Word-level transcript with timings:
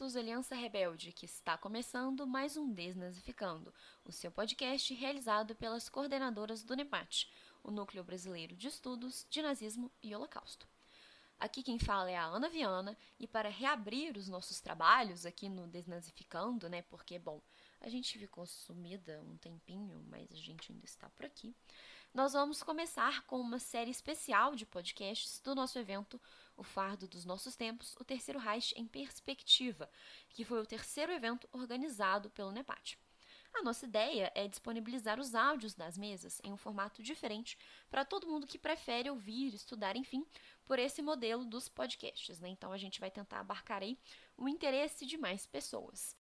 Holocaustos 0.00 0.16
Aliança 0.16 0.54
Rebelde, 0.54 1.12
que 1.12 1.26
está 1.26 1.58
começando 1.58 2.26
mais 2.26 2.56
um 2.56 2.72
Desnazificando, 2.72 3.72
o 4.02 4.10
seu 4.10 4.30
podcast 4.30 4.94
realizado 4.94 5.54
pelas 5.54 5.90
coordenadoras 5.90 6.62
do 6.62 6.74
NEPAT, 6.74 7.30
o 7.62 7.70
Núcleo 7.70 8.02
Brasileiro 8.02 8.56
de 8.56 8.68
Estudos 8.68 9.26
de 9.28 9.42
Nazismo 9.42 9.92
e 10.02 10.14
Holocausto. 10.14 10.66
Aqui 11.38 11.62
quem 11.62 11.78
fala 11.78 12.10
é 12.10 12.16
a 12.16 12.24
Ana 12.24 12.48
Viana, 12.48 12.96
e 13.18 13.26
para 13.26 13.50
reabrir 13.50 14.16
os 14.16 14.26
nossos 14.26 14.58
trabalhos 14.58 15.26
aqui 15.26 15.50
no 15.50 15.66
Desnazificando, 15.66 16.66
né, 16.70 16.80
porque, 16.80 17.18
bom, 17.18 17.42
a 17.78 17.90
gente 17.90 18.18
ficou 18.18 18.46
sumida 18.46 19.22
um 19.28 19.36
tempinho, 19.36 20.02
mas 20.08 20.32
a 20.32 20.36
gente 20.36 20.72
ainda 20.72 20.86
está 20.86 21.10
por 21.10 21.26
aqui, 21.26 21.54
nós 22.12 22.32
vamos 22.32 22.62
começar 22.62 23.22
com 23.26 23.38
uma 23.38 23.58
série 23.58 23.90
especial 23.90 24.56
de 24.56 24.66
podcasts 24.66 25.40
do 25.40 25.54
nosso 25.54 25.78
evento 25.78 26.20
O 26.60 26.62
Fardo 26.62 27.08
dos 27.08 27.24
Nossos 27.24 27.56
Tempos, 27.56 27.96
o 27.98 28.04
Terceiro 28.04 28.38
Reich 28.38 28.74
em 28.76 28.86
Perspectiva, 28.86 29.90
que 30.28 30.44
foi 30.44 30.60
o 30.60 30.66
terceiro 30.66 31.10
evento 31.10 31.48
organizado 31.52 32.28
pelo 32.28 32.52
NEPAT. 32.52 32.98
A 33.54 33.62
nossa 33.62 33.86
ideia 33.86 34.30
é 34.34 34.46
disponibilizar 34.46 35.18
os 35.18 35.34
áudios 35.34 35.74
das 35.74 35.96
mesas 35.96 36.38
em 36.44 36.52
um 36.52 36.58
formato 36.58 37.02
diferente 37.02 37.56
para 37.88 38.04
todo 38.04 38.28
mundo 38.28 38.46
que 38.46 38.58
prefere 38.58 39.08
ouvir, 39.08 39.54
estudar, 39.54 39.96
enfim, 39.96 40.22
por 40.66 40.78
esse 40.78 41.00
modelo 41.00 41.46
dos 41.46 41.66
podcasts. 41.66 42.38
Né? 42.40 42.50
Então 42.50 42.72
a 42.72 42.76
gente 42.76 43.00
vai 43.00 43.10
tentar 43.10 43.40
abarcar 43.40 43.82
aí 43.82 43.98
o 44.36 44.46
interesse 44.46 45.06
de 45.06 45.16
mais 45.16 45.46
pessoas. 45.46 46.14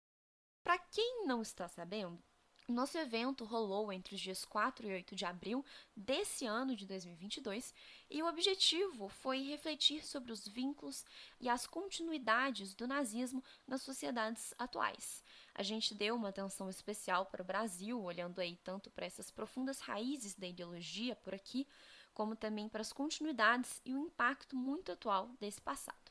Para 0.63 0.77
quem 0.79 1.25
não 1.27 1.41
está 1.41 1.67
sabendo, 1.67 2.23
nosso 2.73 2.99
evento 2.99 3.45
rolou 3.45 3.93
entre 3.93 4.17
os 4.17 4.21
dias 4.21 4.45
4 4.45 4.89
e 4.89 4.93
8 4.93 5.15
de 5.15 5.25
abril 5.25 5.65
desse 5.95 6.47
ano 6.47 6.75
de 6.75 6.85
2022 6.85 7.73
e 8.11 8.21
o 8.21 8.27
objetivo 8.27 9.09
foi 9.09 9.43
refletir 9.43 10.05
sobre 10.05 10.33
os 10.33 10.49
vínculos 10.49 11.05
e 11.41 11.49
as 11.49 11.65
continuidades 11.65 12.75
do 12.75 12.87
nazismo 12.87 13.43
nas 13.69 13.83
sociedades 13.83 14.53
atuais. 14.59 15.23
A 15.55 15.63
gente 15.63 15.95
deu 15.95 16.17
uma 16.17 16.31
atenção 16.31 16.69
especial 16.69 17.27
para 17.27 17.43
o 17.43 17.47
Brasil, 17.47 18.03
olhando 18.03 18.41
aí 18.41 18.57
tanto 18.65 18.91
para 18.91 19.07
essas 19.07 19.31
profundas 19.31 19.79
raízes 19.79 20.35
da 20.35 20.49
ideologia 20.49 21.15
por 21.15 21.35
aqui, 21.35 21.69
como 22.13 22.35
também 22.35 22.69
para 22.69 22.81
as 22.81 22.93
continuidades 22.93 23.81
e 23.85 23.95
o 23.95 23.99
impacto 23.99 24.57
muito 24.57 24.91
atual 24.91 25.31
desse 25.41 25.61
passado 25.61 26.06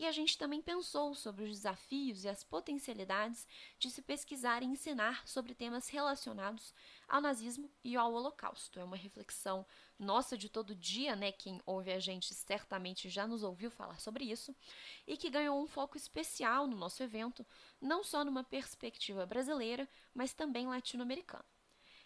e 0.00 0.06
a 0.06 0.12
gente 0.12 0.38
também 0.38 0.62
pensou 0.62 1.14
sobre 1.14 1.44
os 1.44 1.50
desafios 1.50 2.24
e 2.24 2.28
as 2.30 2.42
potencialidades 2.42 3.46
de 3.78 3.90
se 3.90 4.00
pesquisar 4.00 4.62
e 4.62 4.66
ensinar 4.66 5.28
sobre 5.28 5.54
temas 5.54 5.90
relacionados 5.90 6.72
ao 7.06 7.20
nazismo 7.20 7.70
e 7.84 7.94
ao 7.96 8.10
Holocausto. 8.10 8.80
É 8.80 8.84
uma 8.84 8.96
reflexão 8.96 9.66
nossa 9.98 10.38
de 10.38 10.48
todo 10.48 10.74
dia, 10.74 11.14
né? 11.14 11.30
Quem 11.32 11.60
ouve 11.66 11.92
a 11.92 11.98
gente 11.98 12.32
certamente 12.32 13.10
já 13.10 13.26
nos 13.26 13.42
ouviu 13.42 13.70
falar 13.70 14.00
sobre 14.00 14.24
isso, 14.24 14.56
e 15.06 15.18
que 15.18 15.28
ganhou 15.28 15.62
um 15.62 15.66
foco 15.66 15.98
especial 15.98 16.66
no 16.66 16.78
nosso 16.78 17.02
evento, 17.02 17.46
não 17.78 18.02
só 18.02 18.24
numa 18.24 18.42
perspectiva 18.42 19.26
brasileira, 19.26 19.86
mas 20.14 20.32
também 20.32 20.66
latino-americana. 20.66 21.44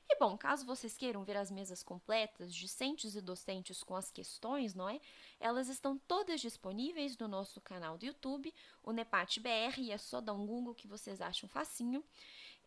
E 0.09 0.17
bom, 0.19 0.37
caso 0.37 0.67
vocês 0.67 0.97
queiram 0.97 1.25
ver 1.25 1.37
as 1.37 1.51
mesas 1.51 1.83
completas, 1.83 2.55
discentes 2.55 3.15
e 3.15 3.21
docentes 3.21 3.83
com 3.83 3.97
as 3.97 4.11
questões, 4.11 4.75
não 4.75 4.89
é? 4.89 5.01
Elas 5.41 5.69
estão 5.69 5.97
todas 5.97 6.41
disponíveis 6.41 7.17
no 7.17 7.27
nosso 7.27 7.61
canal 7.61 7.97
do 7.97 8.05
YouTube, 8.05 8.53
o 8.83 8.93
Nepat 8.93 9.41
BR, 9.41 9.79
e 9.79 9.91
é 9.91 9.99
só 9.99 10.21
dar 10.21 10.35
um 10.35 10.47
Google 10.47 10.75
que 10.75 10.87
vocês 10.87 11.21
acham 11.21 11.49
facinho. 11.49 12.05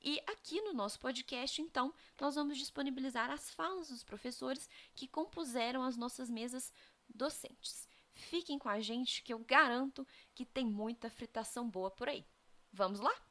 E 0.02 0.20
aqui 0.28 0.62
no 0.62 0.74
nosso 0.74 1.00
podcast, 1.00 1.62
então, 1.62 1.94
nós 2.20 2.36
vamos 2.36 2.58
disponibilizar 2.58 3.30
as 3.30 3.52
falas 3.52 3.90
dos 3.90 4.04
professores 4.04 4.70
que 4.96 5.08
compuseram 5.08 5.84
as 5.84 5.98
nossas 5.98 6.30
mesas 6.30 6.72
docentes. 7.10 7.88
Fiquem 8.14 8.58
com 8.58 8.70
a 8.70 8.80
gente 8.80 9.22
que 9.24 9.34
eu 9.34 9.40
garanto 9.40 10.06
que 10.34 10.46
tem 10.46 10.66
muita 10.66 11.10
fritação 11.10 11.70
boa 11.70 11.92
por 11.92 12.10
aí. 12.10 12.26
Vamos 12.72 13.00
lá? 13.00 13.27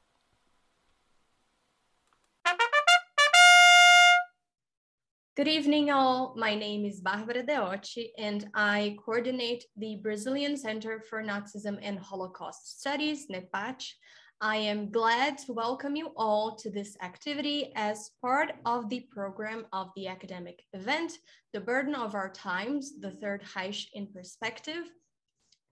Good 5.37 5.49
evening, 5.49 5.91
all. 5.91 6.33
My 6.35 6.55
name 6.55 6.87
is 6.87 7.03
Barbara 7.03 7.43
Deotti, 7.43 8.09
and 8.17 8.49
I 8.55 8.97
coordinate 9.05 9.67
the 9.77 9.97
Brazilian 10.03 10.57
Center 10.57 10.99
for 11.11 11.23
Nazism 11.23 11.79
and 11.83 11.99
Holocaust 11.99 12.81
Studies, 12.81 13.27
NEPACH. 13.29 13.99
I 14.41 14.57
am 14.57 14.91
glad 14.91 15.37
to 15.45 15.53
welcome 15.53 15.95
you 15.95 16.11
all 16.17 16.57
to 16.57 16.71
this 16.71 16.97
activity 17.03 17.71
as 17.77 18.13
part 18.23 18.53
of 18.65 18.89
the 18.89 19.07
program 19.13 19.67
of 19.75 19.91
the 19.95 20.07
academic 20.07 20.63
event, 20.73 21.19
The 21.53 21.61
Burden 21.61 21.95
of 21.95 22.15
Our 22.15 22.31
Times, 22.33 22.99
the 22.99 23.11
Third 23.11 23.45
Reich 23.55 23.93
in 23.93 24.07
Perspective, 24.07 24.85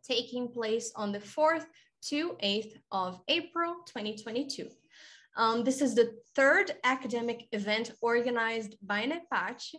taking 0.06 0.46
place 0.46 0.92
on 0.94 1.10
the 1.10 1.20
4th 1.20 1.64
to 2.10 2.36
8th 2.44 2.74
of 2.92 3.22
April 3.28 3.76
2022. 3.86 4.68
Um, 5.36 5.64
this 5.64 5.82
is 5.82 5.94
the 5.94 6.12
third 6.36 6.72
academic 6.84 7.48
event 7.52 7.92
organized 8.00 8.76
by 8.82 9.04
NEPACH, 9.04 9.74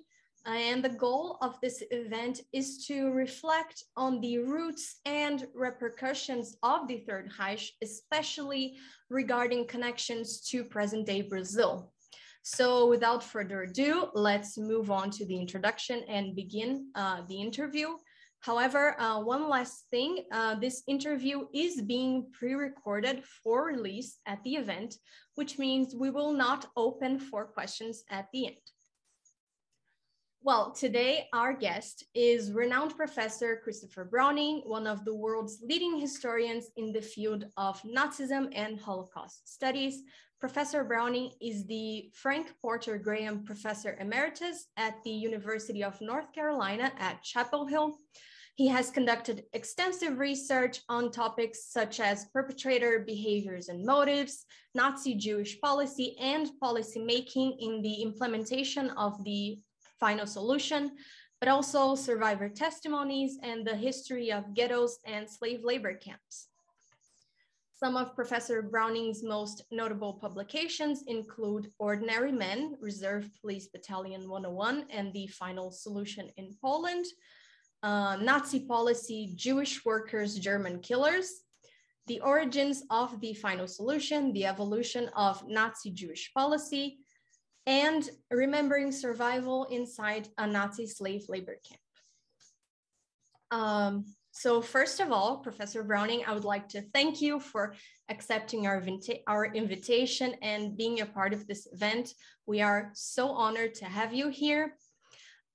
and 0.45 0.83
the 0.83 0.89
goal 0.89 1.37
of 1.41 1.59
this 1.61 1.81
event 1.89 2.41
is 2.53 2.85
to 2.85 3.09
reflect 3.11 3.83
on 3.97 4.21
the 4.21 4.39
roots 4.39 4.99
and 5.05 5.47
repercussions 5.55 6.55
of 6.61 6.87
the 6.87 6.99
Third 7.07 7.31
Reich, 7.39 7.71
especially 7.81 8.75
regarding 9.09 9.65
connections 9.65 10.41
to 10.49 10.63
present 10.63 11.07
day 11.07 11.21
Brazil. 11.21 11.91
So 12.43 12.87
without 12.87 13.23
further 13.23 13.63
ado, 13.63 14.09
let's 14.13 14.55
move 14.55 14.91
on 14.91 15.09
to 15.11 15.25
the 15.25 15.35
introduction 15.35 16.03
and 16.07 16.35
begin 16.35 16.91
uh, 16.93 17.21
the 17.27 17.41
interview. 17.41 17.95
However, 18.45 18.95
uh, 19.01 19.21
one 19.21 19.49
last 19.49 19.85
thing, 19.89 20.25
uh, 20.31 20.53
this 20.53 20.83
interview 20.87 21.47
is 21.51 21.81
being 21.81 22.27
pre-recorded 22.31 23.23
for 23.23 23.65
release 23.65 24.19
at 24.27 24.43
the 24.43 24.57
event, 24.57 24.99
which 25.33 25.57
means 25.57 25.95
we 25.95 26.11
will 26.11 26.31
not 26.31 26.67
open 26.77 27.17
for 27.17 27.45
questions 27.45 28.03
at 28.11 28.27
the 28.31 28.45
end. 28.45 28.65
Well, 30.43 30.73
today 30.73 31.27
our 31.33 31.53
guest 31.53 32.05
is 32.13 32.51
renowned 32.51 32.95
professor 32.95 33.59
Christopher 33.63 34.05
Browning, 34.05 34.61
one 34.63 34.85
of 34.85 35.03
the 35.05 35.15
world's 35.15 35.57
leading 35.63 35.99
historians 35.99 36.65
in 36.77 36.93
the 36.93 37.01
field 37.01 37.45
of 37.57 37.81
Nazism 37.81 38.51
and 38.53 38.79
Holocaust 38.79 39.51
studies. 39.51 40.03
Professor 40.39 40.83
Browning 40.83 41.31
is 41.41 41.65
the 41.65 42.11
Frank 42.13 42.53
Porter 42.61 42.99
Graham 42.99 43.43
Professor 43.43 43.97
Emeritus 43.99 44.67
at 44.77 45.03
the 45.03 45.09
University 45.09 45.83
of 45.83 45.99
North 45.99 46.31
Carolina 46.31 46.91
at 46.99 47.23
Chapel 47.23 47.65
Hill. 47.65 47.97
He 48.55 48.69
has 48.69 48.89
conducted 48.89 49.43
extensive 49.51 50.17
research 50.17 50.79
on 50.87 51.11
topics 51.11 51.65
such 51.65 51.99
as 51.99 52.29
perpetrator 52.31 53.03
behaviors 53.05 53.67
and 53.67 53.85
motives, 53.85 54.45
Nazi 54.73 55.13
Jewish 55.13 55.59
policy, 55.59 56.15
and 56.21 56.49
policymaking 56.63 57.57
in 57.59 57.81
the 57.81 58.01
implementation 58.01 58.91
of 58.91 59.21
the 59.25 59.59
final 59.99 60.25
solution, 60.25 60.91
but 61.41 61.49
also 61.49 61.95
survivor 61.95 62.47
testimonies 62.47 63.37
and 63.43 63.67
the 63.67 63.75
history 63.75 64.31
of 64.31 64.53
ghettos 64.53 64.99
and 65.03 65.29
slave 65.29 65.65
labor 65.65 65.93
camps. 65.93 66.47
Some 67.73 67.97
of 67.97 68.15
Professor 68.15 68.61
Browning's 68.61 69.21
most 69.21 69.63
notable 69.69 70.13
publications 70.13 71.03
include 71.07 71.71
Ordinary 71.77 72.31
Men, 72.31 72.77
Reserve 72.79 73.29
Police 73.41 73.67
Battalion 73.67 74.29
101, 74.29 74.85
and 74.91 75.11
the 75.11 75.27
Final 75.27 75.71
Solution 75.71 76.29
in 76.37 76.55
Poland, 76.61 77.05
uh, 77.83 78.17
Nazi 78.21 78.61
policy, 78.61 79.33
Jewish 79.35 79.85
workers, 79.85 80.37
German 80.39 80.79
killers, 80.79 81.29
the 82.07 82.19
origins 82.21 82.83
of 82.89 83.19
the 83.19 83.33
final 83.33 83.67
solution, 83.67 84.31
the 84.33 84.45
evolution 84.45 85.09
of 85.15 85.43
Nazi 85.47 85.91
Jewish 85.91 86.31
policy, 86.33 86.99
and 87.65 88.09
remembering 88.29 88.91
survival 88.91 89.65
inside 89.65 90.27
a 90.37 90.45
Nazi 90.45 90.87
slave 90.87 91.25
labor 91.29 91.57
camp. 91.67 91.81
Um, 93.51 94.05
so 94.31 94.61
first 94.61 94.99
of 94.99 95.11
all, 95.11 95.37
Professor 95.37 95.81
Browning, 95.81 96.23
I 96.27 96.33
would 96.33 96.43
like 96.43 96.67
to 96.69 96.81
thank 96.93 97.21
you 97.21 97.39
for 97.39 97.73
accepting 98.09 98.67
our, 98.67 98.83
our 99.27 99.45
invitation 99.45 100.35
and 100.41 100.77
being 100.77 100.99
a 100.99 101.05
part 101.05 101.33
of 101.33 101.47
this 101.47 101.67
event. 101.71 102.13
We 102.45 102.61
are 102.61 102.91
so 102.93 103.29
honored 103.29 103.73
to 103.75 103.85
have 103.85 104.13
you 104.13 104.27
here. 104.27 104.75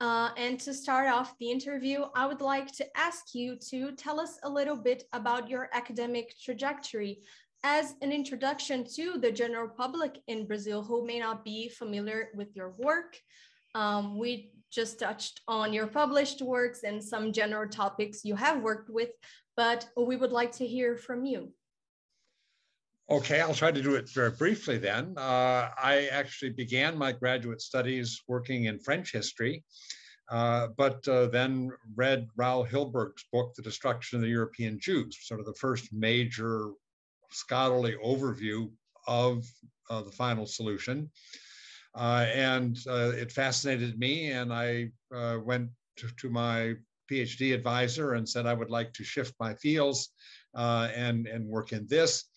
Uh, 0.00 0.30
and 0.38 0.58
to 0.58 0.72
start 0.72 1.08
off 1.08 1.36
the 1.38 1.50
interview, 1.50 2.04
I 2.14 2.26
would 2.26 2.40
like 2.40 2.72
to 2.72 2.86
ask 2.96 3.34
you 3.34 3.56
to 3.68 3.92
tell 3.92 4.18
us 4.18 4.38
a 4.44 4.48
little 4.48 4.76
bit 4.76 5.04
about 5.12 5.50
your 5.50 5.68
academic 5.74 6.34
trajectory 6.42 7.20
as 7.64 7.94
an 8.00 8.10
introduction 8.10 8.82
to 8.94 9.18
the 9.18 9.30
general 9.30 9.68
public 9.68 10.18
in 10.26 10.46
Brazil 10.46 10.82
who 10.82 11.06
may 11.06 11.18
not 11.18 11.44
be 11.44 11.68
familiar 11.68 12.30
with 12.34 12.48
your 12.56 12.74
work. 12.78 13.18
Um, 13.74 14.18
we 14.18 14.52
just 14.72 14.98
touched 14.98 15.42
on 15.46 15.72
your 15.74 15.86
published 15.86 16.40
works 16.40 16.82
and 16.82 17.02
some 17.02 17.32
general 17.32 17.68
topics 17.68 18.24
you 18.24 18.36
have 18.36 18.62
worked 18.62 18.88
with, 18.88 19.10
but 19.54 19.86
we 19.96 20.16
would 20.16 20.32
like 20.32 20.52
to 20.52 20.66
hear 20.66 20.96
from 20.96 21.26
you. 21.26 21.52
Okay, 23.10 23.40
I'll 23.40 23.54
try 23.54 23.72
to 23.72 23.82
do 23.82 23.96
it 23.96 24.08
very 24.08 24.30
briefly 24.30 24.78
then. 24.78 25.14
Uh, 25.16 25.68
I 25.76 26.08
actually 26.12 26.50
began 26.50 26.96
my 26.96 27.10
graduate 27.10 27.60
studies 27.60 28.22
working 28.28 28.66
in 28.66 28.78
French 28.78 29.10
history, 29.10 29.64
uh, 30.30 30.68
but 30.76 31.06
uh, 31.08 31.26
then 31.26 31.72
read 31.96 32.28
Raoul 32.36 32.64
Hilberg's 32.64 33.24
book, 33.32 33.52
The 33.56 33.62
Destruction 33.62 34.18
of 34.18 34.22
the 34.22 34.28
European 34.28 34.78
Jews, 34.78 35.18
sort 35.22 35.40
of 35.40 35.46
the 35.46 35.54
first 35.54 35.92
major 35.92 36.70
scholarly 37.32 37.96
overview 38.04 38.70
of 39.08 39.44
uh, 39.90 40.02
the 40.02 40.12
final 40.12 40.46
solution. 40.46 41.10
Uh, 41.96 42.26
and 42.32 42.78
uh, 42.88 43.10
it 43.16 43.32
fascinated 43.32 43.98
me, 43.98 44.30
and 44.30 44.52
I 44.52 44.90
went 45.42 45.70
to, 45.96 46.08
to, 46.18 46.30
my 46.30 46.74
PhD 47.10 47.54
advisor 47.54 48.12
and 48.12 48.28
said 48.28 48.46
I 48.46 48.54
would 48.54 48.70
like 48.70 48.92
to 48.92 49.02
shift 49.02 49.34
my 49.40 49.54
fields 49.54 50.10
uh, 50.54 50.90
and, 50.94 51.26
and 51.26 51.44
work 51.44 51.72
in 51.72 51.88
this. 51.88 52.29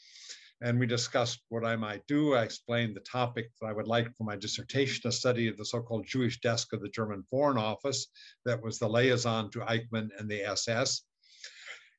And 0.63 0.79
we 0.79 0.87
discussed 0.87 1.41
what 1.49 1.65
I 1.65 1.75
might 1.75 2.07
do. 2.07 2.35
I 2.35 2.43
explained 2.43 2.95
the 2.95 3.01
topic 3.01 3.51
that 3.59 3.67
I 3.67 3.73
would 3.73 3.85
like 3.85 4.07
for 4.15 4.23
my 4.23 4.37
dissertation, 4.37 5.09
a 5.09 5.11
study 5.11 5.49
of 5.49 5.57
the 5.57 5.65
so-called 5.65 6.07
Jewish 6.07 6.39
desk 6.39 6.71
of 6.71 6.81
the 6.81 6.87
German 6.87 7.21
Foreign 7.29 7.57
Office 7.57 8.07
that 8.45 8.63
was 8.63 8.79
the 8.79 8.87
liaison 8.87 9.51
to 9.51 9.59
Eichmann 9.59 10.07
and 10.17 10.29
the 10.29 10.41
SS. 10.43 11.01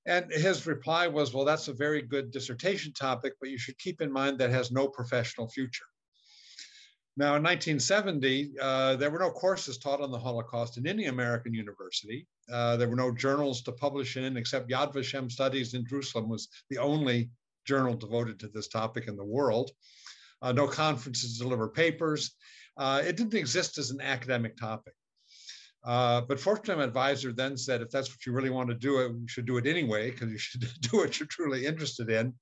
And 0.06 0.32
his 0.32 0.66
reply 0.66 1.06
was, 1.08 1.34
well, 1.34 1.44
that's 1.44 1.68
a 1.68 1.74
very 1.74 2.00
good 2.00 2.30
dissertation 2.30 2.94
topic, 2.94 3.34
but 3.38 3.50
you 3.50 3.58
should 3.58 3.78
keep 3.78 4.00
in 4.00 4.10
mind 4.10 4.38
that 4.38 4.50
has 4.50 4.72
no 4.72 4.88
professional 4.88 5.46
future. 5.46 5.84
Now, 7.18 7.36
in 7.36 7.42
1970, 7.42 8.54
uh, 8.60 8.96
there 8.96 9.10
were 9.10 9.18
no 9.18 9.30
courses 9.30 9.76
taught 9.76 10.00
on 10.00 10.10
the 10.10 10.18
Holocaust 10.18 10.78
in 10.78 10.86
any 10.86 11.04
American 11.04 11.52
university. 11.52 12.26
Uh, 12.50 12.78
there 12.78 12.88
were 12.88 12.96
no 12.96 13.12
journals 13.12 13.62
to 13.62 13.72
publish 13.72 14.16
in, 14.16 14.38
except 14.38 14.70
Yad 14.70 14.94
Vashem 14.94 15.30
Studies 15.30 15.74
in 15.74 15.86
Jerusalem 15.86 16.30
was 16.30 16.48
the 16.70 16.78
only 16.78 17.30
journal 17.64 17.94
devoted 17.94 18.38
to 18.40 18.48
this 18.48 18.68
topic 18.68 19.08
in 19.08 19.16
the 19.16 19.24
world. 19.24 19.70
Uh, 20.42 20.52
no 20.52 20.66
conferences 20.66 21.38
deliver 21.38 21.68
papers. 21.68 22.32
Uh, 22.76 23.02
it 23.04 23.16
didn't 23.16 23.34
exist 23.34 23.78
as 23.78 23.90
an 23.90 24.00
academic 24.00 24.56
topic. 24.56 24.94
Uh, 25.84 26.22
but 26.22 26.44
my 26.46 26.82
advisor 26.82 27.32
then 27.32 27.56
said, 27.56 27.82
if 27.82 27.90
that's 27.90 28.08
what 28.08 28.24
you 28.24 28.32
really 28.32 28.50
want 28.50 28.68
to 28.68 28.74
do, 28.74 29.00
it, 29.00 29.12
you 29.12 29.28
should 29.28 29.46
do 29.46 29.58
it 29.58 29.66
anyway, 29.66 30.10
because 30.10 30.30
you 30.30 30.38
should 30.38 30.66
do 30.80 30.96
what 30.98 31.18
you're 31.18 31.26
truly 31.26 31.66
interested 31.66 32.10
in. 32.10 32.32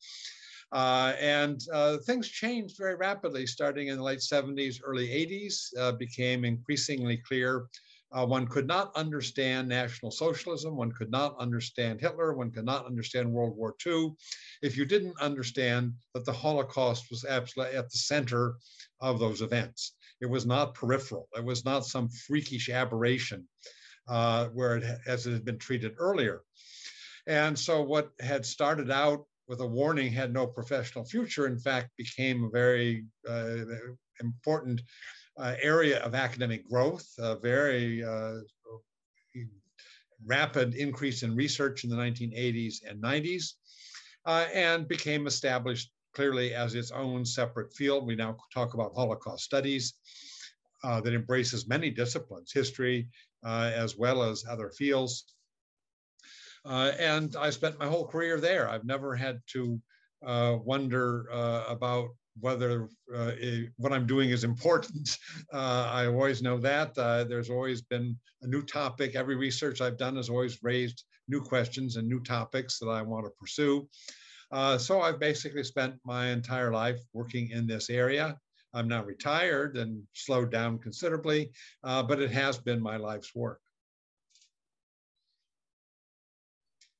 Uh, 0.70 1.12
and 1.20 1.60
uh, 1.72 1.98
things 2.06 2.28
changed 2.28 2.78
very 2.78 2.94
rapidly 2.94 3.46
starting 3.46 3.88
in 3.88 3.96
the 3.96 4.02
late 4.02 4.20
70s, 4.20 4.76
early 4.82 5.08
80s, 5.08 5.76
uh, 5.78 5.92
became 5.92 6.44
increasingly 6.44 7.18
clear. 7.18 7.66
Uh, 8.12 8.26
one 8.26 8.46
could 8.46 8.66
not 8.66 8.94
understand 8.94 9.68
National 9.68 10.10
Socialism, 10.10 10.76
one 10.76 10.92
could 10.92 11.10
not 11.10 11.34
understand 11.38 12.00
Hitler, 12.00 12.34
one 12.34 12.50
could 12.50 12.66
not 12.66 12.84
understand 12.84 13.32
World 13.32 13.56
War 13.56 13.74
II 13.86 14.12
if 14.60 14.76
you 14.76 14.84
didn't 14.84 15.18
understand 15.20 15.94
that 16.12 16.26
the 16.26 16.32
Holocaust 16.32 17.06
was 17.10 17.24
absolutely 17.24 17.76
at 17.76 17.90
the 17.90 17.98
center 17.98 18.56
of 19.00 19.18
those 19.18 19.40
events. 19.40 19.94
It 20.20 20.26
was 20.26 20.44
not 20.44 20.74
peripheral. 20.74 21.28
It 21.36 21.44
was 21.44 21.64
not 21.64 21.86
some 21.86 22.10
freakish 22.10 22.68
aberration 22.68 23.48
uh, 24.08 24.48
where 24.48 24.76
it, 24.76 25.00
as 25.06 25.26
it 25.26 25.32
had 25.32 25.44
been 25.44 25.58
treated 25.58 25.94
earlier. 25.98 26.42
And 27.26 27.58
so 27.58 27.82
what 27.82 28.10
had 28.20 28.44
started 28.44 28.90
out 28.90 29.24
with 29.48 29.60
a 29.60 29.66
warning 29.66 30.12
had 30.12 30.32
no 30.32 30.46
professional 30.46 31.04
future, 31.04 31.46
in 31.46 31.58
fact, 31.58 31.90
became 31.96 32.44
a 32.44 32.50
very 32.50 33.06
uh, 33.28 33.56
important 34.20 34.82
area 35.38 36.00
of 36.00 36.14
academic 36.14 36.68
growth, 36.68 37.06
a 37.18 37.36
very 37.36 38.04
uh, 38.04 38.40
rapid 40.26 40.74
increase 40.74 41.22
in 41.22 41.34
research 41.34 41.84
in 41.84 41.90
the 41.90 41.96
1980s 41.96 42.76
and 42.88 43.02
90s, 43.02 43.54
uh, 44.26 44.46
and 44.52 44.88
became 44.88 45.26
established 45.26 45.90
clearly 46.14 46.54
as 46.54 46.74
its 46.74 46.90
own 46.90 47.24
separate 47.24 47.72
field. 47.74 48.06
We 48.06 48.14
now 48.14 48.36
talk 48.52 48.74
about 48.74 48.94
Holocaust 48.94 49.44
studies 49.44 49.94
uh, 50.84 51.00
that 51.00 51.14
embraces 51.14 51.68
many 51.68 51.90
disciplines, 51.90 52.52
history, 52.52 53.08
uh, 53.44 53.70
as 53.74 53.96
well 53.96 54.22
as 54.22 54.44
other 54.48 54.70
fields. 54.70 55.24
Uh, 56.64 56.92
and 56.98 57.34
I 57.36 57.50
spent 57.50 57.78
my 57.78 57.86
whole 57.86 58.06
career 58.06 58.38
there. 58.38 58.68
I've 58.68 58.84
never 58.84 59.16
had 59.16 59.40
to 59.48 59.80
uh, 60.24 60.58
wonder 60.62 61.26
uh, 61.32 61.64
about 61.68 62.10
whether 62.40 62.88
uh, 63.14 63.32
it, 63.38 63.70
what 63.76 63.92
I'm 63.92 64.06
doing 64.06 64.30
is 64.30 64.44
important. 64.44 65.18
I 65.52 66.06
always 66.06 66.42
know 66.42 66.58
that. 66.58 66.94
there's 66.94 67.50
always 67.50 67.82
been 67.82 68.16
a 68.42 68.46
new 68.46 68.62
topic. 68.62 69.14
Every 69.14 69.36
research 69.36 69.80
I've 69.80 69.98
done 69.98 70.16
has 70.16 70.28
always 70.28 70.62
raised 70.62 71.04
new 71.28 71.40
questions 71.40 71.96
and 71.96 72.08
new 72.08 72.20
topics 72.20 72.78
that 72.78 72.88
I 72.88 73.02
want 73.02 73.26
to 73.26 73.32
pursue. 73.38 73.88
Uh, 74.52 74.76
so 74.76 75.00
I've 75.00 75.18
basically 75.18 75.64
spent 75.64 75.94
my 76.04 76.28
entire 76.28 76.72
life 76.72 77.00
working 77.14 77.50
in 77.50 77.66
this 77.66 77.88
area. 77.88 78.36
I'm 78.74 78.86
now 78.86 79.02
retired 79.02 79.76
and 79.76 80.02
slowed 80.12 80.50
down 80.50 80.78
considerably, 80.78 81.50
uh, 81.84 82.02
but 82.02 82.20
it 82.20 82.30
has 82.30 82.58
been 82.58 82.80
my 82.80 82.96
life's 82.96 83.34
work. 83.34 83.61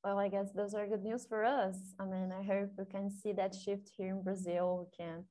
Well, 0.04 0.19
I 0.19 0.26
guess 0.26 0.50
those 0.50 0.75
are 0.75 0.84
good 0.88 1.04
news 1.04 1.26
for 1.26 1.44
us. 1.44 1.76
I 2.00 2.04
mean, 2.06 2.32
I 2.32 2.43
hope 2.43 2.70
we 2.76 2.84
can 2.87 3.08
see 3.08 3.32
that 3.34 3.54
shift 3.54 3.88
here 3.96 4.08
in 4.08 4.25
Brazil. 4.25 4.88
We 4.90 4.96
can 5.04 5.25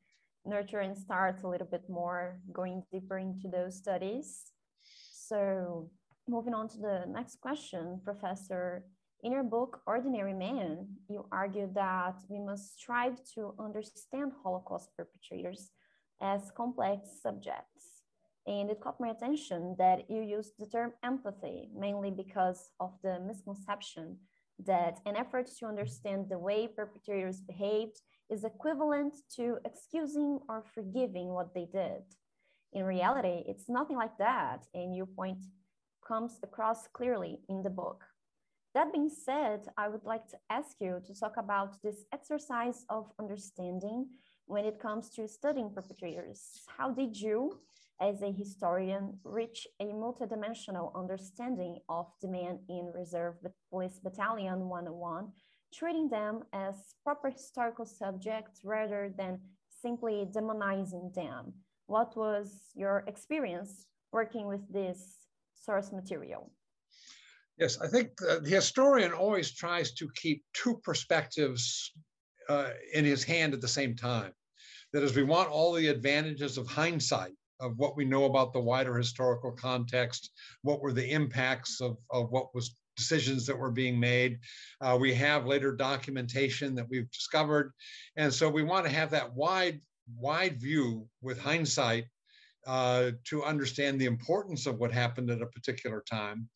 nurture 0.45 0.79
and 0.79 0.97
start 0.97 1.43
a 1.43 1.47
little 1.49 1.67
bit 1.67 1.89
more, 1.89 2.39
going 2.53 2.83
deeper 2.89 3.17
into 3.17 3.49
those 3.49 3.75
studies. 3.75 4.53
So, 5.11 5.89
moving 6.25 6.53
on 6.53 6.69
to 6.69 6.77
the 6.77 7.03
next 7.05 7.41
question, 7.41 7.99
Professor. 8.05 8.85
In 9.23 9.33
your 9.33 9.43
book, 9.43 9.81
Ordinary 9.85 10.33
Man, 10.33 10.87
you 11.09 11.25
argue 11.33 11.69
that 11.73 12.15
we 12.29 12.39
must 12.39 12.79
strive 12.79 13.19
to 13.35 13.53
understand 13.59 14.31
Holocaust 14.41 14.89
perpetrators 14.95 15.71
as 16.21 16.49
complex 16.55 17.09
subjects. 17.21 18.03
And 18.47 18.71
it 18.71 18.79
caught 18.79 19.01
my 19.01 19.09
attention 19.09 19.75
that 19.77 20.09
you 20.09 20.21
used 20.21 20.53
the 20.57 20.65
term 20.65 20.93
empathy, 21.03 21.69
mainly 21.75 22.09
because 22.09 22.69
of 22.79 22.93
the 23.03 23.19
misconception 23.19 24.17
that 24.65 24.99
an 25.05 25.15
effort 25.15 25.47
to 25.47 25.53
mm-hmm. 25.53 25.67
understand 25.67 26.27
the 26.29 26.37
way 26.37 26.67
perpetrators 26.67 27.41
behaved 27.41 28.01
is 28.29 28.43
equivalent 28.43 29.13
to 29.35 29.57
excusing 29.65 30.39
or 30.47 30.63
forgiving 30.73 31.29
what 31.29 31.53
they 31.53 31.67
did. 31.71 32.03
In 32.73 32.85
reality, 32.85 33.43
it's 33.47 33.67
nothing 33.67 33.97
like 33.97 34.17
that, 34.17 34.65
and 34.73 34.95
your 34.95 35.05
point 35.05 35.39
comes 36.07 36.39
across 36.41 36.87
clearly 36.93 37.39
in 37.49 37.63
the 37.63 37.69
book. 37.69 38.03
That 38.73 38.93
being 38.93 39.09
said, 39.09 39.67
I 39.77 39.89
would 39.89 40.05
like 40.05 40.27
to 40.29 40.37
ask 40.49 40.77
you 40.79 41.01
to 41.05 41.13
talk 41.19 41.35
about 41.37 41.81
this 41.83 42.05
exercise 42.13 42.85
of 42.89 43.11
understanding 43.19 44.07
when 44.45 44.63
it 44.63 44.79
comes 44.79 45.09
to 45.15 45.27
studying 45.27 45.69
perpetrators. 45.73 46.41
How 46.77 46.91
did 46.91 47.19
you, 47.19 47.59
as 48.01 48.23
a 48.23 48.31
historian, 48.31 49.19
reach 49.23 49.67
a 49.79 49.85
multidimensional 49.85 50.93
understanding 50.95 51.77
of 51.87 52.07
men 52.23 52.59
in 52.67 52.91
Reserve 52.93 53.35
Police 53.69 53.99
Battalion 53.99 54.67
101, 54.67 55.31
treating 55.71 56.09
them 56.09 56.43
as 56.51 56.95
proper 57.03 57.29
historical 57.29 57.85
subjects 57.85 58.61
rather 58.63 59.13
than 59.15 59.39
simply 59.69 60.27
demonizing 60.35 61.13
them? 61.13 61.53
What 61.85 62.17
was 62.17 62.71
your 62.73 63.03
experience 63.07 63.85
working 64.11 64.47
with 64.47 64.61
this 64.73 65.27
source 65.53 65.91
material? 65.91 66.51
Yes, 67.57 67.79
I 67.79 67.87
think 67.87 68.17
the 68.17 68.41
historian 68.43 69.11
always 69.11 69.51
tries 69.51 69.91
to 69.93 70.09
keep 70.15 70.43
two 70.53 70.81
perspectives 70.83 71.91
uh, 72.49 72.71
in 72.93 73.05
his 73.05 73.23
hand 73.23 73.53
at 73.53 73.61
the 73.61 73.67
same 73.67 73.95
time. 73.95 74.31
That 74.93 75.03
is, 75.03 75.15
we 75.15 75.23
want 75.23 75.49
all 75.49 75.73
the 75.73 75.87
advantages 75.87 76.57
of 76.57 76.67
hindsight 76.67 77.33
of 77.61 77.77
what 77.77 77.95
we 77.95 78.05
know 78.05 78.25
about 78.25 78.53
the 78.53 78.59
wider 78.59 78.97
historical 78.97 79.51
context, 79.51 80.31
what 80.63 80.81
were 80.81 80.93
the 80.93 81.11
impacts 81.11 81.79
of, 81.81 81.97
of 82.09 82.31
what 82.31 82.53
was 82.53 82.75
decisions 82.97 83.45
that 83.45 83.57
were 83.57 83.71
being 83.71 83.99
made. 83.99 84.39
Uh, 84.81 84.97
we 84.99 85.13
have 85.13 85.45
later 85.45 85.71
documentation 85.75 86.75
that 86.75 86.87
we've 86.89 87.09
discovered. 87.11 87.71
And 88.15 88.33
so 88.33 88.49
we 88.49 88.63
want 88.63 88.85
to 88.85 88.91
have 88.91 89.09
that 89.11 89.33
wide, 89.33 89.81
wide 90.17 90.59
view 90.61 91.07
with 91.21 91.39
hindsight 91.39 92.05
uh, 92.67 93.11
to 93.25 93.43
understand 93.43 93.99
the 93.99 94.05
importance 94.05 94.67
of 94.67 94.77
what 94.77 94.91
happened 94.91 95.29
at 95.29 95.41
a 95.41 95.47
particular 95.47 96.03
time. 96.09 96.49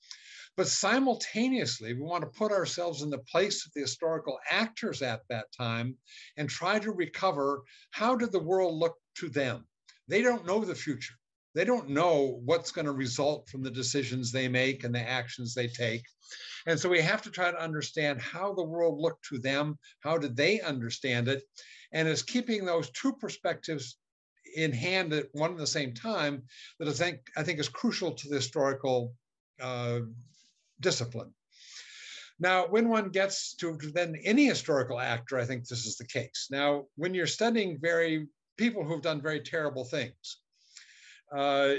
But 0.57 0.67
simultaneously, 0.67 1.93
we 1.93 2.01
want 2.01 2.21
to 2.21 2.39
put 2.39 2.51
ourselves 2.51 3.01
in 3.01 3.09
the 3.09 3.17
place 3.19 3.65
of 3.65 3.73
the 3.73 3.81
historical 3.81 4.39
actors 4.49 5.01
at 5.01 5.21
that 5.29 5.47
time 5.51 5.97
and 6.37 6.47
try 6.49 6.79
to 6.79 6.91
recover 6.91 7.63
how 7.91 8.15
did 8.15 8.31
the 8.31 8.39
world 8.39 8.75
look 8.75 8.95
to 9.15 9.29
them? 9.29 9.65
They 10.07 10.21
don't 10.21 10.45
know 10.45 10.63
the 10.63 10.75
future. 10.75 11.15
They 11.55 11.63
don't 11.63 11.89
know 11.89 12.41
what's 12.43 12.71
going 12.71 12.85
to 12.85 12.91
result 12.91 13.49
from 13.49 13.63
the 13.63 13.71
decisions 13.71 14.31
they 14.31 14.47
make 14.47 14.83
and 14.83 14.93
the 14.93 14.99
actions 14.99 15.53
they 15.53 15.67
take. 15.67 16.03
And 16.67 16.79
so 16.79 16.89
we 16.89 16.99
have 17.01 17.21
to 17.21 17.31
try 17.31 17.51
to 17.51 17.63
understand 17.63 18.19
how 18.19 18.53
the 18.53 18.63
world 18.63 18.99
looked 18.99 19.25
to 19.29 19.39
them. 19.39 19.77
How 20.01 20.17
did 20.17 20.35
they 20.35 20.59
understand 20.59 21.27
it? 21.27 21.43
And 21.93 22.07
it's 22.07 22.23
keeping 22.23 22.65
those 22.65 22.89
two 22.91 23.13
perspectives 23.13 23.97
in 24.55 24.73
hand 24.73 25.13
at 25.13 25.27
one 25.33 25.51
and 25.51 25.59
the 25.59 25.67
same 25.67 25.93
time 25.93 26.43
that 26.79 26.87
I 26.87 26.91
think 26.91 27.19
I 27.37 27.43
think 27.43 27.59
is 27.59 27.69
crucial 27.69 28.11
to 28.11 28.29
the 28.29 28.35
historical 28.35 29.13
uh, 29.61 29.99
discipline. 30.81 31.33
Now, 32.39 32.67
when 32.67 32.89
one 32.89 33.09
gets 33.09 33.55
to 33.55 33.77
then 33.93 34.15
any 34.23 34.45
historical 34.45 34.99
actor, 34.99 35.37
I 35.37 35.45
think 35.45 35.67
this 35.67 35.85
is 35.85 35.95
the 35.95 36.05
case. 36.05 36.47
Now, 36.51 36.85
when 36.95 37.13
you're 37.13 37.27
studying 37.27 37.79
very 37.79 38.27
people 38.57 38.83
who've 38.83 39.01
done 39.01 39.21
very 39.21 39.39
terrible 39.39 39.83
things, 39.83 40.37
uh, 41.35 41.73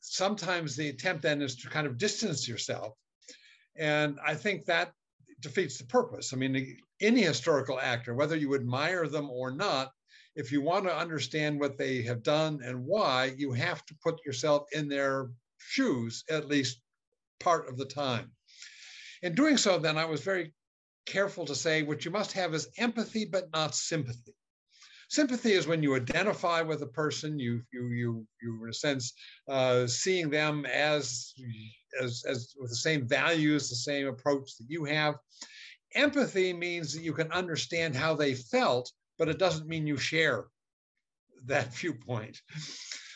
sometimes 0.00 0.76
the 0.76 0.88
attempt 0.88 1.22
then 1.22 1.42
is 1.42 1.56
to 1.56 1.68
kind 1.68 1.86
of 1.86 1.98
distance 1.98 2.48
yourself. 2.48 2.94
And 3.76 4.18
I 4.24 4.34
think 4.34 4.64
that 4.66 4.92
defeats 5.40 5.78
the 5.78 5.84
purpose. 5.84 6.32
I 6.32 6.36
mean, 6.36 6.78
any 7.00 7.22
historical 7.22 7.78
actor, 7.78 8.14
whether 8.14 8.36
you 8.36 8.54
admire 8.54 9.06
them 9.06 9.30
or 9.30 9.50
not, 9.50 9.90
if 10.34 10.52
you 10.52 10.60
want 10.60 10.84
to 10.84 10.96
understand 10.96 11.58
what 11.58 11.78
they 11.78 12.02
have 12.02 12.22
done 12.22 12.60
and 12.62 12.84
why, 12.84 13.34
you 13.36 13.52
have 13.52 13.84
to 13.86 13.96
put 14.02 14.24
yourself 14.24 14.66
in 14.72 14.88
their 14.88 15.30
shoes 15.58 16.24
at 16.30 16.48
least 16.48 16.80
part 17.40 17.68
of 17.68 17.76
the 17.76 17.86
time. 17.86 18.30
In 19.22 19.34
doing 19.34 19.56
so, 19.56 19.78
then 19.78 19.96
I 19.96 20.04
was 20.04 20.20
very 20.20 20.52
careful 21.06 21.46
to 21.46 21.54
say 21.54 21.82
what 21.82 22.04
you 22.04 22.10
must 22.10 22.32
have 22.32 22.54
is 22.54 22.68
empathy, 22.76 23.24
but 23.24 23.50
not 23.52 23.74
sympathy. 23.74 24.35
Sympathy 25.08 25.52
is 25.52 25.66
when 25.66 25.82
you 25.82 25.94
identify 25.94 26.62
with 26.62 26.82
a 26.82 26.86
person, 26.86 27.38
you 27.38 27.62
you 27.72 27.88
you 27.88 28.26
you 28.42 28.64
in 28.64 28.70
a 28.70 28.74
sense 28.74 29.12
uh, 29.48 29.86
seeing 29.86 30.30
them 30.30 30.66
as, 30.66 31.32
as 32.02 32.24
as 32.28 32.54
with 32.58 32.70
the 32.70 32.76
same 32.76 33.06
values, 33.06 33.68
the 33.68 33.76
same 33.76 34.08
approach 34.08 34.56
that 34.58 34.66
you 34.68 34.84
have. 34.84 35.14
Empathy 35.94 36.52
means 36.52 36.92
that 36.92 37.02
you 37.02 37.12
can 37.12 37.30
understand 37.32 37.94
how 37.94 38.14
they 38.14 38.34
felt, 38.34 38.90
but 39.18 39.28
it 39.28 39.38
doesn't 39.38 39.68
mean 39.68 39.86
you 39.86 39.96
share 39.96 40.46
that 41.44 41.72
viewpoint. 41.80 42.40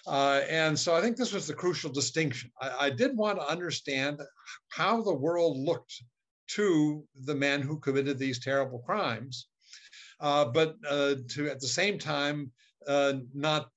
Uh, 0.06 0.40
and 0.48 0.78
so 0.78 0.94
I 0.94 1.00
think 1.02 1.16
this 1.16 1.32
was 1.32 1.46
the 1.46 1.54
crucial 1.54 1.90
distinction. 1.90 2.50
I, 2.60 2.86
I, 2.86 2.90
did 2.90 3.16
want 3.16 3.38
to 3.38 3.46
understand 3.46 4.20
how 4.68 5.02
the 5.02 5.14
world 5.14 5.58
looked 5.58 5.92
to 6.52 7.04
the 7.26 7.34
men 7.34 7.60
who 7.60 7.78
committed 7.78 8.18
these 8.18 8.40
terrible 8.40 8.78
crimes, 8.78 9.48
but 10.20 10.76
uh, 10.88 11.14
to 11.28 11.48
at 11.48 11.60
the 11.60 11.66
same 11.66 11.98
time 11.98 12.50
uh, 12.86 13.14
not 13.34 13.70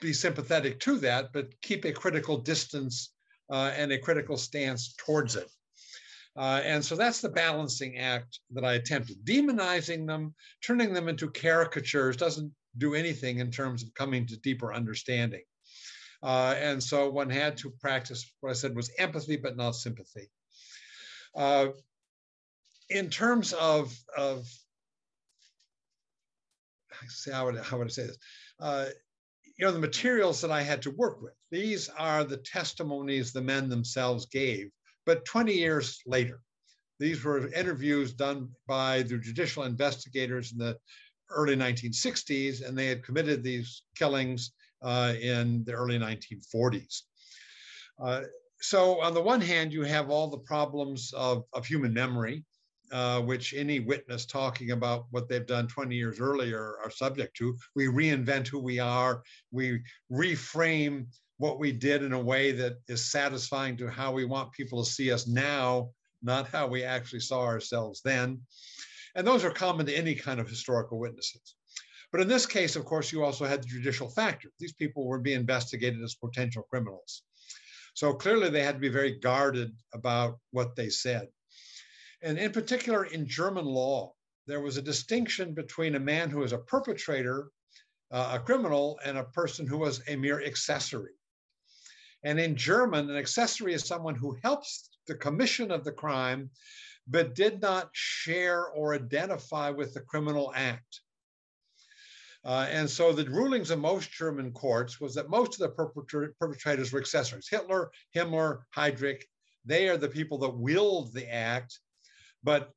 be 0.00 0.12
sympathetic 0.12 0.78
to 0.80 0.98
that, 0.98 1.32
but 1.32 1.60
keep 1.62 1.84
a 1.84 1.92
critical 1.92 2.36
distance 2.38 3.12
uh, 3.50 3.72
and 3.76 3.92
a 3.92 3.98
critical 3.98 4.36
stance 4.36 4.94
towards 4.98 5.36
it. 5.36 5.50
Uh, 6.36 6.60
and 6.64 6.84
so 6.84 6.94
that's 6.94 7.22
the 7.22 7.28
balancing 7.30 7.96
act 7.96 8.40
that 8.50 8.64
I 8.64 8.74
attempted. 8.74 9.24
Demonizing 9.24 10.06
them, 10.06 10.34
turning 10.62 10.92
them 10.92 11.08
into 11.08 11.30
caricatures 11.30 12.16
doesn't 12.16 12.52
do 12.76 12.94
anything 12.94 13.38
in 13.38 13.50
terms 13.50 13.82
of 13.82 13.94
coming 13.94 14.26
to 14.26 14.36
deeper 14.38 14.74
understanding. 14.74 15.42
Uh, 16.22 16.54
and 16.58 16.82
so 16.82 17.08
one 17.08 17.30
had 17.30 17.56
to 17.58 17.70
practice 17.80 18.30
what 18.40 18.50
I 18.50 18.54
said 18.54 18.76
was 18.76 18.90
empathy, 18.98 19.36
but 19.36 19.56
not 19.56 19.76
sympathy. 19.76 20.28
Uh, 21.34 21.68
in 22.90 23.08
terms 23.08 23.54
of, 23.54 23.98
of 24.16 24.46
how 27.32 27.46
would, 27.46 27.58
how 27.58 27.78
would 27.78 27.88
I 27.88 27.90
say 27.90 28.06
this? 28.06 28.18
Uh, 28.60 28.86
you 29.58 29.64
know, 29.64 29.72
the 29.72 29.78
materials 29.78 30.40
that 30.42 30.50
I 30.50 30.62
had 30.62 30.82
to 30.82 30.90
work 30.90 31.22
with, 31.22 31.32
these 31.50 31.88
are 31.88 32.24
the 32.24 32.36
testimonies 32.36 33.32
the 33.32 33.40
men 33.40 33.68
themselves 33.68 34.26
gave, 34.26 34.70
but 35.04 35.24
20 35.24 35.52
years 35.52 36.00
later. 36.06 36.40
These 36.98 37.24
were 37.24 37.52
interviews 37.52 38.14
done 38.14 38.48
by 38.66 39.02
the 39.02 39.18
judicial 39.18 39.64
investigators 39.64 40.52
in 40.52 40.58
the 40.58 40.78
early 41.30 41.54
1960s, 41.54 42.66
and 42.66 42.76
they 42.76 42.86
had 42.86 43.04
committed 43.04 43.42
these 43.42 43.82
killings 43.94 44.52
uh, 44.82 45.14
in 45.20 45.64
the 45.64 45.72
early 45.72 45.98
1940s. 45.98 47.02
Uh, 48.02 48.22
so 48.60 49.00
on 49.00 49.14
the 49.14 49.22
one 49.22 49.40
hand, 49.40 49.72
you 49.72 49.82
have 49.82 50.10
all 50.10 50.28
the 50.28 50.38
problems 50.38 51.12
of, 51.14 51.44
of 51.52 51.66
human 51.66 51.92
memory, 51.92 52.44
uh, 52.92 53.20
which 53.20 53.54
any 53.54 53.80
witness 53.80 54.26
talking 54.26 54.70
about 54.70 55.06
what 55.10 55.28
they've 55.28 55.46
done 55.46 55.66
20 55.66 55.94
years 55.94 56.20
earlier 56.20 56.76
are 56.82 56.90
subject 56.90 57.36
to. 57.36 57.56
We 57.74 57.86
reinvent 57.86 58.48
who 58.48 58.58
we 58.58 58.78
are. 58.78 59.22
We 59.50 59.82
reframe 60.12 61.06
what 61.38 61.58
we 61.58 61.72
did 61.72 62.02
in 62.02 62.12
a 62.12 62.20
way 62.20 62.52
that 62.52 62.76
is 62.88 63.10
satisfying 63.10 63.76
to 63.78 63.88
how 63.88 64.12
we 64.12 64.24
want 64.24 64.52
people 64.52 64.82
to 64.82 64.90
see 64.90 65.12
us 65.12 65.26
now, 65.26 65.90
not 66.22 66.48
how 66.48 66.66
we 66.66 66.82
actually 66.82 67.20
saw 67.20 67.42
ourselves 67.42 68.00
then. 68.04 68.40
And 69.14 69.26
those 69.26 69.44
are 69.44 69.50
common 69.50 69.86
to 69.86 69.96
any 69.96 70.14
kind 70.14 70.40
of 70.40 70.48
historical 70.48 70.98
witnesses. 70.98 71.54
But 72.12 72.20
in 72.20 72.28
this 72.28 72.46
case, 72.46 72.76
of 72.76 72.84
course, 72.84 73.12
you 73.12 73.24
also 73.24 73.44
had 73.44 73.62
the 73.62 73.68
judicial 73.68 74.08
factor. 74.08 74.48
These 74.58 74.74
people 74.74 75.06
were 75.06 75.18
being 75.18 75.40
investigated 75.40 76.02
as 76.02 76.14
potential 76.14 76.66
criminals. 76.70 77.22
So 77.94 78.12
clearly 78.12 78.50
they 78.50 78.62
had 78.62 78.74
to 78.74 78.80
be 78.80 78.88
very 78.88 79.18
guarded 79.18 79.72
about 79.92 80.38
what 80.50 80.76
they 80.76 80.90
said. 80.90 81.28
And 82.22 82.38
in 82.38 82.52
particular, 82.52 83.04
in 83.04 83.26
German 83.26 83.64
law, 83.64 84.14
there 84.46 84.60
was 84.60 84.76
a 84.76 84.82
distinction 84.82 85.54
between 85.54 85.94
a 85.94 86.00
man 86.00 86.30
who 86.30 86.42
is 86.42 86.52
a 86.52 86.58
perpetrator, 86.58 87.50
uh, 88.10 88.38
a 88.40 88.44
criminal, 88.44 88.98
and 89.04 89.18
a 89.18 89.24
person 89.24 89.66
who 89.66 89.78
was 89.78 90.02
a 90.08 90.16
mere 90.16 90.42
accessory. 90.44 91.12
And 92.22 92.40
in 92.40 92.56
German, 92.56 93.10
an 93.10 93.16
accessory 93.16 93.74
is 93.74 93.84
someone 93.84 94.14
who 94.14 94.38
helps 94.42 94.88
the 95.06 95.14
commission 95.14 95.70
of 95.70 95.84
the 95.84 95.92
crime, 95.92 96.50
but 97.06 97.34
did 97.34 97.60
not 97.60 97.90
share 97.92 98.66
or 98.68 98.94
identify 98.94 99.70
with 99.70 99.94
the 99.94 100.00
criminal 100.00 100.52
act. 100.54 101.00
Uh, 102.44 102.66
and 102.70 102.88
so 102.88 103.12
the 103.12 103.28
rulings 103.28 103.70
of 103.70 103.80
most 103.80 104.12
German 104.12 104.52
courts 104.52 105.00
was 105.00 105.14
that 105.14 105.28
most 105.28 105.54
of 105.54 105.58
the 105.58 106.32
perpetrators 106.38 106.92
were 106.92 107.00
accessories. 107.00 107.48
Hitler, 107.48 107.90
Himmler, 108.14 108.60
Heydrich, 108.74 109.24
they 109.64 109.88
are 109.88 109.96
the 109.96 110.08
people 110.08 110.38
that 110.38 110.56
willed 110.56 111.12
the 111.12 111.28
act, 111.32 111.80
but 112.46 112.70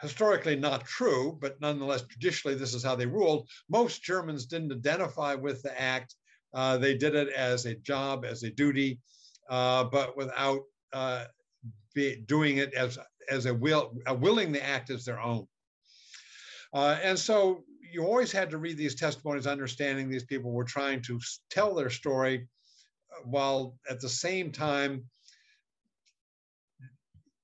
historically 0.00 0.56
not 0.56 0.86
true, 0.86 1.38
but 1.40 1.60
nonetheless, 1.60 2.02
traditionally, 2.08 2.56
this 2.56 2.74
is 2.74 2.82
how 2.82 2.96
they 2.96 3.06
ruled. 3.06 3.48
Most 3.68 4.02
Germans 4.02 4.46
didn't 4.46 4.72
identify 4.72 5.34
with 5.34 5.62
the 5.62 5.80
act. 5.80 6.16
Uh, 6.54 6.78
they 6.78 6.96
did 6.96 7.14
it 7.14 7.28
as 7.28 7.66
a 7.66 7.74
job, 7.74 8.24
as 8.24 8.42
a 8.42 8.50
duty, 8.50 9.00
uh, 9.50 9.84
but 9.84 10.16
without 10.16 10.62
uh, 10.92 11.26
be 11.94 12.16
doing 12.26 12.56
it 12.56 12.72
as 12.74 12.98
as 13.30 13.46
a 13.46 13.54
will, 13.54 13.94
a 14.06 14.14
willing 14.14 14.50
the 14.50 14.64
act 14.64 14.90
as 14.90 15.04
their 15.04 15.20
own. 15.20 15.46
Uh, 16.74 16.98
and 17.02 17.18
so 17.18 17.62
you 17.92 18.04
always 18.04 18.32
had 18.32 18.50
to 18.50 18.58
read 18.58 18.78
these 18.78 18.94
testimonies, 18.94 19.46
understanding 19.46 20.08
these 20.08 20.24
people 20.24 20.50
were 20.50 20.64
trying 20.64 21.02
to 21.02 21.20
tell 21.50 21.74
their 21.74 21.90
story 21.90 22.48
uh, 23.14 23.20
while 23.24 23.76
at 23.88 24.00
the 24.00 24.08
same 24.08 24.50
time 24.50 25.04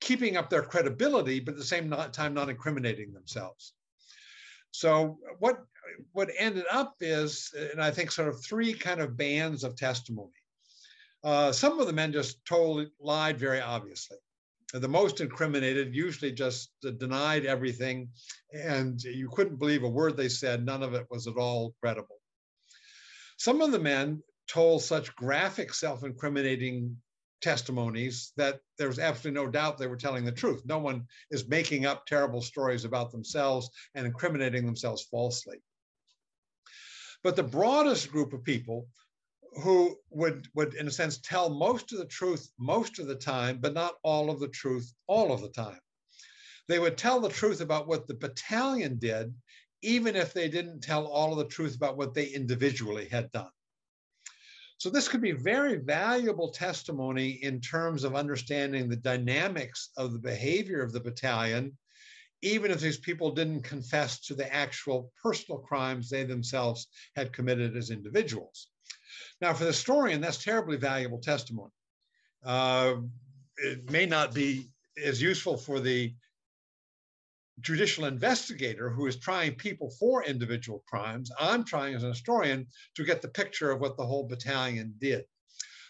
keeping 0.01 0.37
up 0.37 0.51
their 0.51 0.63
credibility, 0.63 1.41
but 1.41 1.53
at 1.53 1.59
the 1.59 1.65
same 1.65 1.91
time 2.13 2.35
not 2.35 2.49
incriminating 2.49 3.13
themselves. 3.13 3.73
So 4.71 5.19
what 5.39 5.65
what 6.13 6.31
ended 6.39 6.65
up 6.71 6.97
is, 7.01 7.53
and 7.73 7.83
I 7.83 7.91
think 7.91 8.13
sort 8.13 8.29
of 8.29 8.45
three 8.45 8.75
kind 8.75 9.01
of 9.01 9.17
bands 9.17 9.65
of 9.65 9.75
testimony. 9.75 10.31
Uh, 11.25 11.51
some 11.51 11.81
of 11.81 11.87
the 11.87 11.93
men 11.93 12.13
just 12.13 12.45
totally 12.45 12.89
lied 13.01 13.39
very 13.39 13.61
obviously 13.61 14.19
the 14.73 14.89
most 14.89 15.21
incriminated 15.21 15.95
usually 15.95 16.33
just 16.33 16.71
denied 16.99 17.47
everything 17.47 18.09
and 18.53 19.03
you 19.03 19.29
couldn't 19.31 19.59
believe 19.59 19.83
a 19.83 19.89
word 19.89 20.17
they 20.17 20.29
said 20.29 20.65
none 20.65 20.83
of 20.83 20.95
it 20.95 21.07
was 21.11 21.27
at 21.27 21.37
all 21.37 21.75
credible 21.81 22.21
some 23.39 23.63
of 23.63 23.73
the 23.73 23.79
men 23.79 24.23
told 24.47 24.83
such 24.83 25.15
graphic 25.17 25.73
self-incriminating 25.73 26.95
testimonies 27.41 28.33
that 28.37 28.61
there 28.79 28.89
was 28.89 28.99
absolutely 28.99 29.41
no 29.41 29.51
doubt 29.51 29.79
they 29.79 29.87
were 29.87 29.97
telling 29.97 30.25
the 30.25 30.33
truth. 30.33 30.63
No 30.65 30.79
one 30.79 31.07
is 31.31 31.49
making 31.49 31.87
up 31.87 32.07
terrible 32.07 32.43
stories 32.43 32.85
about 32.85 33.11
themselves 33.11 33.71
and 33.95 34.07
incriminating 34.07 34.67
themselves 34.67 35.03
falsely. 35.11 35.59
But 37.23 37.37
the 37.37 37.43
broadest 37.43 38.11
group 38.11 38.33
of 38.33 38.45
people 38.45 38.89
who 39.63 39.97
would 40.11 40.47
would 40.55 40.75
in 40.75 40.87
a 40.89 40.91
sense 40.91 41.19
tell 41.19 41.49
most 41.49 41.93
of 41.93 41.99
the 41.99 42.05
truth 42.05 42.51
most 42.59 42.99
of 42.99 43.07
the 43.07 43.17
time 43.17 43.59
but 43.61 43.73
not 43.73 43.95
all 44.03 44.31
of 44.31 44.41
the 44.41 44.49
truth 44.49 44.93
all 45.07 45.33
of 45.33 45.41
the 45.41 45.49
time. 45.49 45.81
They 46.69 46.79
would 46.79 46.99
tell 46.99 47.19
the 47.19 47.31
truth 47.31 47.61
about 47.61 47.89
what 47.89 48.07
the 48.07 48.15
battalion 48.15 48.99
did 48.99 49.35
even 49.81 50.17
if 50.17 50.35
they 50.35 50.49
didn't 50.49 50.81
tell 50.81 51.07
all 51.07 51.33
of 51.33 51.39
the 51.39 51.47
truth 51.47 51.75
about 51.75 51.97
what 51.97 52.15
they 52.15 52.27
individually 52.27 53.09
had 53.09 53.31
done 53.33 53.51
so 54.79 54.89
this 54.89 55.09
could 55.09 55.21
be 55.21 55.33
very 55.33 55.77
valuable 55.77 56.51
testimony 56.51 57.39
in 57.43 57.61
terms 57.61 58.05
of 58.05 58.15
understanding 58.15 58.89
the 58.89 58.97
dynamics 58.97 59.91
of 59.97 60.13
the 60.13 60.19
behavior 60.19 60.83
of 60.83 60.93
the 60.93 61.01
battalion 61.01 61.77
even 62.41 62.71
if 62.71 62.81
these 62.81 62.99
people 62.99 63.33
didn't 63.33 63.63
confess 63.63 64.21
to 64.21 64.35
the 64.35 64.55
actual 64.55 65.13
personal 65.21 65.61
crimes 65.61 66.09
they 66.09 66.25
themselves 66.25 66.87
had 67.17 67.33
committed 67.33 67.77
as 67.77 67.91
individuals 67.91 68.69
now, 69.41 69.53
for 69.55 69.65
the 69.65 69.71
historian, 69.71 70.21
that's 70.21 70.43
terribly 70.43 70.77
valuable 70.77 71.19
testimony. 71.19 71.73
Uh, 72.45 72.97
it 73.59 73.91
may 73.91 74.07
not 74.07 74.35
be 74.35 74.71
as 75.03 75.23
useful 75.23 75.57
for 75.57 75.81
the 75.81 76.15
judicial 77.61 78.05
investigator 78.05 78.91
who 78.91 79.07
is 79.07 79.17
trying 79.17 79.55
people 79.55 79.91
for 79.99 80.25
individual 80.25 80.85
crimes. 80.89 81.31
I'm 81.39 81.65
trying 81.65 81.95
as 81.95 82.03
an 82.03 82.11
historian 82.11 82.67
to 82.95 83.05
get 83.05 83.23
the 83.23 83.29
picture 83.29 83.71
of 83.71 83.81
what 83.81 83.97
the 83.97 84.07
whole 84.07 84.27
battalion 84.27 84.95
did. 84.99 85.25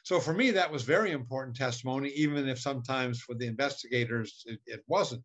So 0.02 0.20
for 0.20 0.32
me, 0.32 0.50
that 0.52 0.72
was 0.72 0.84
very 0.84 1.12
important 1.12 1.56
testimony, 1.56 2.08
even 2.10 2.48
if 2.48 2.58
sometimes 2.58 3.20
for 3.20 3.34
the 3.34 3.46
investigators 3.46 4.42
it, 4.46 4.60
it 4.66 4.84
wasn't. 4.86 5.22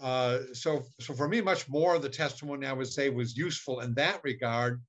Uh, 0.00 0.38
so, 0.52 0.82
so 0.98 1.14
for 1.14 1.28
me, 1.28 1.40
much 1.40 1.68
more 1.68 1.94
of 1.94 2.02
the 2.02 2.08
testimony 2.08 2.66
I 2.66 2.72
would 2.72 2.88
say 2.88 3.10
was 3.10 3.36
useful 3.36 3.80
in 3.80 3.94
that 3.94 4.20
regard 4.24 4.80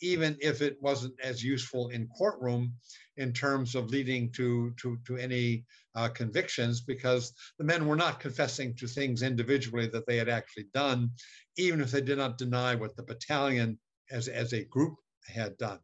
even 0.00 0.36
if 0.40 0.62
it 0.62 0.76
wasn't 0.80 1.14
as 1.22 1.42
useful 1.42 1.88
in 1.88 2.08
courtroom 2.08 2.72
in 3.16 3.32
terms 3.32 3.74
of 3.74 3.90
leading 3.90 4.30
to, 4.32 4.72
to, 4.76 4.98
to 5.06 5.16
any 5.16 5.64
uh, 5.94 6.08
convictions, 6.08 6.80
because 6.80 7.32
the 7.58 7.64
men 7.64 7.86
were 7.86 7.96
not 7.96 8.20
confessing 8.20 8.74
to 8.76 8.86
things 8.86 9.22
individually 9.22 9.86
that 9.86 10.06
they 10.06 10.16
had 10.16 10.28
actually 10.28 10.66
done, 10.74 11.10
even 11.56 11.80
if 11.80 11.90
they 11.90 12.02
did 12.02 12.18
not 12.18 12.38
deny 12.38 12.74
what 12.74 12.94
the 12.96 13.02
battalion 13.02 13.78
as, 14.10 14.28
as 14.28 14.52
a 14.52 14.64
group 14.64 14.94
had 15.26 15.56
done. 15.56 15.78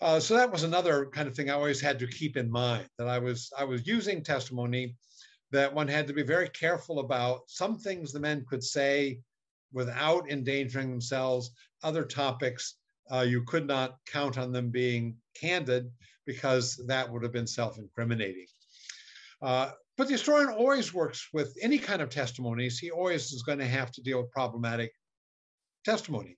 Uh, 0.00 0.20
so 0.20 0.34
that 0.34 0.52
was 0.52 0.62
another 0.62 1.06
kind 1.06 1.26
of 1.26 1.34
thing 1.34 1.48
I 1.48 1.54
always 1.54 1.80
had 1.80 1.98
to 2.00 2.06
keep 2.06 2.36
in 2.36 2.50
mind 2.50 2.86
that 2.98 3.08
I 3.08 3.18
was 3.18 3.50
I 3.56 3.64
was 3.64 3.86
using 3.86 4.22
testimony 4.22 4.94
that 5.52 5.72
one 5.72 5.88
had 5.88 6.06
to 6.08 6.12
be 6.12 6.22
very 6.22 6.50
careful 6.50 6.98
about. 6.98 7.42
Some 7.46 7.78
things 7.78 8.12
the 8.12 8.20
men 8.20 8.44
could 8.48 8.62
say 8.62 9.20
without 9.72 10.30
endangering 10.30 10.90
themselves. 10.90 11.50
Other 11.82 12.04
topics 12.04 12.74
uh, 13.12 13.20
you 13.20 13.42
could 13.42 13.66
not 13.66 13.98
count 14.06 14.38
on 14.38 14.52
them 14.52 14.70
being 14.70 15.16
candid 15.34 15.90
because 16.26 16.76
that 16.86 17.10
would 17.10 17.22
have 17.22 17.32
been 17.32 17.46
self-incriminating. 17.46 18.46
Uh, 19.42 19.70
but 19.96 20.08
the 20.08 20.14
historian 20.14 20.50
always 20.50 20.92
works 20.92 21.28
with 21.32 21.56
any 21.62 21.78
kind 21.78 22.02
of 22.02 22.10
testimonies. 22.10 22.78
He 22.78 22.90
always 22.90 23.32
is 23.32 23.42
going 23.42 23.58
to 23.58 23.66
have 23.66 23.90
to 23.92 24.02
deal 24.02 24.20
with 24.20 24.30
problematic 24.30 24.92
testimony 25.84 26.36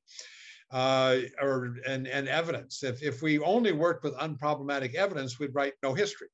uh, 0.71 1.17
or 1.41 1.77
and, 1.87 2.07
and 2.07 2.29
evidence. 2.29 2.83
If, 2.83 3.03
if 3.03 3.23
we 3.23 3.39
only 3.39 3.73
worked 3.73 4.05
with 4.05 4.15
unproblematic 4.15 4.95
evidence, 4.95 5.39
we'd 5.39 5.55
write 5.55 5.75
no 5.83 5.95
history. 5.95 6.29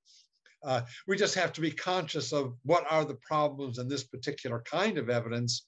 Uh, 0.64 0.82
we 1.06 1.16
just 1.16 1.34
have 1.34 1.52
to 1.52 1.60
be 1.60 1.70
conscious 1.70 2.32
of 2.32 2.54
what 2.64 2.84
are 2.90 3.04
the 3.04 3.18
problems 3.26 3.78
in 3.78 3.88
this 3.88 4.04
particular 4.04 4.62
kind 4.70 4.98
of 4.98 5.10
evidence. 5.10 5.66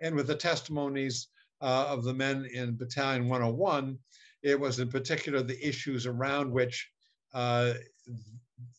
And 0.00 0.14
with 0.14 0.26
the 0.26 0.34
testimonies 0.34 1.28
uh, 1.64 1.86
of 1.88 2.04
the 2.04 2.12
men 2.12 2.46
in 2.52 2.76
Battalion 2.76 3.26
101, 3.26 3.98
it 4.42 4.60
was 4.60 4.78
in 4.80 4.90
particular 4.90 5.42
the 5.42 5.66
issues 5.66 6.04
around 6.04 6.52
which 6.52 6.90
uh, 7.32 7.72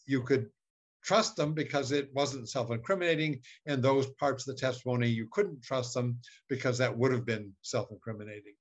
you 0.05 0.21
could 0.21 0.47
trust 1.03 1.35
them 1.35 1.53
because 1.53 1.91
it 1.91 2.09
wasn't 2.13 2.47
self-incriminating 2.47 3.39
and 3.65 3.81
those 3.81 4.07
parts 4.19 4.47
of 4.47 4.55
the 4.55 4.61
testimony 4.61 5.07
you 5.07 5.27
couldn't 5.31 5.63
trust 5.63 5.95
them 5.95 6.17
because 6.47 6.77
that 6.77 6.95
would 6.95 7.11
have 7.11 7.25
been 7.25 7.51
self-incriminating 7.63 8.53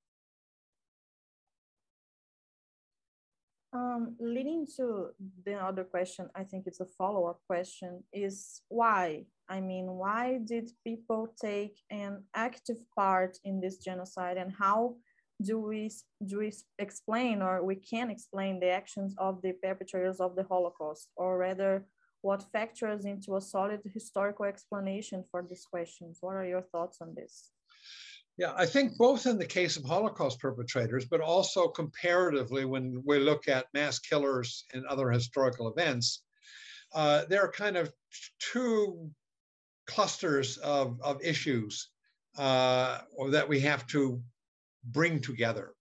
Um, 3.75 4.15
leading 4.21 4.69
to 4.77 5.09
the 5.45 5.55
other 5.55 5.83
question, 5.83 6.31
I 6.37 6.45
think 6.45 6.69
it's 6.69 6.79
a 6.79 6.87
follow-up 6.87 7.41
question, 7.49 8.05
is 8.13 8.63
why? 8.69 9.25
I 9.49 9.61
mean, 9.61 9.87
why 9.87 10.41
did 10.45 10.71
people 10.85 11.29
take 11.41 11.77
an 11.91 12.23
active 12.35 12.79
part 12.97 13.39
in 13.45 13.61
this 13.61 13.79
genocide 13.79 14.37
and 14.37 14.53
how 14.53 14.97
do 15.43 15.59
we, 15.59 15.91
do 16.25 16.39
we 16.39 16.53
explain 16.79 17.43
or 17.43 17.63
we 17.63 17.77
can 17.77 18.11
explain 18.11 18.61
the 18.61 18.71
actions 18.71 19.15
of 19.19 19.43
the 19.43 19.53
perpetrators 19.53 20.21
of 20.21 20.37
the 20.37 20.45
Holocaust 20.45 21.09
or 21.17 21.39
rather 21.39 21.85
what 22.23 22.51
factors 22.53 23.05
into 23.05 23.37
a 23.37 23.41
solid 23.41 23.81
historical 23.93 24.47
explanation 24.47 25.25
for 25.31 25.45
these 25.47 25.67
questions? 25.71 26.19
What 26.21 26.37
are 26.37 26.47
your 26.47 26.63
thoughts 26.63 26.99
on 27.03 27.15
this? 27.15 27.51
Yeah, 28.39 28.53
I 28.57 28.67
think 28.67 28.97
both 28.97 29.27
in 29.27 29.39
the 29.39 29.47
case 29.47 29.77
of 29.77 29.85
Holocaust 29.85 30.41
perpetrators, 30.41 31.05
but 31.05 31.21
also 31.21 31.69
comparatively 31.69 32.65
when 32.65 33.03
we 33.05 33.19
look 33.19 33.47
at 33.47 33.67
mass 33.75 33.99
killers 33.99 34.65
and 34.73 34.85
other 34.87 35.11
historical 35.11 35.69
events, 35.69 36.23
uh, 36.95 37.25
there 37.29 37.43
are 37.43 37.51
kind 37.51 37.77
of 37.77 37.93
two 38.41 39.11
clusters 39.87 40.57
of, 40.59 41.01
of 41.03 41.23
issues 41.23 41.89
uh, 42.39 43.01
that 43.31 43.49
we 43.49 43.61
have 43.61 43.87
to 43.89 44.21
bring 44.85 45.21
together. 45.21 45.73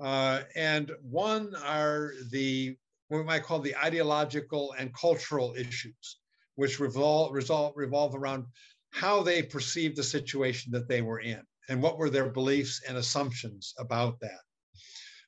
Uh, 0.00 0.42
and 0.56 0.90
one 1.02 1.54
are 1.64 2.12
the 2.30 2.76
what 3.08 3.18
we 3.18 3.24
might 3.24 3.42
call 3.42 3.60
the 3.60 3.76
ideological 3.76 4.74
and 4.78 4.94
cultural 4.94 5.54
issues, 5.56 6.18
which 6.56 6.80
revolve, 6.80 7.32
resolve, 7.32 7.72
revolve 7.76 8.14
around 8.14 8.46
how 8.90 9.22
they 9.22 9.42
perceived 9.42 9.96
the 9.96 10.02
situation 10.02 10.72
that 10.72 10.88
they 10.88 11.02
were 11.02 11.20
in 11.20 11.42
and 11.68 11.82
what 11.82 11.98
were 11.98 12.10
their 12.10 12.30
beliefs 12.30 12.80
and 12.88 12.96
assumptions 12.96 13.74
about 13.78 14.18
that. 14.20 14.40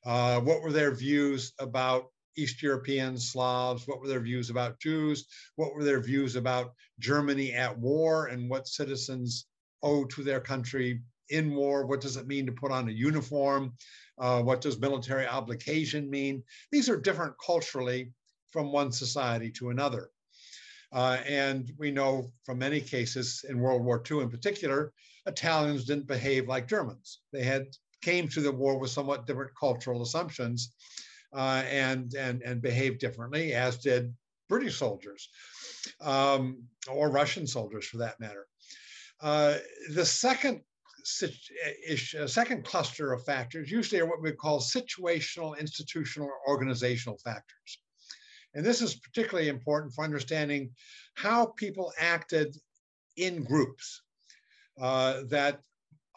Uh, 0.05 0.39
what 0.39 0.61
were 0.61 0.71
their 0.71 0.93
views 0.93 1.53
about 1.59 2.05
East 2.37 2.61
European 2.61 3.17
Slavs? 3.17 3.87
What 3.87 3.99
were 3.99 4.07
their 4.07 4.19
views 4.19 4.49
about 4.49 4.79
Jews? 4.79 5.25
What 5.55 5.73
were 5.73 5.83
their 5.83 5.99
views 5.99 6.35
about 6.35 6.73
Germany 6.99 7.53
at 7.53 7.77
war 7.77 8.27
and 8.27 8.49
what 8.49 8.67
citizens 8.67 9.47
owe 9.83 10.05
to 10.05 10.23
their 10.23 10.39
country 10.39 11.01
in 11.29 11.53
war? 11.53 11.85
What 11.85 12.01
does 12.01 12.15
it 12.15 12.27
mean 12.27 12.45
to 12.45 12.51
put 12.51 12.71
on 12.71 12.87
a 12.87 12.91
uniform? 12.91 13.73
Uh, 14.17 14.41
what 14.41 14.61
does 14.61 14.79
military 14.79 15.27
obligation 15.27 16.09
mean? 16.09 16.43
These 16.71 16.89
are 16.89 16.99
different 16.99 17.35
culturally 17.43 18.13
from 18.51 18.71
one 18.71 18.91
society 18.91 19.51
to 19.51 19.69
another. 19.69 20.09
Uh, 20.93 21.17
and 21.27 21.71
we 21.77 21.91
know 21.91 22.31
from 22.45 22.59
many 22.59 22.79
cases 22.79 23.43
in 23.49 23.59
World 23.59 23.83
War 23.83 24.01
II 24.09 24.21
in 24.21 24.29
particular, 24.29 24.93
Italians 25.25 25.83
didn't 25.83 26.07
behave 26.07 26.47
like 26.47 26.67
Germans. 26.67 27.19
They 27.33 27.43
had 27.43 27.65
came 28.01 28.27
to 28.29 28.41
the 28.41 28.51
war 28.51 28.79
with 28.79 28.91
somewhat 28.91 29.27
different 29.27 29.51
cultural 29.59 30.01
assumptions 30.01 30.73
uh, 31.33 31.63
and, 31.69 32.13
and, 32.15 32.41
and 32.41 32.61
behaved 32.61 32.99
differently, 32.99 33.53
as 33.53 33.77
did 33.77 34.13
British 34.49 34.77
soldiers 34.77 35.29
um, 36.01 36.63
or 36.89 37.09
Russian 37.09 37.47
soldiers 37.47 37.85
for 37.85 37.97
that 37.97 38.19
matter. 38.19 38.47
Uh, 39.21 39.57
the 39.93 40.05
second 40.05 40.61
uh, 41.23 42.27
second 42.27 42.65
cluster 42.65 43.13
of 43.13 43.23
factors 43.23 43.71
usually 43.71 44.01
are 44.01 44.05
what 44.05 44.21
we 44.21 44.33
call 44.33 44.59
situational, 44.59 45.57
institutional, 45.57 46.27
or 46.27 46.49
organizational 46.49 47.17
factors. 47.23 47.79
And 48.53 48.65
this 48.65 48.81
is 48.81 48.95
particularly 48.95 49.47
important 49.47 49.93
for 49.93 50.03
understanding 50.03 50.71
how 51.15 51.53
people 51.57 51.93
acted 51.97 52.57
in 53.15 53.43
groups. 53.43 54.01
Uh, 54.79 55.23
that 55.29 55.59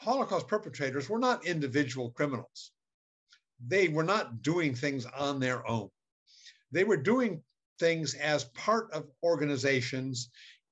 Holocaust 0.00 0.46
perpetrators 0.46 1.08
were 1.08 1.18
not 1.18 1.46
individual 1.46 2.10
criminals. 2.10 2.72
They 3.66 3.88
were 3.88 4.04
not 4.04 4.42
doing 4.42 4.74
things 4.74 5.06
on 5.06 5.40
their 5.40 5.68
own. 5.68 5.90
They 6.72 6.84
were 6.84 6.96
doing 6.96 7.42
things 7.78 8.14
as 8.14 8.44
part 8.44 8.92
of 8.92 9.10
organizations 9.22 10.30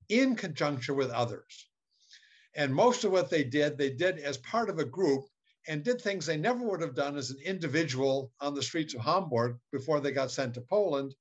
in 0.08 0.36
conjunction 0.36 0.96
with 0.96 1.10
others. 1.10 1.68
And 2.54 2.74
most 2.74 3.04
of 3.04 3.12
what 3.12 3.30
they 3.30 3.44
did, 3.44 3.76
they 3.76 3.90
did 3.90 4.18
as 4.18 4.38
part 4.38 4.70
of 4.70 4.78
a 4.78 4.84
group 4.84 5.24
and 5.68 5.84
did 5.84 6.00
things 6.00 6.24
they 6.24 6.36
never 6.36 6.64
would 6.64 6.80
have 6.80 6.94
done 6.94 7.16
as 7.16 7.30
an 7.30 7.38
individual 7.44 8.32
on 8.40 8.54
the 8.54 8.62
streets 8.62 8.94
of 8.94 9.02
Hamburg 9.02 9.58
before 9.70 10.00
they 10.00 10.12
got 10.12 10.30
sent 10.30 10.54
to 10.54 10.62
Poland, 10.62 11.14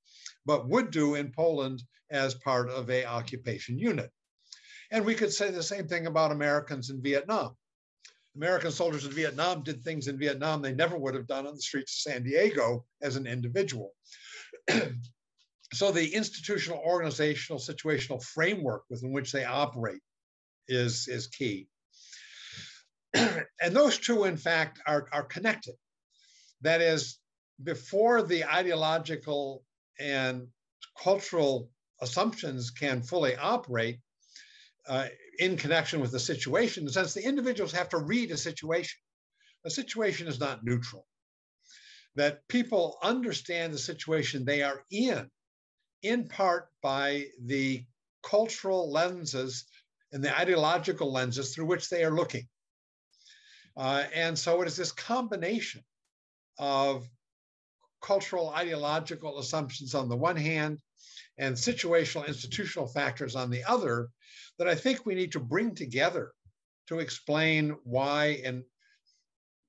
but 0.46 0.70
would 0.70 0.90
do 0.90 1.16
in 1.16 1.32
Poland 1.32 1.84
as 2.10 2.34
part 2.36 2.70
of 2.70 2.90
a 2.90 3.06
occupation 3.06 3.78
unit. 3.78 4.10
And 4.92 5.06
we 5.06 5.16
could 5.16 5.34
say 5.34 5.52
the 5.52 5.62
same 5.62 5.88
thing 5.88 6.08
about 6.08 6.32
Americans 6.32 6.90
in 6.90 7.02
Vietnam. 7.02 7.58
American 8.38 8.72
soldiers 8.72 9.04
in 9.04 9.12
Vietnam 9.12 9.64
did 9.64 9.84
things 9.84 10.08
in 10.08 10.18
Vietnam 10.18 10.62
they 10.62 10.74
never 10.74 10.98
would 10.98 11.16
have 11.16 11.28
done 11.28 11.48
on 11.48 11.56
the 11.56 11.62
streets 11.62 11.94
of 11.94 12.12
San 12.12 12.24
Diego 12.24 12.86
as 13.02 13.16
an 13.16 13.26
individual. 13.26 13.94
so 15.74 15.92
the 15.92 16.14
institutional, 16.14 16.80
organizational, 16.86 17.60
situational 17.60 18.24
framework 18.24 18.84
within 18.92 19.12
which 19.12 19.32
they 19.32 19.44
operate 19.44 20.02
is, 20.68 21.08
is 21.08 21.28
key. 21.28 21.68
and 23.16 23.72
those 23.72 23.98
two, 23.98 24.26
in 24.26 24.38
fact, 24.38 24.80
are, 24.86 25.08
are 25.12 25.24
connected. 25.24 25.74
That 26.62 26.82
is, 26.82 27.18
before 27.64 28.22
the 28.22 28.46
ideological 28.46 29.64
and 30.00 30.48
cultural 31.02 31.70
assumptions 32.02 32.70
can 32.70 33.02
fully 33.02 33.36
operate, 33.36 33.98
uh, 34.88 35.08
in 35.40 35.58
connection 35.58 36.00
with 36.00 36.12
the 36.12 36.20
situation, 36.20 36.82
in 36.82 36.86
the 36.86 36.94
sense 36.94 37.14
the 37.14 37.24
individuals 37.24 37.72
have 37.72 37.90
to 37.90 37.98
read 37.98 38.32
a 38.32 38.38
situation. 38.38 39.00
A 39.66 39.70
situation 39.70 40.28
is 40.28 40.40
not 40.40 40.64
neutral. 40.64 41.06
That 42.16 42.48
people 42.48 42.98
understand 43.04 43.74
the 43.74 43.80
situation 43.80 44.46
they 44.46 44.64
are 44.64 44.84
in, 44.92 45.30
in 46.02 46.28
part 46.28 46.70
by 46.82 47.26
the 47.44 47.86
cultural 48.24 48.92
lenses 48.92 49.66
and 50.12 50.24
the 50.24 50.38
ideological 50.38 51.12
lenses 51.12 51.54
through 51.54 51.66
which 51.66 51.90
they 51.90 52.04
are 52.04 52.16
looking. 52.16 52.48
Uh, 53.76 54.06
and 54.14 54.38
so 54.38 54.62
it 54.62 54.68
is 54.68 54.76
this 54.76 54.92
combination 54.92 55.84
of 56.58 57.08
cultural 58.02 58.50
ideological 58.50 59.40
assumptions 59.40 59.94
on 59.94 60.10
the 60.10 60.16
one 60.16 60.36
hand 60.36 60.80
and 61.38 61.56
situational 61.56 62.28
institutional 62.28 62.88
factors 62.88 63.36
on 63.36 63.50
the 63.50 63.64
other 63.64 64.10
that 64.58 64.68
I 64.68 64.76
think 64.76 65.06
we 65.06 65.16
need 65.16 65.32
to 65.34 65.40
bring 65.40 65.76
together 65.76 66.32
to 66.88 67.00
explain 67.00 67.76
why 67.84 68.42
a 68.46 68.62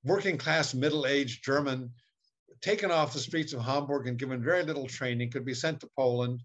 working 0.04 0.38
class 0.38 0.74
middle 0.74 1.06
aged 1.06 1.44
German 1.44 1.90
taken 2.60 2.90
off 2.90 3.12
the 3.12 3.18
streets 3.18 3.52
of 3.52 3.60
Hamburg 3.60 4.06
and 4.06 4.18
given 4.18 4.42
very 4.42 4.62
little 4.62 4.86
training 4.86 5.30
could 5.30 5.44
be 5.44 5.54
sent 5.54 5.80
to 5.80 5.90
Poland 5.96 6.40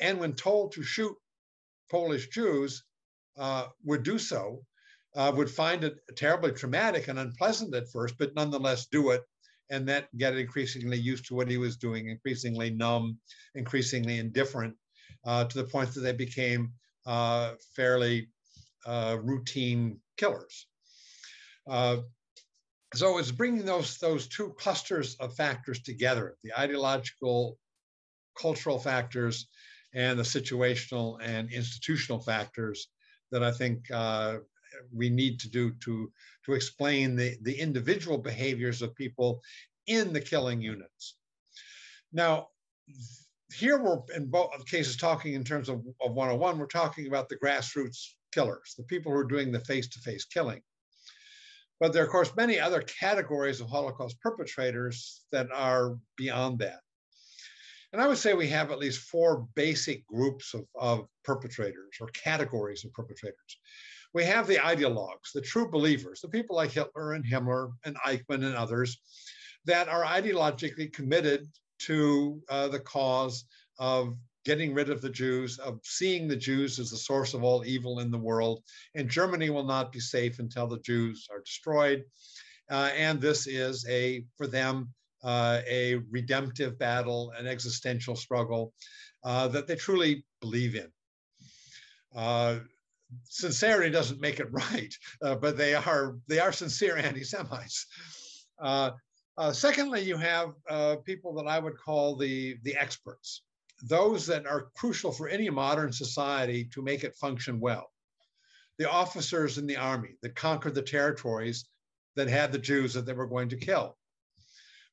and 0.00 0.18
when 0.18 0.34
told 0.34 0.72
to 0.72 0.82
shoot 0.82 1.14
Polish 1.90 2.28
Jews 2.28 2.84
uh, 3.36 3.66
would 3.84 4.02
do 4.02 4.18
so, 4.18 4.64
uh, 5.14 5.32
would 5.34 5.50
find 5.50 5.84
it 5.84 5.98
terribly 6.16 6.52
traumatic 6.52 7.08
and 7.08 7.18
unpleasant 7.18 7.74
at 7.74 7.90
first, 7.90 8.16
but 8.18 8.34
nonetheless 8.34 8.86
do 8.86 9.10
it 9.10 9.22
and 9.74 9.88
then 9.88 10.04
get 10.16 10.36
increasingly 10.36 10.96
used 10.96 11.26
to 11.26 11.34
what 11.34 11.50
he 11.50 11.58
was 11.58 11.76
doing, 11.76 12.08
increasingly 12.08 12.70
numb, 12.70 13.18
increasingly 13.54 14.18
indifferent, 14.18 14.74
uh, 15.26 15.44
to 15.44 15.58
the 15.58 15.64
point 15.64 15.92
that 15.92 16.00
they 16.00 16.12
became 16.12 16.72
uh, 17.06 17.52
fairly 17.74 18.28
uh, 18.86 19.16
routine 19.22 19.98
killers. 20.16 20.66
Uh, 21.68 21.96
so 22.94 23.18
it's 23.18 23.32
bringing 23.32 23.64
those, 23.64 23.98
those 23.98 24.28
two 24.28 24.54
clusters 24.58 25.16
of 25.16 25.34
factors 25.34 25.80
together, 25.82 26.36
the 26.44 26.56
ideological, 26.58 27.58
cultural 28.40 28.78
factors, 28.78 29.48
and 29.94 30.18
the 30.18 30.22
situational 30.22 31.18
and 31.20 31.50
institutional 31.50 32.20
factors 32.20 32.88
that 33.32 33.42
I 33.42 33.50
think 33.50 33.90
uh, 33.92 34.36
we 34.92 35.10
need 35.10 35.40
to 35.40 35.50
do 35.50 35.72
to, 35.80 36.10
to 36.44 36.52
explain 36.52 37.16
the, 37.16 37.36
the 37.42 37.58
individual 37.58 38.18
behaviors 38.18 38.82
of 38.82 38.94
people 38.94 39.40
in 39.86 40.12
the 40.12 40.20
killing 40.20 40.60
units. 40.60 41.16
Now, 42.12 42.48
here 43.52 43.78
we're 43.78 44.00
in 44.14 44.26
both 44.26 44.66
cases 44.66 44.96
talking 44.96 45.34
in 45.34 45.44
terms 45.44 45.68
of, 45.68 45.84
of 46.00 46.12
101, 46.12 46.58
we're 46.58 46.66
talking 46.66 47.06
about 47.06 47.28
the 47.28 47.36
grassroots 47.36 48.08
killers, 48.32 48.74
the 48.76 48.84
people 48.84 49.12
who 49.12 49.18
are 49.18 49.24
doing 49.24 49.52
the 49.52 49.60
face-to-face 49.60 50.24
killing. 50.26 50.60
But 51.80 51.92
there 51.92 52.02
are, 52.02 52.06
of 52.06 52.12
course, 52.12 52.34
many 52.36 52.58
other 52.58 52.82
categories 52.82 53.60
of 53.60 53.68
Holocaust 53.68 54.20
perpetrators 54.20 55.22
that 55.32 55.48
are 55.52 55.96
beyond 56.16 56.58
that. 56.60 56.80
And 57.92 58.02
I 58.02 58.08
would 58.08 58.18
say 58.18 58.34
we 58.34 58.48
have 58.48 58.72
at 58.72 58.78
least 58.78 59.08
four 59.08 59.46
basic 59.54 60.04
groups 60.06 60.54
of, 60.54 60.66
of 60.74 61.06
perpetrators 61.24 61.96
or 62.00 62.08
categories 62.08 62.84
of 62.84 62.92
perpetrators. 62.92 63.58
We 64.14 64.24
have 64.24 64.46
the 64.46 64.56
ideologues, 64.56 65.32
the 65.34 65.40
true 65.40 65.68
believers, 65.68 66.20
the 66.20 66.28
people 66.28 66.56
like 66.56 66.70
Hitler 66.70 67.12
and 67.12 67.24
Himmler 67.24 67.72
and 67.84 67.96
Eichmann 68.06 68.44
and 68.44 68.54
others 68.54 68.98
that 69.66 69.88
are 69.88 70.04
ideologically 70.04 70.92
committed 70.92 71.48
to 71.80 72.40
uh, 72.48 72.68
the 72.68 72.80
cause 72.80 73.44
of 73.78 74.16
getting 74.44 74.74
rid 74.74 74.90
of 74.90 75.00
the 75.00 75.10
Jews, 75.10 75.58
of 75.58 75.80
seeing 75.82 76.28
the 76.28 76.36
Jews 76.36 76.78
as 76.78 76.90
the 76.90 76.96
source 76.96 77.34
of 77.34 77.42
all 77.42 77.64
evil 77.64 78.00
in 78.00 78.10
the 78.10 78.18
world. 78.18 78.62
And 78.94 79.08
Germany 79.08 79.50
will 79.50 79.64
not 79.64 79.90
be 79.90 80.00
safe 80.00 80.38
until 80.38 80.66
the 80.66 80.80
Jews 80.80 81.26
are 81.32 81.40
destroyed. 81.40 82.04
Uh, 82.70 82.90
and 82.96 83.20
this 83.20 83.46
is 83.46 83.86
a, 83.88 84.24
for 84.36 84.46
them, 84.46 84.90
uh, 85.22 85.60
a 85.68 85.96
redemptive 86.10 86.78
battle, 86.78 87.32
an 87.38 87.46
existential 87.46 88.14
struggle 88.14 88.74
uh, 89.24 89.48
that 89.48 89.66
they 89.66 89.74
truly 89.74 90.24
believe 90.40 90.76
in. 90.76 90.88
Uh, 93.12 93.16
sincerity 93.24 93.90
doesn't 93.90 94.20
make 94.20 94.40
it 94.40 94.50
right, 94.52 94.94
uh, 95.22 95.34
but 95.34 95.56
they 95.56 95.74
are 95.74 96.16
they 96.28 96.38
are 96.38 96.52
sincere 96.52 96.96
anti-Semites. 97.08 97.86
Uh, 98.60 98.90
uh, 99.36 99.52
secondly, 99.52 100.00
you 100.00 100.16
have 100.16 100.52
people 101.04 101.34
that 101.34 101.46
I 101.46 101.58
would 101.58 101.76
call 101.76 102.16
the 102.16 102.56
the 102.62 102.76
experts, 102.76 103.42
those 103.82 104.26
that 104.26 104.46
are 104.46 104.68
crucial 104.76 105.10
for 105.10 105.28
any 105.28 105.50
modern 105.50 105.92
society 105.92 106.64
to 106.72 106.82
make 106.82 107.02
it 107.02 107.16
function 107.16 107.58
well. 107.58 107.90
The 108.78 108.90
officers 108.90 109.58
in 109.58 109.66
the 109.66 109.76
army 109.76 110.16
that 110.22 110.36
conquered 110.36 110.74
the 110.74 110.82
territories 110.82 111.64
that 112.16 112.28
had 112.28 112.52
the 112.52 112.58
Jews 112.58 112.94
that 112.94 113.06
they 113.06 113.12
were 113.12 113.26
going 113.26 113.48
to 113.48 113.56
kill 113.56 113.96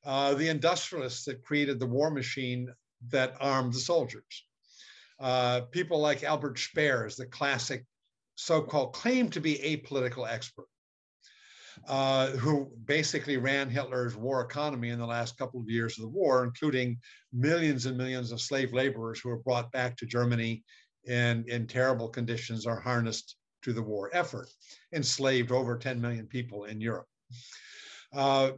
uh, 0.04 0.34
the 0.34 0.48
industrialists 0.48 1.24
that 1.24 1.44
created 1.44 1.78
the 1.78 1.86
war 1.86 2.10
machine 2.10 2.72
that 3.08 3.36
armed 3.40 3.72
the 3.72 3.78
soldiers. 3.78 4.44
Uh, 5.20 5.62
people 5.70 6.00
like 6.00 6.24
Albert 6.24 6.58
Speer, 6.58 7.08
the 7.16 7.26
classic 7.26 7.84
so-called 8.42 8.92
claim 8.92 9.28
to 9.30 9.40
be 9.40 9.56
apolitical 9.58 10.28
expert, 10.28 10.66
uh, 11.88 12.28
who 12.28 12.70
basically 12.84 13.36
ran 13.36 13.70
Hitler's 13.70 14.16
war 14.16 14.40
economy 14.42 14.90
in 14.90 14.98
the 14.98 15.06
last 15.06 15.38
couple 15.38 15.60
of 15.60 15.70
years 15.70 15.98
of 15.98 16.02
the 16.02 16.08
war, 16.08 16.44
including 16.44 16.98
millions 17.32 17.86
and 17.86 17.96
millions 17.96 18.32
of 18.32 18.40
slave 18.40 18.72
laborers 18.72 19.20
who 19.20 19.28
were 19.28 19.38
brought 19.38 19.70
back 19.72 19.96
to 19.96 20.06
Germany 20.06 20.62
and 21.08 21.48
in 21.48 21.66
terrible 21.66 22.08
conditions 22.08 22.66
are 22.66 22.80
harnessed 22.80 23.36
to 23.62 23.72
the 23.72 23.82
war 23.82 24.10
effort, 24.12 24.48
enslaved 24.92 25.52
over 25.52 25.78
10 25.78 26.00
million 26.00 26.26
people 26.26 26.64
in 26.64 26.80
Europe. 26.80 27.06
Uh, 28.12 28.52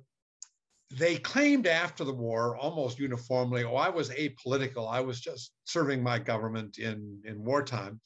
they 0.90 1.16
claimed 1.16 1.66
after 1.66 2.04
the 2.04 2.12
war 2.12 2.56
almost 2.56 2.98
uniformly, 2.98 3.64
oh, 3.64 3.76
I 3.76 3.88
was 3.88 4.10
apolitical. 4.10 4.90
I 4.90 5.00
was 5.00 5.20
just 5.20 5.52
serving 5.64 6.02
my 6.02 6.18
government 6.18 6.78
in, 6.78 7.20
in 7.24 7.44
wartime. 7.44 8.00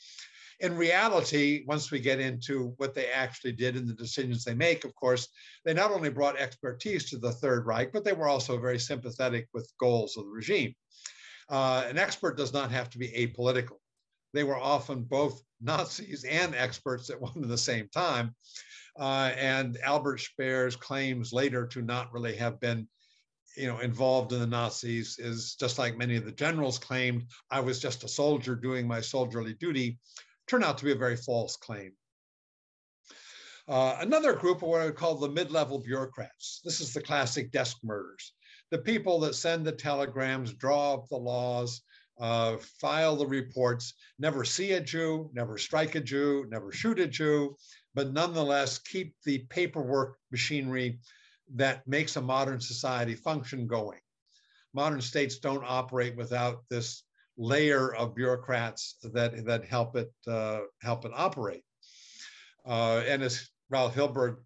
In 0.61 0.77
reality, 0.77 1.65
once 1.67 1.91
we 1.91 2.01
get 2.01 2.19
into 2.19 2.75
what 2.79 2.95
they 2.95 3.11
actually 3.11 3.53
did 3.53 3.77
and 3.77 3.89
the 3.89 3.95
decisions 3.95 4.45
they 4.45 4.55
make, 4.55 4.85
of 4.85 4.95
course, 4.95 5.29
they 5.65 5.73
not 5.73 5.93
only 5.93 6.11
brought 6.11 6.39
expertise 6.39 7.09
to 7.11 7.19
the 7.19 7.31
Third 7.31 7.65
Reich, 7.67 7.93
but 7.93 8.05
they 8.05 8.13
were 8.13 8.27
also 8.29 8.59
very 8.59 8.79
sympathetic 8.79 9.49
with 9.55 9.73
goals 9.79 10.17
of 10.17 10.25
the 10.25 10.31
regime. 10.31 10.75
Uh, 11.49 11.85
an 11.89 11.97
expert 11.97 12.37
does 12.37 12.53
not 12.53 12.73
have 12.73 12.91
to 12.91 12.99
be 12.99 13.09
apolitical. 13.09 13.79
They 14.35 14.45
were 14.45 14.59
often 14.59 15.05
both 15.05 15.43
Nazis 15.61 16.25
and 16.25 16.55
experts 16.55 17.09
at 17.11 17.21
one 17.21 17.33
and 17.37 17.45
the 17.45 17.59
same 17.59 17.89
time. 17.89 18.35
Uh, 18.99 19.33
and 19.37 19.79
Albert 19.85 20.19
Speer's 20.19 20.75
claims 20.75 21.33
later 21.33 21.67
to 21.69 21.83
not 21.83 22.13
really 22.13 22.35
have 22.37 22.59
been 22.59 22.89
you 23.57 23.67
know, 23.67 23.81
involved 23.81 24.33
in 24.33 24.39
the 24.39 24.47
Nazis 24.47 25.19
is 25.19 25.57
just 25.57 25.79
like 25.79 25.97
many 25.97 26.17
of 26.17 26.25
the 26.25 26.33
generals 26.33 26.79
claimed, 26.79 27.25
I 27.51 27.61
was 27.61 27.81
just 27.81 28.05
a 28.05 28.09
soldier 28.09 28.55
doing 28.55 28.87
my 28.87 29.01
soldierly 29.01 29.55
duty, 29.55 29.99
turned 30.49 30.65
out 30.65 30.79
to 30.79 30.85
be 30.85 30.93
a 30.93 30.97
very 30.97 31.17
false 31.17 31.57
claim. 31.57 31.93
Uh, 33.69 33.99
another 34.01 34.33
group 34.33 34.63
are 34.63 34.67
what 34.67 34.81
I 34.81 34.87
would 34.87 34.97
call 34.97 35.15
the 35.15 35.29
mid-level 35.29 35.81
bureaucrats. 35.81 36.61
This 36.65 36.81
is 36.81 36.95
the 36.95 37.03
classic 37.03 37.53
desk 37.53 37.77
murders. 37.85 38.33
The 38.71 38.79
people 38.79 39.21
that 39.21 39.35
send 39.35 39.67
the 39.67 39.73
telegrams, 39.73 40.55
draw 40.55 40.95
up 40.95 41.09
the 41.09 41.17
laws, 41.17 41.83
uh, 42.19 42.57
file 42.81 43.17
the 43.17 43.27
reports, 43.27 43.95
never 44.19 44.45
see 44.45 44.73
a 44.73 44.81
Jew, 44.81 45.31
never 45.35 45.59
strike 45.59 45.95
a 45.95 46.01
Jew, 46.01 46.47
never 46.49 46.73
shoot 46.73 46.99
a 46.99 47.07
Jew, 47.07 47.57
but 47.95 48.13
nonetheless 48.13 48.79
keep 48.79 49.15
the 49.25 49.39
paperwork 49.51 50.17
machinery 50.31 50.99
that 51.55 51.87
makes 51.87 52.17
a 52.17 52.23
modern 52.23 52.61
society 52.61 53.15
function 53.15 53.67
going. 53.67 54.01
Modern 54.75 55.01
states 55.01 55.39
don't 55.39 55.65
operate 55.67 56.17
without 56.17 56.65
this 56.69 57.05
layer 57.39 57.95
of 57.95 58.15
bureaucrats 58.15 58.97
that, 59.03 59.47
that 59.47 59.65
help 59.65 59.97
it 59.97 60.13
uh, 60.27 60.61
help 60.83 61.05
it 61.05 61.13
operate. 61.15 61.63
Uh, 62.67 63.03
and 63.07 63.23
as 63.23 63.49
Raoul 63.71 63.91
Hilberg 63.91 64.37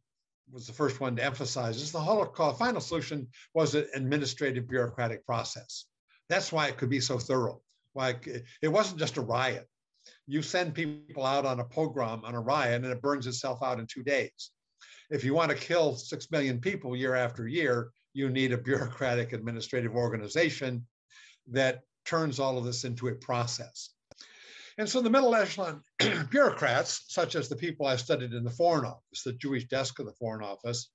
was 0.53 0.67
the 0.67 0.73
first 0.73 1.01
one 1.01 1.17
to 1.17 1.25
emphasize, 1.25 1.77
is 1.77 1.91
the 1.91 2.01
Holocaust 2.01 2.59
final 2.59 2.81
solution 2.81 3.27
was 3.55 3.75
an 3.75 3.87
administrative 3.95 4.69
bureaucratic 4.69 5.25
process. 5.27 5.87
That's 6.29 6.53
why 6.53 6.69
it 6.69 6.77
could 6.77 6.91
be 6.91 7.01
so 7.01 7.19
thorough. 7.19 7.63
Why 7.95 8.17
it 8.63 8.69
wasn't 8.69 9.01
just 9.01 9.17
a 9.17 9.23
riot 9.23 9.67
you 10.27 10.43
send 10.43 10.75
people 10.75 11.25
out 11.25 11.47
on 11.47 11.61
a 11.61 11.65
pogrom, 11.65 12.25
on 12.25 12.35
a 12.35 12.41
riot, 12.41 12.83
and 12.83 12.93
it 12.93 13.03
burns 13.03 13.27
itself 13.27 13.63
out 13.63 13.79
in 13.79 13.87
two 13.87 14.03
days. 14.03 14.51
If 15.11 15.25
you 15.25 15.35
want 15.35 15.51
to 15.51 15.57
kill 15.57 15.97
six 15.97 16.31
million 16.31 16.61
people 16.61 16.97
year 16.97 17.15
after 17.15 17.47
year, 17.47 17.91
you 18.15 18.31
need 18.31 18.53
a 18.53 18.59
bureaucratic 18.59 19.33
administrative 19.33 19.95
organization 19.95 20.87
that 21.51 21.81
turns 22.05 22.39
all 22.39 22.59
of 22.59 22.65
this 22.65 22.85
into 22.85 23.09
a 23.09 23.15
process. 23.15 23.91
And 24.79 24.89
so 24.89 25.01
the 25.01 25.11
middle 25.11 25.35
echelon 25.35 25.83
bureaucrats, 26.31 27.05
such 27.09 27.35
as 27.35 27.49
the 27.49 27.57
people 27.57 27.87
I 27.87 27.97
studied 27.97 28.33
in 28.33 28.45
the 28.45 28.51
Foreign 28.51 28.87
Office, 28.87 29.23
the 29.25 29.35
Jewish 29.35 29.67
desk 29.69 29.99
of 29.99 30.07
the 30.07 30.13
Foreign 30.13 30.43
Office, 30.43 30.91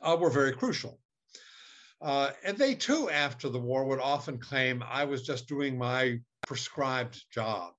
uh, 0.00 0.16
were 0.18 0.30
very 0.30 0.52
crucial. 0.52 0.98
Uh, 2.00 2.30
and 2.44 2.58
they 2.58 2.74
too, 2.74 3.08
after 3.10 3.48
the 3.48 3.60
war, 3.60 3.84
would 3.84 4.00
often 4.00 4.38
claim 4.38 4.82
I 4.86 5.04
was 5.04 5.22
just 5.22 5.48
doing 5.48 5.78
my 5.78 6.18
prescribed 6.42 7.24
job. 7.32 7.72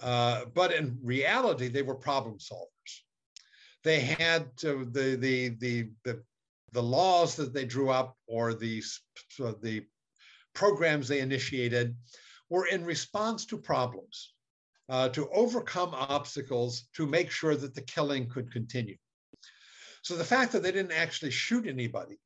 Uh, 0.00 0.44
but 0.54 0.72
in 0.72 0.98
reality, 1.02 1.68
they 1.68 1.82
were 1.82 1.94
problem 1.94 2.38
solvers. 2.38 3.02
They 3.84 4.00
had 4.00 4.48
the, 4.62 4.88
the, 5.16 5.48
the, 5.58 5.90
the, 6.04 6.22
the 6.72 6.82
laws 6.82 7.34
that 7.36 7.52
they 7.52 7.64
drew 7.64 7.90
up 7.90 8.16
or 8.26 8.54
the, 8.54 8.82
the 9.38 9.84
programs 10.62 11.06
they 11.06 11.20
initiated 11.20 11.96
were 12.50 12.66
in 12.66 12.84
response 12.84 13.46
to 13.46 13.56
problems, 13.56 14.34
uh, 14.88 15.08
to 15.10 15.28
overcome 15.30 15.92
obstacles, 15.94 16.88
to 16.96 17.06
make 17.06 17.30
sure 17.30 17.56
that 17.56 17.74
the 17.74 17.82
killing 17.82 18.28
could 18.28 18.50
continue. 18.52 18.96
So 20.02 20.16
the 20.16 20.30
fact 20.34 20.52
that 20.52 20.62
they 20.62 20.72
didn't 20.72 21.00
actually 21.04 21.30
shoot 21.30 21.66
anybody 21.66 22.18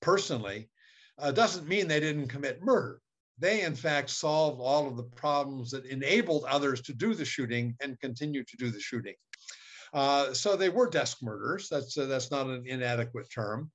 personally 0.00 0.70
uh, 1.18 1.32
doesn't 1.32 1.68
mean 1.68 1.88
they 1.88 2.00
didn't 2.00 2.28
commit 2.28 2.62
murder 2.62 3.00
they 3.38 3.62
in 3.62 3.74
fact 3.74 4.10
solved 4.10 4.60
all 4.60 4.86
of 4.86 4.96
the 4.96 5.02
problems 5.02 5.70
that 5.70 5.86
enabled 5.86 6.44
others 6.48 6.80
to 6.82 6.94
do 6.94 7.14
the 7.14 7.24
shooting 7.24 7.76
and 7.80 8.00
continue 8.00 8.44
to 8.44 8.56
do 8.56 8.70
the 8.70 8.80
shooting. 8.80 9.14
Uh, 9.92 10.32
so 10.32 10.56
they 10.56 10.68
were 10.68 10.88
desk 10.88 11.18
murderers. 11.22 11.68
That's 11.68 11.96
uh, 11.96 12.06
that's 12.06 12.30
not 12.30 12.46
an 12.46 12.64
inadequate 12.66 13.30
term, 13.32 13.70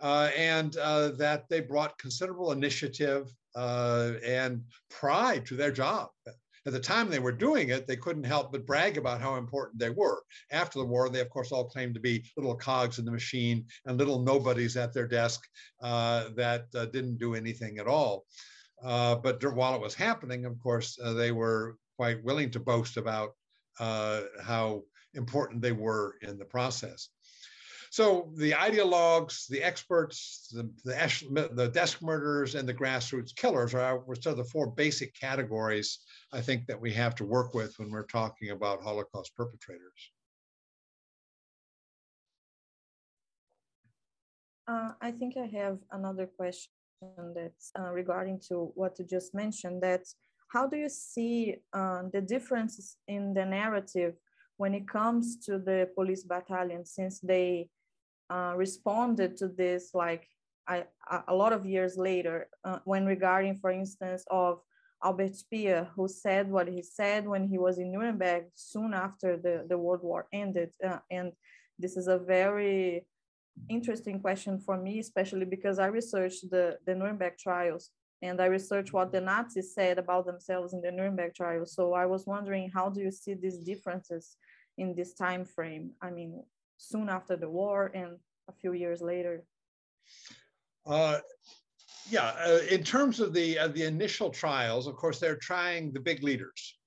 and 0.00 0.76
uh, 0.76 1.10
that 1.12 1.48
they 1.48 1.60
brought 1.60 1.98
considerable 1.98 2.52
initiative 2.52 3.32
uh, 3.54 4.12
and 4.24 4.62
pride 4.90 5.46
to 5.46 5.56
their 5.56 5.72
job. 5.72 6.08
At 6.66 6.72
the 6.72 6.80
time 6.80 7.10
they 7.10 7.18
were 7.18 7.32
doing 7.32 7.68
it, 7.68 7.86
they 7.86 7.96
couldn't 7.96 8.24
help 8.24 8.50
but 8.50 8.66
brag 8.66 8.96
about 8.96 9.20
how 9.20 9.36
important 9.36 9.78
they 9.78 9.90
were. 9.90 10.22
After 10.50 10.78
the 10.78 10.86
war, 10.86 11.10
they 11.10 11.20
of 11.20 11.28
course 11.28 11.52
all 11.52 11.68
claimed 11.68 11.94
to 11.94 12.00
be 12.00 12.24
little 12.36 12.54
cogs 12.54 12.98
in 12.98 13.04
the 13.04 13.10
machine 13.10 13.66
and 13.84 13.98
little 13.98 14.22
nobodies 14.22 14.76
at 14.76 14.94
their 14.94 15.06
desk 15.06 15.42
uh, 15.82 16.30
that 16.36 16.66
uh, 16.74 16.86
didn't 16.86 17.18
do 17.18 17.34
anything 17.34 17.78
at 17.78 17.86
all. 17.86 18.24
Uh, 18.82 19.14
but 19.16 19.42
while 19.54 19.74
it 19.74 19.80
was 19.80 19.94
happening, 19.94 20.46
of 20.46 20.58
course, 20.58 20.98
uh, 21.02 21.12
they 21.12 21.32
were 21.32 21.76
quite 21.96 22.24
willing 22.24 22.50
to 22.50 22.60
boast 22.60 22.96
about 22.96 23.34
uh, 23.78 24.22
how 24.42 24.82
important 25.14 25.60
they 25.60 25.72
were 25.72 26.16
in 26.22 26.38
the 26.38 26.44
process. 26.44 27.10
So 27.94 28.28
the 28.34 28.50
ideologues, 28.50 29.46
the 29.46 29.62
experts, 29.62 30.48
the, 30.50 30.68
the, 30.84 31.48
the, 31.54 31.68
desk 31.68 32.02
murderers, 32.02 32.56
and 32.56 32.68
the 32.68 32.74
grassroots 32.74 33.32
killers 33.36 33.72
are 33.72 34.02
sort 34.20 34.26
of 34.26 34.36
the 34.38 34.50
four 34.50 34.66
basic 34.66 35.14
categories 35.14 36.00
I 36.32 36.40
think 36.40 36.66
that 36.66 36.80
we 36.80 36.92
have 36.94 37.14
to 37.14 37.24
work 37.24 37.54
with 37.54 37.72
when 37.78 37.92
we're 37.92 38.10
talking 38.20 38.50
about 38.50 38.82
Holocaust 38.82 39.36
perpetrators. 39.36 40.10
Uh, 44.66 44.90
I 45.00 45.12
think 45.12 45.36
I 45.36 45.46
have 45.56 45.78
another 45.92 46.26
question 46.26 46.72
that's 47.32 47.70
uh, 47.78 47.92
regarding 47.92 48.40
to 48.48 48.72
what 48.74 48.98
you 48.98 49.04
just 49.04 49.36
mentioned. 49.36 49.84
That 49.84 50.02
how 50.48 50.66
do 50.66 50.76
you 50.76 50.88
see 50.88 51.58
uh, 51.72 52.02
the 52.12 52.20
differences 52.20 52.96
in 53.06 53.34
the 53.34 53.44
narrative 53.44 54.14
when 54.56 54.74
it 54.74 54.88
comes 54.88 55.36
to 55.46 55.60
the 55.60 55.90
police 55.94 56.24
battalion, 56.24 56.84
since 56.84 57.20
they 57.20 57.68
uh, 58.30 58.54
responded 58.56 59.36
to 59.38 59.48
this 59.48 59.90
like 59.94 60.28
I, 60.66 60.84
a 61.28 61.34
lot 61.34 61.52
of 61.52 61.66
years 61.66 61.96
later 61.98 62.48
uh, 62.64 62.78
when 62.84 63.04
regarding, 63.04 63.56
for 63.56 63.70
instance, 63.70 64.24
of 64.30 64.60
Albert 65.02 65.34
Speer, 65.36 65.88
who 65.94 66.08
said 66.08 66.50
what 66.50 66.68
he 66.68 66.82
said 66.82 67.28
when 67.28 67.46
he 67.46 67.58
was 67.58 67.78
in 67.78 67.92
Nuremberg 67.92 68.44
soon 68.54 68.94
after 68.94 69.36
the, 69.36 69.66
the 69.68 69.76
World 69.76 70.02
War 70.02 70.26
ended. 70.32 70.70
Uh, 70.82 70.98
and 71.10 71.32
this 71.78 71.96
is 71.96 72.06
a 72.06 72.18
very 72.18 73.06
interesting 73.68 74.20
question 74.20 74.58
for 74.58 74.78
me, 74.78 75.00
especially 75.00 75.44
because 75.44 75.78
I 75.78 75.86
researched 75.86 76.50
the, 76.50 76.78
the 76.86 76.94
Nuremberg 76.94 77.36
trials 77.38 77.90
and 78.22 78.40
I 78.40 78.46
researched 78.46 78.94
what 78.94 79.12
the 79.12 79.20
Nazis 79.20 79.74
said 79.74 79.98
about 79.98 80.24
themselves 80.24 80.72
in 80.72 80.80
the 80.80 80.90
Nuremberg 80.90 81.34
trials. 81.34 81.74
So 81.74 81.92
I 81.92 82.06
was 82.06 82.26
wondering, 82.26 82.70
how 82.72 82.88
do 82.88 83.02
you 83.02 83.10
see 83.10 83.34
these 83.34 83.58
differences 83.58 84.36
in 84.78 84.94
this 84.94 85.12
time 85.12 85.44
frame? 85.44 85.90
I 86.00 86.10
mean, 86.10 86.42
soon 86.88 87.08
after 87.08 87.36
the 87.36 87.48
war 87.48 87.90
and 87.94 88.18
a 88.48 88.52
few 88.52 88.72
years 88.72 89.00
later? 89.00 89.44
Uh, 90.86 91.18
yeah, 92.10 92.34
uh, 92.46 92.60
in 92.70 92.84
terms 92.84 93.20
of 93.20 93.32
the 93.32 93.58
uh, 93.58 93.68
the 93.68 93.84
initial 93.84 94.30
trials, 94.30 94.86
of 94.86 94.96
course, 94.96 95.18
they're 95.18 95.36
trying 95.36 95.92
the 95.92 96.00
big 96.00 96.22
leaders. 96.22 96.78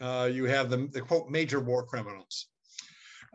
Uh, 0.00 0.30
you 0.32 0.44
have 0.44 0.70
the, 0.70 0.88
the 0.92 1.00
quote 1.00 1.28
major 1.28 1.60
war 1.60 1.84
criminals, 1.84 2.48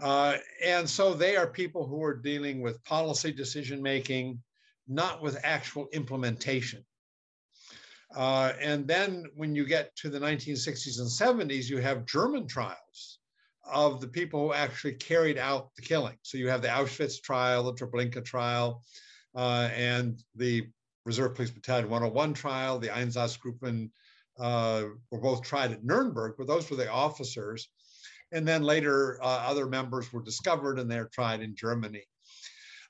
uh, 0.01 0.37
and 0.65 0.89
so 0.89 1.13
they 1.13 1.35
are 1.35 1.47
people 1.47 1.85
who 1.87 2.03
are 2.03 2.15
dealing 2.15 2.61
with 2.61 2.83
policy 2.83 3.31
decision 3.31 3.81
making, 3.81 4.41
not 4.87 5.21
with 5.21 5.37
actual 5.43 5.87
implementation. 5.93 6.83
Uh, 8.15 8.53
and 8.59 8.87
then 8.87 9.25
when 9.35 9.55
you 9.55 9.65
get 9.65 9.95
to 9.95 10.09
the 10.09 10.19
1960s 10.19 10.99
and 10.99 11.07
70s, 11.07 11.69
you 11.69 11.77
have 11.77 12.05
German 12.05 12.45
trials 12.45 13.19
of 13.63 14.01
the 14.01 14.07
people 14.07 14.47
who 14.47 14.53
actually 14.53 14.93
carried 14.93 15.37
out 15.37 15.73
the 15.75 15.81
killing. 15.81 16.17
So 16.23 16.37
you 16.37 16.49
have 16.49 16.61
the 16.61 16.67
Auschwitz 16.67 17.21
trial, 17.21 17.63
the 17.63 17.73
Treblinka 17.73 18.23
trial, 18.23 18.83
uh, 19.35 19.69
and 19.75 20.21
the 20.35 20.67
Reserve 21.05 21.35
Police 21.35 21.51
Battalion 21.51 21.89
101 21.89 22.33
trial, 22.33 22.79
the 22.79 22.89
Einsatzgruppen 22.89 23.89
uh, 24.39 24.83
were 25.09 25.19
both 25.19 25.41
tried 25.41 25.71
at 25.71 25.83
Nuremberg, 25.83 26.35
but 26.37 26.47
those 26.47 26.69
were 26.69 26.77
the 26.77 26.89
officers. 26.89 27.69
And 28.31 28.47
then 28.47 28.63
later, 28.63 29.21
uh, 29.21 29.43
other 29.47 29.65
members 29.65 30.11
were 30.13 30.23
discovered 30.23 30.79
and 30.79 30.89
they're 30.89 31.09
tried 31.11 31.41
in 31.41 31.55
Germany. 31.55 32.03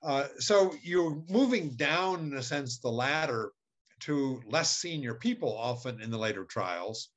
Uh, 0.03 0.27
so 0.39 0.73
you're 0.81 1.23
moving 1.29 1.69
down, 1.71 2.31
in 2.31 2.33
a 2.37 2.43
sense, 2.43 2.79
the 2.79 2.91
ladder 2.91 3.51
to 4.01 4.41
less 4.47 4.77
senior 4.77 5.13
people 5.13 5.55
often 5.55 6.01
in 6.01 6.09
the 6.09 6.17
later 6.17 6.43
trials 6.43 7.09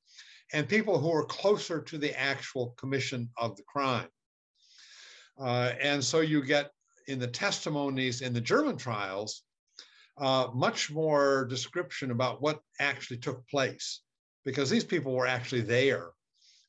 and 0.53 0.69
people 0.69 0.99
who 0.99 1.13
are 1.13 1.25
closer 1.25 1.81
to 1.81 1.99
the 1.99 2.19
actual 2.19 2.75
commission 2.79 3.29
of 3.39 3.57
the 3.57 3.63
crime. 3.65 4.09
Uh, 5.39 5.73
and 5.81 6.03
so 6.03 6.21
you 6.21 6.45
get 6.45 6.71
in 7.09 7.19
the 7.19 7.27
testimonies 7.27 8.21
in 8.21 8.33
the 8.33 8.41
German 8.41 8.77
trials, 8.77 9.43
uh, 10.19 10.49
much 10.55 10.91
more 10.91 11.45
description 11.47 12.11
about 12.11 12.41
what 12.41 12.61
actually 12.79 13.17
took 13.17 13.47
place, 13.49 14.03
because 14.45 14.71
these 14.71 14.85
people 14.85 15.13
were 15.13 15.27
actually 15.27 15.63
there. 15.63 16.11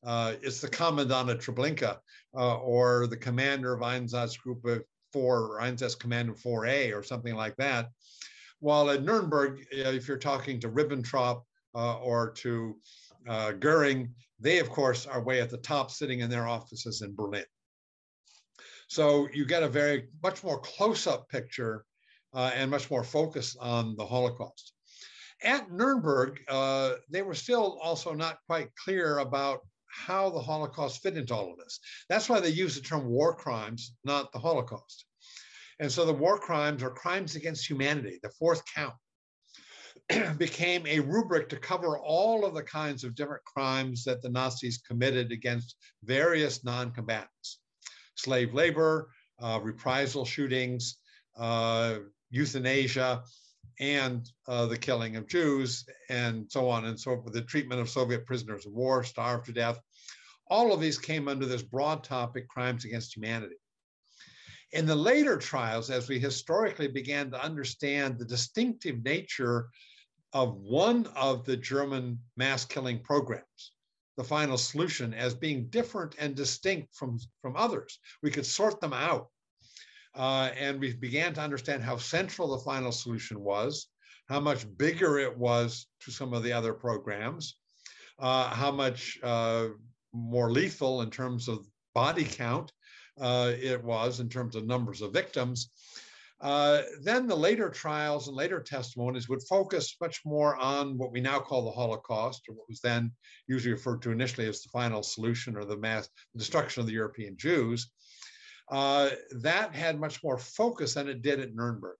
Uh, 0.03 0.33
it's 0.41 0.61
the 0.61 0.67
commandant 0.67 1.29
of 1.29 1.39
Treblinka 1.39 1.97
uh, 2.35 2.57
or 2.57 3.07
the 3.07 3.17
commander 3.17 3.73
of 3.73 3.81
Einsatzgruppe 3.81 4.81
4 5.13 5.39
or 5.39 5.61
Einsatzkommando 5.61 6.39
4A 6.41 6.95
or 6.95 7.03
something 7.03 7.35
like 7.35 7.55
that. 7.57 7.89
While 8.59 8.89
at 8.89 9.03
Nuremberg, 9.03 9.65
if 9.71 10.07
you're 10.07 10.17
talking 10.17 10.59
to 10.59 10.69
Ribbentrop 10.69 11.43
uh, 11.75 11.97
or 11.99 12.31
to 12.31 12.77
uh, 13.27 13.51
Goering, 13.53 14.13
they, 14.39 14.59
of 14.59 14.69
course, 14.69 15.05
are 15.05 15.23
way 15.23 15.41
at 15.41 15.49
the 15.49 15.57
top, 15.57 15.91
sitting 15.91 16.19
in 16.19 16.29
their 16.29 16.47
offices 16.47 17.01
in 17.01 17.15
Berlin. 17.15 17.45
So 18.87 19.27
you 19.33 19.45
get 19.45 19.63
a 19.63 19.69
very 19.69 20.07
much 20.21 20.43
more 20.43 20.59
close-up 20.59 21.29
picture 21.29 21.85
uh, 22.33 22.51
and 22.53 22.69
much 22.69 22.91
more 22.91 23.03
focus 23.03 23.55
on 23.59 23.95
the 23.95 24.05
Holocaust. 24.05 24.73
At 25.43 25.71
Nuremberg, 25.71 26.39
uh, 26.47 26.93
they 27.09 27.21
were 27.21 27.35
still 27.35 27.79
also 27.81 28.13
not 28.13 28.39
quite 28.47 28.69
clear 28.75 29.19
about 29.19 29.61
how 29.87 30.29
the 30.29 30.41
Holocaust 30.41 31.01
fit 31.01 31.17
into 31.17 31.33
all 31.33 31.51
of 31.51 31.57
this. 31.57 31.79
That's 32.09 32.29
why 32.29 32.39
they 32.39 32.49
use 32.49 32.75
the 32.75 32.81
term 32.81 33.05
war 33.05 33.35
crimes, 33.35 33.95
not 34.03 34.31
the 34.31 34.39
Holocaust. 34.39 35.05
And 35.79 35.91
so 35.91 36.05
the 36.05 36.13
war 36.13 36.39
crimes 36.39 36.83
are 36.83 36.89
crimes 36.89 37.35
against 37.35 37.69
humanity, 37.69 38.19
the 38.21 38.29
fourth 38.39 38.61
count. 38.73 38.93
became 40.37 40.85
a 40.85 40.99
rubric 40.99 41.49
to 41.49 41.57
cover 41.57 41.97
all 41.97 42.45
of 42.45 42.53
the 42.53 42.63
kinds 42.63 43.03
of 43.03 43.15
different 43.15 43.43
crimes 43.43 44.03
that 44.03 44.21
the 44.21 44.29
Nazis 44.29 44.77
committed 44.77 45.31
against 45.31 45.75
various 46.03 46.63
non 46.63 46.91
combatants 46.91 47.59
slave 48.15 48.53
labor, 48.53 49.09
uh, 49.41 49.59
reprisal 49.61 50.25
shootings, 50.25 50.97
uh, 51.37 51.97
euthanasia, 52.29 53.23
and 53.79 54.29
uh, 54.47 54.65
the 54.65 54.77
killing 54.77 55.15
of 55.17 55.27
Jews, 55.27 55.85
and 56.09 56.49
so 56.49 56.69
on 56.69 56.85
and 56.85 56.99
so 56.99 57.17
forth, 57.17 57.33
the 57.33 57.41
treatment 57.41 57.81
of 57.81 57.89
Soviet 57.89 58.25
prisoners 58.25 58.65
of 58.65 58.73
war, 58.73 59.03
starved 59.03 59.45
to 59.47 59.51
death. 59.51 59.79
All 60.47 60.73
of 60.73 60.79
these 60.79 60.97
came 60.97 61.27
under 61.27 61.45
this 61.45 61.63
broad 61.63 62.03
topic 62.03 62.47
crimes 62.47 62.85
against 62.85 63.15
humanity. 63.15 63.55
In 64.71 64.85
the 64.85 64.95
later 64.95 65.37
trials, 65.37 65.89
as 65.89 66.07
we 66.07 66.19
historically 66.19 66.87
began 66.87 67.31
to 67.31 67.41
understand 67.41 68.17
the 68.17 68.25
distinctive 68.25 69.03
nature 69.03 69.69
of 70.35 70.57
one 70.57 71.07
of 71.15 71.45
the 71.45 71.55
German 71.55 72.19
mass 72.35 72.65
killing 72.65 72.99
programs, 72.99 73.71
the 74.17 74.23
final 74.23 74.57
solution, 74.57 75.13
as 75.13 75.33
being 75.33 75.69
different 75.69 76.13
and 76.19 76.35
distinct 76.35 76.93
from, 76.93 77.17
from 77.41 77.55
others. 77.55 77.97
We 78.21 78.31
could 78.31 78.45
sort 78.45 78.81
them 78.81 78.91
out. 78.91 79.29
Uh, 80.13 80.49
and 80.57 80.79
we 80.79 80.93
began 80.93 81.33
to 81.33 81.41
understand 81.41 81.83
how 81.83 81.95
central 81.95 82.49
the 82.49 82.63
final 82.65 82.91
solution 82.91 83.39
was, 83.39 83.87
how 84.27 84.41
much 84.41 84.65
bigger 84.77 85.19
it 85.19 85.37
was 85.37 85.87
to 86.01 86.11
some 86.11 86.33
of 86.33 86.43
the 86.43 86.51
other 86.51 86.73
programs, 86.73 87.55
uh, 88.19 88.49
how 88.49 88.71
much 88.71 89.17
uh, 89.23 89.67
more 90.13 90.51
lethal 90.51 91.01
in 91.01 91.09
terms 91.09 91.47
of 91.47 91.65
body 91.93 92.25
count 92.25 92.73
uh, 93.21 93.53
it 93.57 93.81
was 93.81 94.19
in 94.19 94.27
terms 94.27 94.57
of 94.57 94.67
numbers 94.67 95.01
of 95.01 95.13
victims. 95.13 95.69
Uh, 96.41 96.81
then 97.01 97.27
the 97.27 97.35
later 97.35 97.69
trials 97.69 98.27
and 98.27 98.35
later 98.35 98.59
testimonies 98.59 99.29
would 99.29 99.41
focus 99.43 99.95
much 100.01 100.21
more 100.25 100.55
on 100.57 100.97
what 100.97 101.11
we 101.11 101.21
now 101.21 101.39
call 101.39 101.63
the 101.63 101.71
Holocaust, 101.71 102.43
or 102.49 102.55
what 102.55 102.67
was 102.67 102.81
then 102.81 103.11
usually 103.47 103.73
referred 103.73 104.01
to 104.01 104.11
initially 104.11 104.47
as 104.47 104.61
the 104.61 104.69
final 104.69 105.01
solution 105.01 105.55
or 105.55 105.63
the 105.63 105.77
mass 105.77 106.09
destruction 106.35 106.81
of 106.81 106.87
the 106.87 106.93
European 106.93 107.37
Jews. 107.37 107.89
Uh, 108.69 109.11
that 109.31 109.73
had 109.73 109.99
much 109.99 110.23
more 110.23 110.37
focus 110.37 110.95
than 110.95 111.07
it 111.07 111.21
did 111.21 111.39
at 111.39 111.55
Nuremberg. 111.55 111.97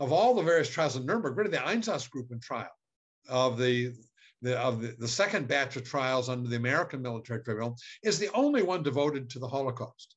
Of 0.00 0.12
all 0.12 0.34
the 0.34 0.42
various 0.42 0.70
trials 0.70 0.96
in 0.96 1.04
Nuremberg, 1.04 1.36
really 1.36 1.50
the 1.50 1.58
Einsatzgruppen 1.58 2.42
trial 2.42 2.70
of 3.28 3.58
the, 3.58 3.92
the 4.42 4.58
of 4.58 4.80
the, 4.80 4.96
the 4.98 5.06
second 5.06 5.46
batch 5.46 5.76
of 5.76 5.84
trials 5.84 6.28
under 6.28 6.48
the 6.48 6.56
American 6.56 7.02
military 7.02 7.44
tribunal 7.44 7.76
is 8.02 8.18
the 8.18 8.32
only 8.32 8.62
one 8.62 8.82
devoted 8.82 9.30
to 9.30 9.38
the 9.38 9.48
Holocaust 9.48 10.16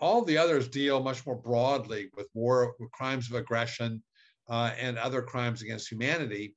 all 0.00 0.24
the 0.24 0.38
others 0.38 0.68
deal 0.68 1.02
much 1.02 1.26
more 1.26 1.36
broadly 1.36 2.10
with 2.16 2.28
war, 2.34 2.74
with 2.78 2.90
crimes 2.92 3.28
of 3.28 3.34
aggression, 3.34 4.02
uh, 4.48 4.72
and 4.78 4.98
other 4.98 5.22
crimes 5.22 5.62
against 5.62 5.90
humanity. 5.90 6.54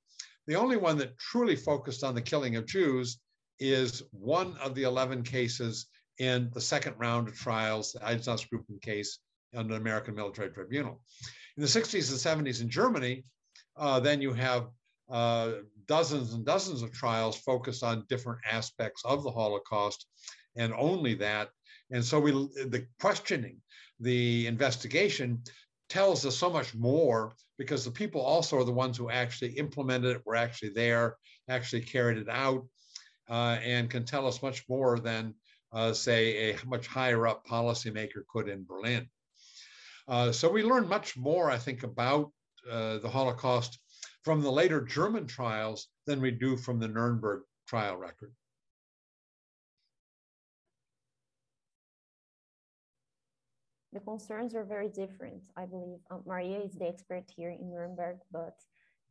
The 0.47 0.55
only 0.55 0.77
one 0.77 0.97
that 0.97 1.17
truly 1.17 1.55
focused 1.55 2.03
on 2.03 2.15
the 2.15 2.21
killing 2.21 2.55
of 2.55 2.65
Jews 2.65 3.19
is 3.59 4.03
one 4.11 4.57
of 4.57 4.75
the 4.75 4.83
11 4.83 5.23
cases 5.23 5.87
in 6.19 6.49
the 6.53 6.61
second 6.61 6.95
round 6.97 7.27
of 7.27 7.35
trials, 7.35 7.91
the 7.93 7.99
Einsatzgruppen 7.99 8.81
case 8.81 9.19
under 9.55 9.73
the 9.73 9.79
American 9.79 10.15
Military 10.15 10.49
Tribunal. 10.49 11.01
In 11.57 11.61
the 11.61 11.67
60s 11.67 12.09
and 12.11 12.47
70s 12.47 12.61
in 12.61 12.69
Germany, 12.69 13.23
uh, 13.77 13.99
then 13.99 14.21
you 14.21 14.33
have 14.33 14.69
uh, 15.09 15.53
dozens 15.87 16.33
and 16.33 16.45
dozens 16.45 16.81
of 16.81 16.91
trials 16.91 17.37
focused 17.37 17.83
on 17.83 18.05
different 18.07 18.39
aspects 18.49 19.01
of 19.05 19.23
the 19.23 19.31
Holocaust 19.31 20.07
and 20.55 20.73
only 20.73 21.13
that. 21.15 21.49
And 21.91 22.03
so 22.03 22.19
we, 22.19 22.31
the 22.31 22.87
questioning, 22.99 23.57
the 23.99 24.47
investigation 24.47 25.43
tells 25.89 26.25
us 26.25 26.37
so 26.37 26.49
much 26.49 26.73
more 26.73 27.33
because 27.57 27.83
the 27.83 27.91
people 27.91 28.21
also 28.21 28.57
are 28.57 28.63
the 28.63 28.71
ones 28.71 28.97
who 28.97 29.09
actually 29.09 29.51
implemented 29.51 30.15
it, 30.15 30.25
were 30.25 30.35
actually 30.35 30.69
there, 30.69 31.17
actually 31.49 31.81
carried 31.81 32.17
it 32.17 32.29
out, 32.29 32.65
uh, 33.29 33.57
and 33.63 33.89
can 33.89 34.05
tell 34.05 34.25
us 34.25 34.41
much 34.41 34.63
more 34.69 34.99
than, 34.99 35.33
uh, 35.73 35.93
say, 35.93 36.51
a 36.51 36.65
much 36.65 36.87
higher 36.87 37.27
up 37.27 37.45
policymaker 37.45 38.23
could 38.33 38.47
in 38.47 38.65
Berlin. 38.65 39.07
Uh, 40.07 40.31
so 40.31 40.49
we 40.49 40.63
learn 40.63 40.87
much 40.87 41.17
more, 41.17 41.51
I 41.51 41.57
think, 41.57 41.83
about 41.83 42.31
uh, 42.69 42.97
the 42.99 43.09
Holocaust 43.09 43.79
from 44.23 44.41
the 44.41 44.51
later 44.51 44.81
German 44.81 45.27
trials 45.27 45.87
than 46.05 46.21
we 46.21 46.31
do 46.31 46.57
from 46.57 46.79
the 46.79 46.87
Nuremberg 46.87 47.43
trial 47.67 47.97
record. 47.97 48.33
The 53.93 53.99
concerns 53.99 54.55
are 54.55 54.63
very 54.63 54.89
different, 54.89 55.43
I 55.57 55.65
believe. 55.65 55.99
Um, 56.09 56.23
Maria 56.25 56.59
is 56.59 56.73
the 56.75 56.87
expert 56.87 57.25
here 57.35 57.49
in 57.49 57.69
Nuremberg, 57.69 58.17
but 58.31 58.55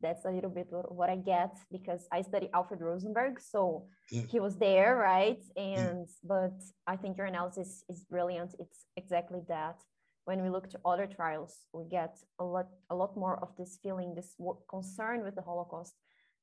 that's 0.01 0.25
a 0.25 0.31
little 0.31 0.49
bit 0.49 0.67
what 0.89 1.09
I 1.09 1.17
get 1.17 1.55
because 1.71 2.07
I 2.11 2.23
study 2.23 2.49
Alfred 2.53 2.81
Rosenberg, 2.81 3.39
so 3.39 3.85
yeah. 4.09 4.23
he 4.27 4.39
was 4.39 4.57
there, 4.57 4.95
right? 4.95 5.41
And 5.55 6.07
yeah. 6.07 6.23
but 6.23 6.57
I 6.87 6.95
think 6.95 7.17
your 7.17 7.27
analysis 7.27 7.83
is 7.87 8.03
brilliant. 8.03 8.55
It's 8.57 8.85
exactly 8.97 9.41
that 9.47 9.77
when 10.25 10.41
we 10.41 10.49
look 10.49 10.69
to 10.71 10.79
other 10.85 11.07
trials, 11.07 11.53
we 11.73 11.85
get 11.85 12.17
a 12.39 12.43
lot, 12.43 12.67
a 12.89 12.95
lot 12.95 13.15
more 13.17 13.37
of 13.41 13.55
this 13.57 13.77
feeling, 13.81 14.15
this 14.15 14.35
concern 14.69 15.23
with 15.23 15.35
the 15.35 15.41
Holocaust 15.41 15.93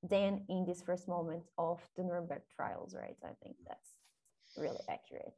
than 0.03 0.43
in 0.49 0.65
this 0.65 0.83
first 0.83 1.09
moment 1.09 1.43
of 1.57 1.81
the 1.97 2.05
Nuremberg 2.05 2.43
trials, 2.55 2.95
right? 2.95 3.17
I 3.25 3.35
think 3.43 3.57
that's 3.67 3.91
really 4.57 4.81
accurate. 4.89 5.35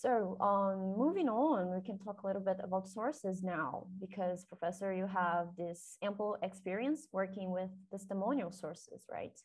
So 0.00 0.38
um, 0.40 0.96
moving 0.96 1.28
on, 1.28 1.74
we 1.74 1.82
can 1.82 1.98
talk 1.98 2.22
a 2.22 2.26
little 2.26 2.40
bit 2.40 2.56
about 2.64 2.88
sources 2.88 3.42
now, 3.42 3.86
because 4.00 4.46
Professor, 4.46 4.94
you 4.94 5.06
have 5.06 5.48
this 5.58 5.98
ample 6.02 6.38
experience 6.42 7.08
working 7.12 7.50
with 7.50 7.68
testimonial 7.90 8.50
sources, 8.50 9.04
right? 9.12 9.38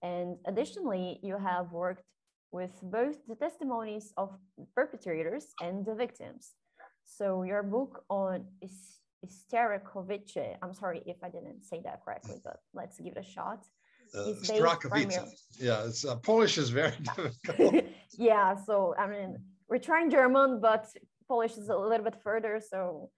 And 0.00 0.36
additionally, 0.46 1.18
you 1.24 1.36
have 1.36 1.72
worked 1.72 2.04
with 2.52 2.70
both 2.80 3.16
the 3.26 3.34
testimonies 3.34 4.12
of 4.16 4.30
perpetrators 4.76 5.46
and 5.60 5.84
the 5.84 5.96
victims. 5.96 6.52
So 7.04 7.42
your 7.42 7.64
book 7.64 8.04
on 8.08 8.44
Isterakovice, 9.26 10.58
I'm 10.62 10.74
sorry 10.74 11.02
if 11.06 11.16
I 11.24 11.28
didn't 11.28 11.64
say 11.64 11.80
that 11.84 12.04
correctly, 12.04 12.36
but 12.44 12.58
let's 12.72 13.00
give 13.00 13.16
it 13.16 13.26
a 13.26 13.28
shot. 13.28 13.66
Uh, 14.14 14.26
yeah, 15.58 15.86
it's 15.86 16.04
uh, 16.04 16.14
Polish 16.16 16.58
is 16.58 16.68
very 16.68 16.94
difficult. 17.16 17.84
yeah, 18.18 18.54
so 18.54 18.94
I 18.98 19.06
mean, 19.08 19.38
we're 19.72 19.78
trying 19.78 20.10
German, 20.10 20.60
but 20.60 20.84
Polish 21.26 21.56
is 21.56 21.70
a 21.70 21.76
little 21.76 22.04
bit 22.04 22.18
further. 22.22 22.60
So, 22.60 23.08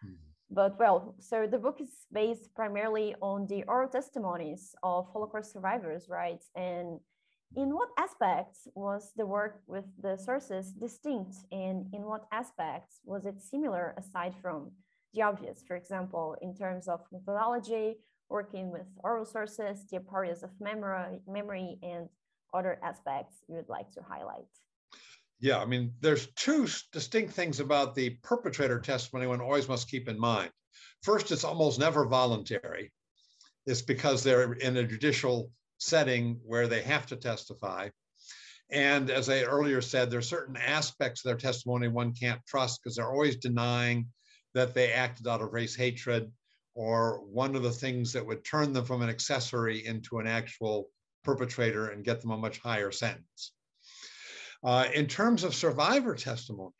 hmm. 0.00 0.14
but 0.48 0.78
well, 0.78 1.16
so 1.18 1.48
the 1.48 1.58
book 1.58 1.80
is 1.80 1.90
based 2.12 2.54
primarily 2.54 3.16
on 3.20 3.48
the 3.48 3.64
oral 3.64 3.88
testimonies 3.88 4.62
of 4.84 5.08
Holocaust 5.12 5.52
survivors, 5.52 6.06
right? 6.08 6.42
And 6.54 7.00
in 7.56 7.74
what 7.74 7.88
aspects 7.98 8.68
was 8.76 9.10
the 9.16 9.26
work 9.26 9.62
with 9.66 9.86
the 10.00 10.16
sources 10.16 10.72
distinct 10.86 11.34
and 11.50 11.86
in 11.92 12.02
what 12.10 12.26
aspects 12.30 13.00
was 13.04 13.26
it 13.26 13.40
similar 13.40 13.94
aside 13.98 14.34
from 14.40 14.70
the 15.12 15.22
obvious, 15.22 15.64
for 15.66 15.74
example, 15.74 16.36
in 16.40 16.54
terms 16.54 16.86
of 16.86 17.00
methodology, 17.10 17.96
working 18.28 18.70
with 18.70 18.86
oral 19.02 19.24
sources, 19.24 19.84
the 19.90 20.00
areas 20.14 20.44
of 20.44 20.50
memory, 20.60 21.18
memory 21.26 21.78
and 21.82 22.08
other 22.54 22.78
aspects 22.84 23.34
you 23.48 23.56
would 23.56 23.68
like 23.68 23.90
to 23.90 24.02
highlight? 24.02 24.52
Yeah, 25.46 25.60
I 25.60 25.64
mean, 25.64 25.92
there's 26.00 26.26
two 26.34 26.66
distinct 26.90 27.34
things 27.34 27.60
about 27.60 27.94
the 27.94 28.18
perpetrator 28.24 28.80
testimony 28.80 29.28
one 29.28 29.40
always 29.40 29.68
must 29.68 29.88
keep 29.88 30.08
in 30.08 30.18
mind. 30.18 30.50
First, 31.04 31.30
it's 31.30 31.44
almost 31.44 31.78
never 31.78 32.04
voluntary. 32.04 32.90
It's 33.64 33.80
because 33.80 34.24
they're 34.24 34.54
in 34.54 34.76
a 34.76 34.82
judicial 34.82 35.52
setting 35.78 36.40
where 36.44 36.66
they 36.66 36.82
have 36.82 37.06
to 37.06 37.16
testify. 37.16 37.90
And 38.70 39.08
as 39.08 39.28
I 39.28 39.44
earlier 39.44 39.80
said, 39.80 40.10
there 40.10 40.18
are 40.18 40.34
certain 40.36 40.56
aspects 40.56 41.24
of 41.24 41.28
their 41.28 41.36
testimony 41.36 41.86
one 41.86 42.12
can't 42.12 42.44
trust 42.44 42.80
because 42.82 42.96
they're 42.96 43.08
always 43.08 43.36
denying 43.36 44.08
that 44.54 44.74
they 44.74 44.90
acted 44.90 45.28
out 45.28 45.42
of 45.42 45.52
race 45.52 45.76
hatred 45.76 46.28
or 46.74 47.20
one 47.24 47.54
of 47.54 47.62
the 47.62 47.70
things 47.70 48.12
that 48.14 48.26
would 48.26 48.44
turn 48.44 48.72
them 48.72 48.84
from 48.84 49.00
an 49.00 49.08
accessory 49.08 49.86
into 49.86 50.18
an 50.18 50.26
actual 50.26 50.90
perpetrator 51.22 51.90
and 51.90 52.04
get 52.04 52.20
them 52.20 52.32
a 52.32 52.36
much 52.36 52.58
higher 52.58 52.90
sentence. 52.90 53.52
Uh, 54.66 54.88
in 54.94 55.06
terms 55.06 55.44
of 55.44 55.54
survivor 55.54 56.12
testimony, 56.16 56.74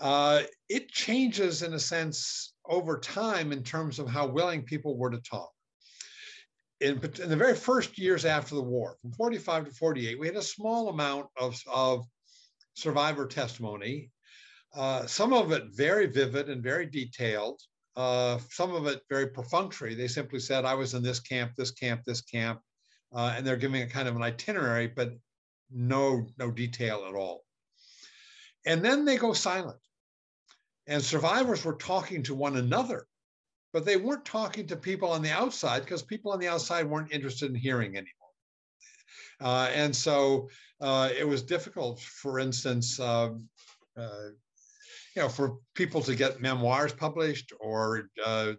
uh, 0.00 0.42
it 0.68 0.90
changes 0.90 1.62
in 1.62 1.72
a 1.74 1.78
sense 1.78 2.52
over 2.68 2.98
time 2.98 3.52
in 3.52 3.62
terms 3.62 4.00
of 4.00 4.08
how 4.08 4.26
willing 4.26 4.64
people 4.64 4.98
were 4.98 5.10
to 5.10 5.20
talk. 5.20 5.50
In, 6.80 6.98
in, 7.22 7.28
the 7.28 7.36
very 7.36 7.54
first 7.54 7.96
years 7.96 8.24
after 8.24 8.56
the 8.56 8.62
war, 8.62 8.96
from 9.00 9.12
45 9.12 9.66
to 9.66 9.70
48, 9.70 10.18
we 10.18 10.26
had 10.26 10.34
a 10.34 10.42
small 10.42 10.88
amount 10.88 11.26
of, 11.38 11.56
of 11.72 12.04
survivor 12.74 13.24
testimony, 13.24 14.10
uh, 14.74 15.06
some 15.06 15.32
of 15.32 15.52
it 15.52 15.64
very 15.70 16.06
vivid 16.06 16.48
and 16.48 16.60
very 16.60 16.86
detailed, 16.86 17.60
uh, 17.94 18.38
some 18.50 18.74
of 18.74 18.88
it 18.88 19.02
very 19.08 19.28
perfunctory. 19.28 19.94
They 19.94 20.08
simply 20.08 20.40
said, 20.40 20.64
I 20.64 20.74
was 20.74 20.94
in 20.94 21.04
this 21.04 21.20
camp, 21.20 21.52
this 21.56 21.70
camp, 21.70 22.02
this 22.04 22.22
camp, 22.22 22.60
uh, 23.14 23.34
and 23.36 23.46
they're 23.46 23.56
giving 23.56 23.82
a 23.82 23.86
kind 23.86 24.08
of 24.08 24.16
an 24.16 24.22
itinerary, 24.22 24.88
but 24.88 25.12
no, 25.72 26.26
no 26.38 26.50
detail 26.50 27.06
at 27.08 27.14
all. 27.14 27.44
And 28.66 28.84
then 28.84 29.04
they 29.04 29.16
go 29.16 29.32
silent. 29.32 29.78
And 30.86 31.02
survivors 31.02 31.64
were 31.64 31.76
talking 31.76 32.22
to 32.24 32.34
one 32.34 32.56
another 32.56 33.06
but 33.72 33.84
they 33.84 33.96
weren't 33.96 34.24
talking 34.24 34.66
to 34.66 34.76
people 34.76 35.10
on 35.10 35.22
the 35.22 35.30
outside 35.30 35.80
because 35.80 36.02
people 36.02 36.32
on 36.32 36.40
the 36.40 36.48
outside 36.48 36.86
weren't 36.86 37.12
interested 37.12 37.50
in 37.50 37.54
hearing 37.54 37.96
anymore. 37.96 38.06
Uh, 39.40 39.70
and 39.74 39.94
so 39.94 40.48
uh, 40.80 41.08
it 41.16 41.26
was 41.26 41.42
difficult, 41.42 42.00
for 42.00 42.38
instance, 42.38 42.98
um, 43.00 43.48
uh, 43.96 44.28
you 45.16 45.22
know, 45.22 45.28
for 45.28 45.58
people 45.74 46.00
to 46.02 46.14
get 46.14 46.40
memoirs 46.40 46.92
published, 46.92 47.52
or 47.58 48.10
uh, 48.24 48.52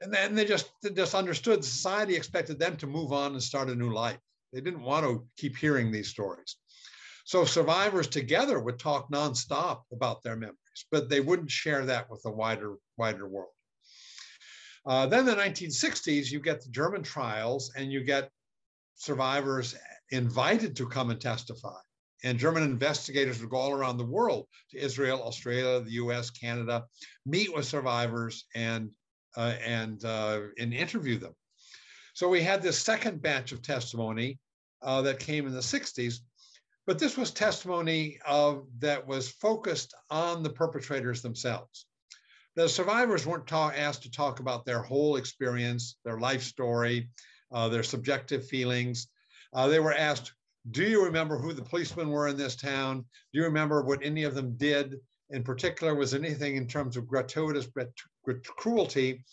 and 0.00 0.12
then 0.12 0.34
they 0.34 0.44
just 0.44 0.70
they 0.82 0.90
just 0.90 1.14
understood 1.14 1.64
society 1.64 2.14
expected 2.14 2.58
them 2.58 2.76
to 2.76 2.86
move 2.86 3.12
on 3.12 3.32
and 3.32 3.42
start 3.42 3.68
a 3.68 3.74
new 3.74 3.92
life. 3.92 4.18
They 4.52 4.60
didn't 4.60 4.82
want 4.82 5.04
to 5.04 5.26
keep 5.36 5.56
hearing 5.56 5.90
these 5.90 6.08
stories. 6.08 6.56
So 7.24 7.44
survivors 7.44 8.08
together 8.08 8.58
would 8.58 8.78
talk 8.78 9.10
nonstop 9.10 9.82
about 9.92 10.22
their 10.22 10.36
memories, 10.36 10.86
but 10.90 11.10
they 11.10 11.20
wouldn't 11.20 11.50
share 11.50 11.84
that 11.84 12.08
with 12.10 12.22
the 12.22 12.30
wider 12.30 12.76
wider 12.96 13.28
world. 13.28 13.52
Uh, 14.86 15.06
then 15.06 15.26
the 15.26 15.34
1960s, 15.34 16.30
you 16.30 16.40
get 16.40 16.62
the 16.62 16.70
German 16.70 17.02
trials 17.02 17.70
and 17.76 17.92
you 17.92 18.02
get 18.02 18.30
survivors 18.94 19.76
invited 20.10 20.74
to 20.76 20.88
come 20.88 21.10
and 21.10 21.20
testify. 21.20 21.78
And 22.24 22.38
German 22.38 22.62
investigators 22.62 23.40
would 23.40 23.50
go 23.50 23.58
all 23.58 23.72
around 23.72 23.98
the 23.98 24.04
world 24.04 24.46
to 24.70 24.78
Israel, 24.78 25.22
Australia, 25.22 25.80
the 25.80 25.92
US, 25.92 26.30
Canada, 26.30 26.86
meet 27.26 27.54
with 27.54 27.66
survivors 27.66 28.46
and, 28.54 28.90
uh, 29.36 29.54
and, 29.64 30.04
uh, 30.04 30.40
and 30.58 30.72
interview 30.72 31.18
them. 31.18 31.34
So 32.18 32.28
we 32.28 32.42
had 32.42 32.62
this 32.62 32.76
second 32.76 33.22
batch 33.22 33.52
of 33.52 33.62
testimony 33.62 34.40
uh, 34.82 35.02
that 35.02 35.20
came 35.20 35.46
in 35.46 35.52
the 35.52 35.60
60s, 35.60 36.16
but 36.84 36.98
this 36.98 37.16
was 37.16 37.30
testimony 37.30 38.18
of, 38.26 38.66
that 38.80 39.06
was 39.06 39.28
focused 39.28 39.94
on 40.10 40.42
the 40.42 40.50
perpetrators 40.50 41.22
themselves 41.22 41.86
the 42.58 42.68
survivors 42.68 43.24
weren't 43.24 43.46
ta- 43.46 43.70
asked 43.70 44.02
to 44.02 44.10
talk 44.10 44.40
about 44.40 44.64
their 44.64 44.82
whole 44.82 45.14
experience, 45.14 45.96
their 46.04 46.18
life 46.18 46.42
story, 46.42 47.08
uh, 47.52 47.68
their 47.68 47.84
subjective 47.84 48.48
feelings. 48.48 49.06
Uh, 49.52 49.68
they 49.68 49.78
were 49.78 49.94
asked, 49.94 50.32
Do 50.72 50.82
you 50.82 51.04
remember 51.04 51.38
who 51.38 51.52
the 51.52 51.62
policemen 51.62 52.08
were 52.08 52.26
in 52.26 52.36
this 52.36 52.56
town? 52.56 53.04
Do 53.32 53.38
you 53.38 53.44
remember 53.44 53.82
what 53.82 54.00
any 54.02 54.24
of 54.24 54.34
them 54.34 54.56
did? 54.56 54.96
In 55.30 55.44
particular, 55.44 55.94
was 55.94 56.14
anything 56.14 56.56
in 56.56 56.66
terms 56.66 56.96
of 56.96 57.06
gratuitous 57.06 57.68
cruelty 58.56 59.24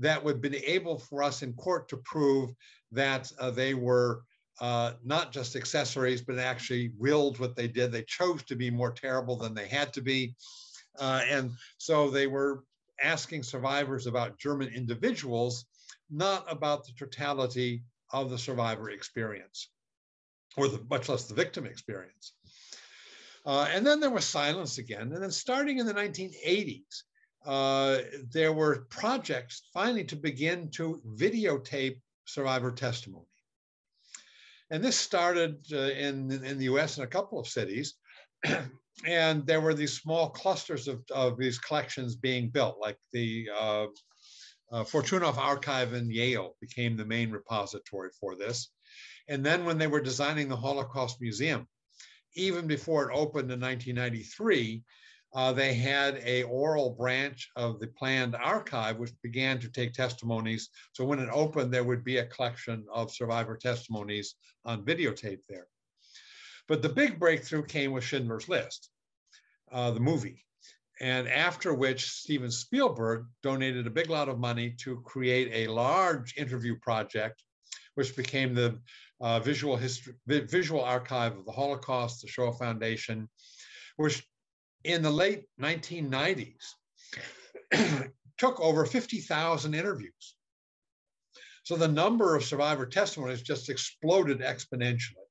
that 0.00 0.22
would 0.22 0.36
have 0.36 0.42
been 0.42 0.56
able 0.56 0.98
for 0.98 1.22
us 1.22 1.42
in 1.42 1.52
court 1.52 1.88
to 1.88 1.96
prove 1.98 2.50
that 2.90 3.30
uh, 3.38 3.50
they 3.50 3.74
were 3.74 4.22
uh, 4.60 4.92
not 5.04 5.32
just 5.32 5.56
accessories, 5.56 6.20
but 6.20 6.38
actually 6.38 6.92
willed 6.98 7.38
what 7.38 7.56
they 7.56 7.68
did. 7.68 7.92
They 7.92 8.02
chose 8.02 8.42
to 8.44 8.56
be 8.56 8.70
more 8.70 8.92
terrible 8.92 9.36
than 9.36 9.54
they 9.54 9.68
had 9.68 9.92
to 9.94 10.02
be. 10.02 10.34
Uh, 10.98 11.22
and 11.28 11.52
so 11.78 12.10
they 12.10 12.26
were 12.26 12.64
asking 13.02 13.42
survivors 13.42 14.06
about 14.06 14.38
German 14.38 14.68
individuals, 14.68 15.64
not 16.10 16.44
about 16.50 16.84
the 16.84 16.92
totality 16.92 17.82
of 18.12 18.28
the 18.28 18.38
survivor 18.38 18.90
experience, 18.90 19.70
or 20.56 20.68
the, 20.68 20.84
much 20.90 21.08
less 21.08 21.24
the 21.24 21.34
victim 21.34 21.64
experience. 21.64 22.34
Uh, 23.46 23.66
and 23.72 23.86
then 23.86 24.00
there 24.00 24.10
was 24.10 24.26
silence 24.26 24.76
again. 24.76 25.12
And 25.12 25.22
then 25.22 25.30
starting 25.30 25.78
in 25.78 25.86
the 25.86 25.94
1980s, 25.94 27.02
uh, 27.46 27.98
there 28.32 28.52
were 28.52 28.86
projects 28.90 29.62
finally 29.72 30.04
to 30.04 30.16
begin 30.16 30.70
to 30.70 31.00
videotape 31.16 32.00
survivor 32.26 32.70
testimony. 32.70 33.26
And 34.70 34.84
this 34.84 34.96
started 34.96 35.64
uh, 35.72 35.78
in, 35.78 36.30
in 36.44 36.58
the 36.58 36.64
US 36.64 36.98
in 36.98 37.04
a 37.04 37.08
couple 37.08 37.40
of 37.40 37.48
cities. 37.48 37.94
and 39.06 39.46
there 39.46 39.60
were 39.60 39.74
these 39.74 40.00
small 40.00 40.30
clusters 40.30 40.86
of, 40.86 41.02
of 41.10 41.38
these 41.38 41.58
collections 41.58 42.14
being 42.14 42.50
built, 42.50 42.78
like 42.80 42.98
the 43.12 43.48
uh, 43.58 43.86
uh, 44.72 44.84
Fortunoff 44.84 45.38
Archive 45.38 45.94
in 45.94 46.10
Yale 46.10 46.56
became 46.60 46.96
the 46.96 47.04
main 47.04 47.30
repository 47.30 48.10
for 48.18 48.36
this. 48.36 48.70
And 49.28 49.44
then 49.44 49.64
when 49.64 49.78
they 49.78 49.86
were 49.86 50.00
designing 50.00 50.48
the 50.48 50.56
Holocaust 50.56 51.20
Museum, 51.20 51.66
even 52.34 52.66
before 52.66 53.10
it 53.10 53.14
opened 53.14 53.50
in 53.50 53.60
1993, 53.60 54.82
uh, 55.32 55.52
they 55.52 55.74
had 55.74 56.20
a 56.24 56.42
oral 56.44 56.90
branch 56.90 57.50
of 57.54 57.78
the 57.78 57.86
planned 57.86 58.34
archive, 58.34 58.98
which 58.98 59.12
began 59.22 59.58
to 59.60 59.68
take 59.68 59.92
testimonies. 59.92 60.70
So 60.92 61.04
when 61.04 61.20
it 61.20 61.28
opened, 61.32 61.72
there 61.72 61.84
would 61.84 62.04
be 62.04 62.18
a 62.18 62.26
collection 62.26 62.84
of 62.92 63.12
survivor 63.12 63.56
testimonies 63.56 64.34
on 64.64 64.84
videotape 64.84 65.40
there. 65.48 65.66
But 66.66 66.82
the 66.82 66.88
big 66.88 67.18
breakthrough 67.18 67.64
came 67.64 67.92
with 67.92 68.04
Schindler's 68.04 68.48
List, 68.48 68.90
uh, 69.70 69.92
the 69.92 70.00
movie. 70.00 70.44
And 71.00 71.28
after 71.28 71.72
which 71.72 72.10
Steven 72.10 72.50
Spielberg 72.50 73.26
donated 73.42 73.86
a 73.86 73.90
big 73.90 74.10
lot 74.10 74.28
of 74.28 74.38
money 74.38 74.74
to 74.80 75.00
create 75.00 75.50
a 75.52 75.72
large 75.72 76.36
interview 76.36 76.76
project, 76.76 77.42
which 77.94 78.14
became 78.16 78.54
the 78.54 78.78
uh, 79.20 79.40
visual 79.40 79.76
history, 79.76 80.14
visual 80.26 80.82
archive 80.82 81.36
of 81.36 81.44
the 81.44 81.52
Holocaust, 81.52 82.20
the 82.20 82.28
Shoah 82.28 82.52
Foundation, 82.52 83.28
which 83.96 84.26
in 84.84 85.02
the 85.02 85.10
late 85.10 85.44
1990s 85.60 86.74
took 88.38 88.60
over 88.60 88.86
50,000 88.86 89.74
interviews. 89.74 90.34
So 91.64 91.76
the 91.76 91.88
number 91.88 92.34
of 92.34 92.44
survivor 92.44 92.86
testimonies 92.86 93.42
just 93.42 93.68
exploded 93.68 94.40
exponentially. 94.40 95.28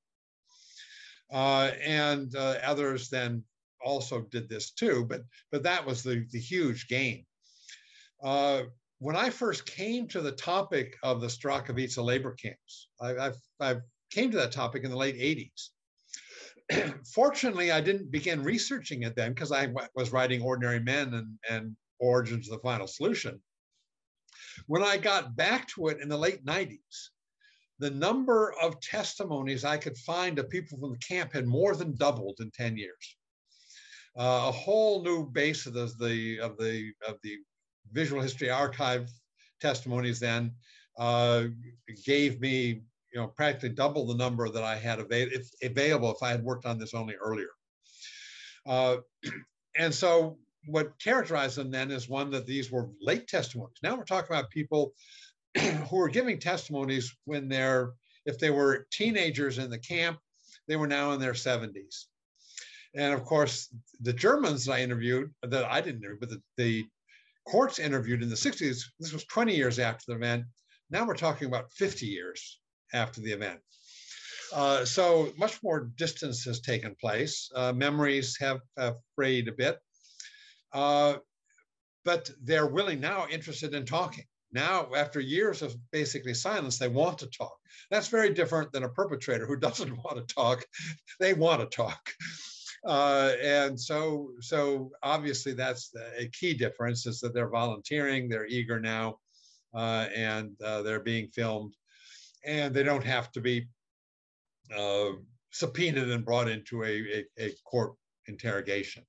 Uh, 1.32 1.72
and 1.84 2.36
uh, 2.36 2.56
others 2.64 3.10
then 3.10 3.44
also 3.84 4.22
did 4.32 4.50
this 4.50 4.72
too, 4.72 5.06
but, 5.06 5.22
but 5.52 5.64
that 5.64 5.86
was 5.86 6.04
the, 6.04 6.26
the 6.32 6.40
huge 6.40 6.88
gain. 6.88 7.26
Uh, 8.24 8.64
when 9.00 9.16
I 9.16 9.30
first 9.30 9.66
came 9.66 10.08
to 10.10 10.22
the 10.22 10.32
topic 10.32 10.98
of 11.04 11.22
the 11.22 11.28
Starachowice 11.28 12.04
labor 12.04 12.34
camps, 12.34 12.90
I, 13.00 13.16
I, 13.16 13.32
I 13.60 13.76
came 14.12 14.32
to 14.32 14.38
that 14.38 14.52
topic 14.52 14.84
in 14.84 14.92
the 14.92 14.98
late 14.98 15.16
80s. 15.18 15.70
fortunately, 17.14 17.72
I 17.72 17.82
didn't 17.82 18.12
begin 18.12 18.44
researching 18.44 19.04
it 19.04 19.16
then 19.16 19.34
because 19.34 19.52
I 19.52 19.72
was 19.96 20.12
writing 20.12 20.42
Ordinary 20.42 20.80
Men 20.80 21.14
and, 21.14 21.38
and 21.50 21.76
Origins 22.00 22.50
of 22.50 22.58
the 22.58 22.62
Final 22.62 22.88
Solution. 22.88 23.42
When 24.68 24.84
I 24.84 24.98
got 24.98 25.36
back 25.36 25.68
to 25.70 25.88
it 25.88 26.02
in 26.02 26.10
the 26.10 26.18
late 26.18 26.46
90s, 26.46 26.80
the 27.80 27.90
number 27.90 28.54
of 28.62 28.80
testimonies 28.82 29.64
I 29.64 29.78
could 29.78 29.98
find 29.98 30.38
of 30.38 30.50
people 30.50 30.78
from 30.78 30.92
the 30.92 30.98
camp 30.98 31.34
had 31.34 31.48
more 31.48 31.76
than 31.76 31.96
doubled 31.96 32.38
in 32.40 32.52
10 32.52 32.78
years. 32.78 33.16
Uh, 34.18 34.48
a 34.48 34.52
whole 34.52 35.02
new 35.02 35.26
base 35.26 35.66
of 35.66 35.74
the, 35.74 36.40
of 36.42 36.58
the 36.58 36.92
of 37.08 37.18
the 37.24 37.38
visual 37.92 38.22
history 38.22 38.50
archive 38.50 39.10
testimonies 39.62 40.20
then 40.20 40.52
uh, 40.98 41.46
gave 42.06 42.42
me 42.42 42.82
you 43.14 43.20
know, 43.20 43.28
practically 43.28 43.70
double 43.70 44.06
the 44.06 44.16
number 44.16 44.50
that 44.50 44.64
I 44.64 44.76
had 44.76 45.00
avail- 45.00 45.30
if, 45.32 45.50
available 45.64 46.12
if 46.12 46.22
I 46.22 46.30
had 46.30 46.44
worked 46.44 46.66
on 46.66 46.78
this 46.78 46.94
only 46.94 47.16
earlier. 47.16 47.50
Uh, 48.66 48.98
and 49.78 49.94
so 49.94 50.38
what 50.66 51.00
characterized 51.00 51.58
them 51.58 51.72
then 51.72 51.92
is 51.92 52.10
one 52.10 52.32
that 52.32 52.46
these 52.46 52.72
were 52.72 52.90
late 53.02 53.28
testimonies. 53.28 53.78
Now 53.82 53.96
we're 53.96 54.04
talking 54.04 54.36
about 54.36 54.50
people 54.50 54.94
who 55.90 56.00
are 56.00 56.10
giving 56.10 56.40
testimonies 56.40 57.16
when 57.26 57.50
they're, 57.50 57.94
if 58.26 58.38
they 58.38 58.52
were 58.52 58.88
teenagers 58.92 59.58
in 59.58 59.70
the 59.70 59.80
camp, 59.80 60.20
they 60.68 60.76
were 60.76 60.88
now 60.88 61.12
in 61.14 61.20
their 61.20 61.34
70s. 61.34 62.06
And 62.96 63.14
of 63.14 63.24
course, 63.24 63.74
the 64.02 64.14
Germans 64.14 64.66
that 64.66 64.74
I 64.74 64.82
interviewed, 64.82 65.34
that 65.44 65.66
I 65.66 65.82
didn't 65.82 66.04
interview, 66.04 66.20
but 66.20 66.30
the, 66.30 66.42
the 66.58 66.86
courts 67.48 67.80
interviewed 67.80 68.22
in 68.22 68.30
the 68.30 68.36
60s, 68.36 68.84
this 69.00 69.14
was 69.14 69.26
20 69.26 69.56
years 69.56 69.80
after 69.80 70.06
the 70.08 70.16
event. 70.16 70.46
Now 70.92 71.06
we're 71.06 71.16
talking 71.16 71.48
about 71.48 71.72
50 71.72 72.06
years 72.06 72.60
after 72.94 73.22
the 73.22 73.32
event. 73.32 73.60
Uh, 74.54 74.84
so 74.84 75.32
much 75.38 75.62
more 75.62 75.92
distance 75.96 76.44
has 76.44 76.60
taken 76.60 76.96
place. 77.00 77.52
Uh, 77.56 77.72
memories 77.72 78.36
have, 78.40 78.60
have, 78.78 78.96
frayed 79.16 79.48
a 79.48 79.52
bit, 79.52 79.78
uh, 80.74 81.16
but 82.04 82.30
they're 82.44 82.68
willing 82.68 83.00
now 83.00 83.28
interested 83.30 83.74
in 83.74 83.86
talking. 83.86 84.26
Now, 84.52 84.90
after 84.96 85.20
years 85.20 85.62
of 85.62 85.76
basically 85.92 86.34
silence, 86.34 86.80
they 86.80 86.88
want 86.88 87.20
to 87.20 87.28
talk. 87.28 87.56
That's 87.92 88.08
very 88.08 88.34
different 88.34 88.72
than 88.72 88.84
a 88.84 88.90
perpetrator 88.90 89.46
who 89.46 89.56
doesn't 89.60 89.96
want 89.98 90.18
to 90.18 90.34
talk. 90.34 90.66
They 91.20 91.34
want 91.34 91.62
to 91.62 91.76
talk. 91.76 92.12
Uh, 92.86 93.34
and 93.44 93.80
so, 93.80 94.30
so 94.40 94.90
obviously 95.04 95.54
that's 95.54 95.92
a 96.18 96.28
key 96.30 96.54
difference 96.54 97.06
is 97.06 97.20
that 97.20 97.34
they're 97.34 97.50
volunteering, 97.50 98.30
they're 98.30 98.48
eager 98.48 98.80
now, 98.80 99.18
uh, 99.74 100.08
and 100.16 100.52
uh, 100.64 100.82
they're 100.82 101.02
being 101.02 101.28
filmed 101.28 101.76
and 102.46 102.74
they 102.74 102.84
don't 102.84 103.04
have 103.04 103.32
to 103.34 103.42
be 103.42 103.68
uh, 104.76 105.12
subpoenaed 105.52 106.10
and 106.10 106.26
brought 106.26 106.50
into 106.50 106.84
a, 106.84 106.88
a, 106.88 107.26
a 107.46 107.52
court 107.66 107.94
interrogation. 108.28 109.04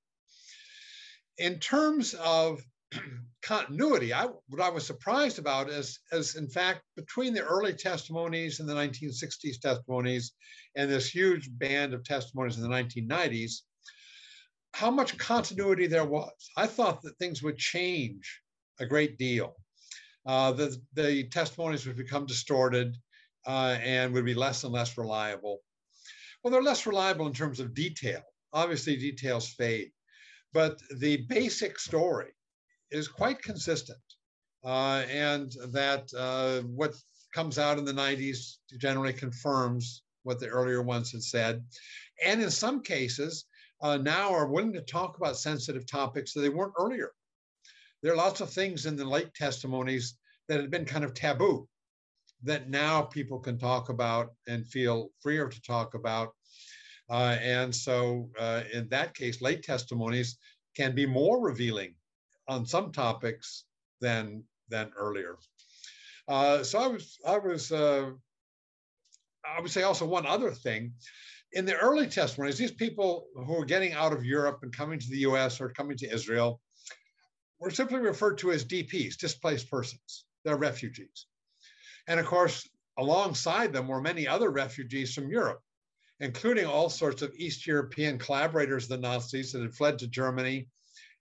In 1.37 1.59
terms 1.59 2.13
of 2.15 2.61
continuity, 3.41 4.13
I, 4.13 4.27
what 4.47 4.61
I 4.61 4.69
was 4.69 4.85
surprised 4.85 5.39
about 5.39 5.69
is, 5.69 5.99
is, 6.11 6.35
in 6.35 6.47
fact, 6.49 6.81
between 6.95 7.33
the 7.33 7.41
early 7.41 7.73
testimonies 7.73 8.59
in 8.59 8.65
the 8.65 8.73
1960s 8.73 9.59
testimonies 9.61 10.33
and 10.75 10.89
this 10.89 11.09
huge 11.09 11.49
band 11.57 11.93
of 11.93 12.03
testimonies 12.03 12.57
in 12.57 12.63
the 12.63 12.69
1990s, 12.69 13.61
how 14.73 14.91
much 14.91 15.17
continuity 15.17 15.87
there 15.87 16.05
was. 16.05 16.31
I 16.57 16.67
thought 16.67 17.01
that 17.01 17.17
things 17.17 17.43
would 17.43 17.57
change 17.57 18.41
a 18.79 18.85
great 18.85 19.17
deal. 19.17 19.55
Uh, 20.25 20.51
the, 20.51 20.77
the 20.93 21.27
testimonies 21.29 21.85
would 21.85 21.97
become 21.97 22.25
distorted 22.25 22.95
uh, 23.47 23.77
and 23.81 24.13
would 24.13 24.25
be 24.25 24.33
less 24.33 24.63
and 24.63 24.73
less 24.73 24.97
reliable. 24.97 25.59
Well, 26.43 26.51
they're 26.51 26.61
less 26.61 26.85
reliable 26.85 27.27
in 27.27 27.33
terms 27.33 27.59
of 27.59 27.73
detail. 27.73 28.21
Obviously, 28.53 28.97
details 28.97 29.49
fade, 29.49 29.91
but 30.53 30.81
the 30.97 31.25
basic 31.29 31.79
story 31.79 32.31
is 32.89 33.07
quite 33.07 33.41
consistent. 33.41 33.99
Uh, 34.63 35.03
and 35.09 35.53
that 35.71 36.07
uh, 36.17 36.61
what 36.67 36.93
comes 37.33 37.57
out 37.57 37.79
in 37.79 37.85
the 37.85 37.93
90s 37.93 38.57
generally 38.79 39.13
confirms 39.13 40.03
what 40.23 40.39
the 40.39 40.47
earlier 40.47 40.81
ones 40.81 41.11
had 41.11 41.23
said. 41.23 41.63
And 42.23 42.41
in 42.41 42.51
some 42.51 42.83
cases, 42.83 43.45
uh, 43.81 43.97
now 43.97 44.31
are 44.31 44.47
willing 44.47 44.73
to 44.73 44.81
talk 44.81 45.17
about 45.17 45.37
sensitive 45.37 45.87
topics 45.87 46.33
that 46.33 46.41
they 46.41 46.49
weren't 46.49 46.73
earlier. 46.79 47.11
There 48.03 48.13
are 48.13 48.17
lots 48.17 48.41
of 48.41 48.51
things 48.51 48.85
in 48.85 48.95
the 48.95 49.05
late 49.05 49.33
testimonies 49.33 50.15
that 50.47 50.59
had 50.59 50.69
been 50.69 50.85
kind 50.85 51.03
of 51.03 51.13
taboo 51.13 51.67
that 52.43 52.69
now 52.69 53.01
people 53.01 53.39
can 53.39 53.57
talk 53.57 53.89
about 53.89 54.33
and 54.47 54.67
feel 54.67 55.09
freer 55.21 55.47
to 55.47 55.61
talk 55.61 55.93
about. 55.93 56.29
Uh, 57.09 57.37
and 57.41 57.75
so, 57.75 58.29
uh, 58.39 58.61
in 58.73 58.87
that 58.89 59.13
case, 59.13 59.41
late 59.41 59.63
testimonies 59.63 60.37
can 60.75 60.95
be 60.95 61.05
more 61.05 61.41
revealing 61.41 61.93
on 62.47 62.65
some 62.65 62.91
topics 62.91 63.65
than 63.99 64.43
than 64.69 64.91
earlier. 64.97 65.37
Uh, 66.27 66.63
so 66.63 66.79
I 66.79 66.87
was 66.87 67.17
I 67.27 67.37
was 67.37 67.71
uh, 67.71 68.11
I 69.45 69.61
would 69.61 69.71
say 69.71 69.83
also 69.83 70.05
one 70.05 70.25
other 70.25 70.51
thing. 70.51 70.93
In 71.53 71.65
the 71.65 71.75
early 71.75 72.07
testimonies, 72.07 72.57
these 72.57 72.71
people 72.71 73.27
who 73.35 73.59
are 73.59 73.65
getting 73.65 73.91
out 73.91 74.13
of 74.13 74.23
Europe 74.23 74.59
and 74.63 74.75
coming 74.75 74.99
to 74.99 75.09
the 75.09 75.19
U.S. 75.19 75.59
or 75.59 75.69
coming 75.69 75.97
to 75.97 76.13
Israel 76.13 76.61
were 77.59 77.71
simply 77.71 77.99
referred 77.99 78.37
to 78.39 78.51
as 78.51 78.63
DPs, 78.63 79.17
displaced 79.17 79.69
persons. 79.69 80.25
They're 80.45 80.55
refugees. 80.55 81.27
And 82.07 82.19
of 82.19 82.25
course, 82.25 82.69
alongside 82.97 83.73
them 83.73 83.87
were 83.87 84.01
many 84.01 84.27
other 84.27 84.49
refugees 84.49 85.13
from 85.13 85.29
Europe, 85.29 85.61
including 86.19 86.65
all 86.65 86.89
sorts 86.89 87.21
of 87.21 87.33
East 87.35 87.65
European 87.65 88.17
collaborators 88.17 88.83
of 88.83 88.89
the 88.89 89.07
Nazis 89.07 89.51
that 89.51 89.61
had 89.61 89.75
fled 89.75 89.99
to 89.99 90.07
Germany 90.07 90.67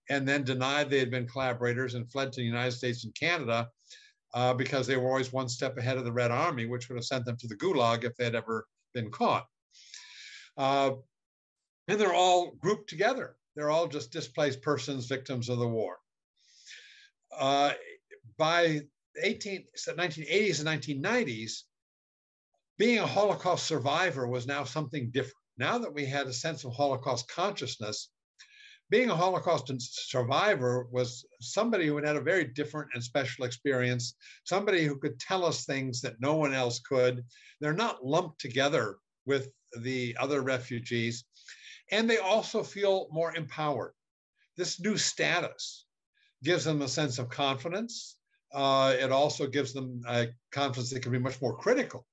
and 0.09 0.26
then 0.26 0.43
denied 0.43 0.91
they 0.91 0.99
had 0.99 1.11
been 1.11 1.26
collaborators 1.26 1.95
and 1.95 2.11
fled 2.11 2.33
to 2.33 2.41
the 2.41 2.47
United 2.47 2.72
States 2.72 3.05
and 3.05 3.14
Canada 3.14 3.68
uh, 4.35 4.53
because 4.53 4.87
they 4.87 4.97
were 4.97 5.09
always 5.09 5.33
one 5.33 5.49
step 5.49 5.78
ahead 5.78 5.97
of 5.97 6.05
the 6.05 6.12
Red 6.12 6.31
Army, 6.31 6.66
which 6.66 6.89
would 6.89 6.97
have 6.97 7.05
sent 7.05 7.24
them 7.24 7.37
to 7.37 7.47
the 7.47 7.57
Gulag 7.57 8.05
if 8.05 8.14
they 8.16 8.24
had 8.24 8.35
ever 8.35 8.66
been 8.93 9.11
caught. 9.11 9.47
Uh, 10.57 10.93
and 11.89 12.01
they're 12.01 12.14
all 12.14 12.53
grouped 12.61 12.91
together. 12.91 13.37
They're 13.55 13.70
all 13.70 13.87
just 13.87 14.12
displaced 14.12 14.62
persons, 14.62 15.07
victims 15.07 15.49
of 15.49 15.59
the 15.59 15.68
war. 15.68 15.99
Uh, 17.37 17.72
by 18.37 18.83
18, 19.22 19.64
1980s 19.88 20.60
and 20.60 20.68
1990s, 20.68 21.62
being 22.78 22.98
a 22.98 23.06
Holocaust 23.06 23.66
survivor 23.66 24.26
was 24.26 24.46
now 24.46 24.64
something 24.64 25.10
different. 25.10 25.34
Now 25.58 25.78
that 25.78 25.92
we 25.92 26.06
had 26.06 26.26
a 26.26 26.32
sense 26.32 26.64
of 26.64 26.72
Holocaust 26.72 27.28
consciousness, 27.28 28.08
being 28.90 29.10
a 29.10 29.16
Holocaust 29.16 29.70
survivor 30.08 30.88
was 30.90 31.24
somebody 31.40 31.86
who 31.86 31.96
had 31.96 32.06
had 32.06 32.16
a 32.16 32.20
very 32.20 32.44
different 32.44 32.90
and 32.94 33.04
special 33.04 33.44
experience, 33.44 34.14
somebody 34.44 34.84
who 34.84 34.98
could 34.98 35.20
tell 35.20 35.44
us 35.44 35.64
things 35.64 36.00
that 36.00 36.20
no 36.20 36.34
one 36.34 36.52
else 36.52 36.80
could. 36.80 37.24
They're 37.60 37.72
not 37.72 38.04
lumped 38.04 38.40
together 38.40 38.96
with 39.26 39.52
the 39.78 40.16
other 40.18 40.40
refugees. 40.40 41.24
And 41.92 42.10
they 42.10 42.18
also 42.18 42.64
feel 42.64 43.08
more 43.12 43.34
empowered. 43.36 43.92
This 44.56 44.80
new 44.80 44.96
status 44.96 45.86
gives 46.42 46.64
them 46.64 46.82
a 46.82 46.88
sense 46.88 47.18
of 47.18 47.28
confidence. 47.28 48.16
Uh, 48.53 48.94
it 48.98 49.12
also 49.12 49.46
gives 49.46 49.72
them 49.72 50.03
a 50.09 50.28
confidence 50.51 50.90
that 50.90 51.01
can 51.01 51.12
be 51.12 51.18
much 51.18 51.40
more 51.40 51.57
critical, 51.57 52.07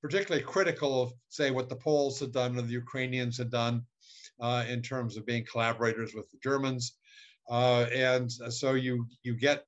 particularly 0.00 0.42
critical 0.42 1.02
of, 1.02 1.12
say, 1.28 1.50
what 1.50 1.68
the 1.68 1.76
Poles 1.76 2.18
had 2.20 2.32
done 2.32 2.56
or 2.56 2.62
the 2.62 2.72
Ukrainians 2.72 3.36
had 3.36 3.50
done 3.50 3.84
uh, 4.40 4.64
in 4.68 4.82
terms 4.82 5.16
of 5.16 5.26
being 5.26 5.44
collaborators 5.44 6.14
with 6.14 6.30
the 6.30 6.38
Germans. 6.42 6.96
Uh, 7.50 7.86
and 7.92 8.30
so 8.30 8.74
you 8.74 9.06
you 9.22 9.34
get 9.34 9.64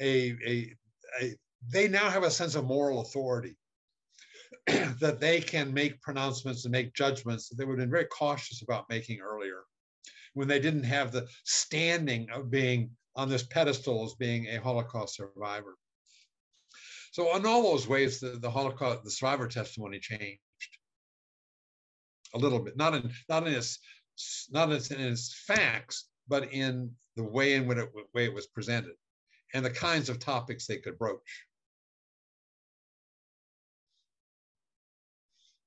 a, 0.00 0.34
a, 0.46 0.72
a 1.20 1.34
they 1.68 1.88
now 1.88 2.10
have 2.10 2.24
a 2.24 2.30
sense 2.30 2.54
of 2.56 2.64
moral 2.66 3.00
authority 3.00 3.56
that 4.66 5.20
they 5.20 5.40
can 5.40 5.72
make 5.72 6.02
pronouncements 6.02 6.64
and 6.64 6.72
make 6.72 6.94
judgments 6.94 7.48
that 7.48 7.56
they 7.56 7.64
would 7.64 7.78
have 7.78 7.86
been 7.86 7.90
very 7.90 8.06
cautious 8.06 8.62
about 8.62 8.88
making 8.90 9.20
earlier 9.20 9.62
when 10.34 10.48
they 10.48 10.58
didn't 10.58 10.84
have 10.84 11.12
the 11.12 11.26
standing 11.44 12.28
of 12.30 12.50
being 12.50 12.90
on 13.16 13.28
this 13.28 13.42
pedestal 13.42 14.04
as 14.04 14.14
being 14.14 14.46
a 14.46 14.60
Holocaust 14.60 15.16
survivor. 15.16 15.76
So 17.12 17.36
in 17.36 17.46
all 17.46 17.62
those 17.62 17.86
ways, 17.86 18.18
the, 18.18 18.30
the 18.40 18.50
Holocaust, 18.50 19.04
the 19.04 19.10
survivor 19.10 19.46
testimony 19.46 20.00
changed 20.00 20.40
a 22.34 22.38
little 22.38 22.58
bit, 22.58 22.76
not 22.76 22.94
in 22.94 23.10
not 23.28 23.46
in 23.46 23.52
its 23.52 23.78
not 24.50 24.70
in 24.70 25.00
its 25.00 25.34
facts, 25.46 26.08
but 26.26 26.52
in 26.52 26.90
the 27.16 27.22
way 27.22 27.54
in 27.54 27.66
which 27.66 27.78
it, 27.78 27.88
way 28.14 28.24
it 28.24 28.34
was 28.34 28.48
presented, 28.48 28.94
and 29.54 29.64
the 29.64 29.70
kinds 29.70 30.08
of 30.08 30.18
topics 30.18 30.66
they 30.66 30.78
could 30.78 30.98
broach. 30.98 31.46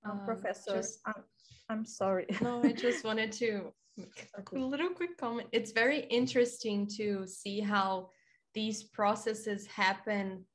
Um, 0.04 0.22
Professor, 0.26 0.76
just, 0.76 1.00
I'm, 1.06 1.24
I'm 1.70 1.86
sorry. 1.86 2.26
no, 2.42 2.62
I 2.64 2.72
just 2.72 3.04
wanted 3.04 3.32
to 3.34 3.72
a 3.98 4.58
little 4.58 4.90
quick 4.90 5.18
comment. 5.18 5.50
It's 5.52 5.72
very 5.72 6.02
interesting 6.02 6.88
to 6.98 7.26
see 7.28 7.60
how 7.60 8.10
these 8.54 8.84
processes 8.84 9.66
happen 9.68 10.46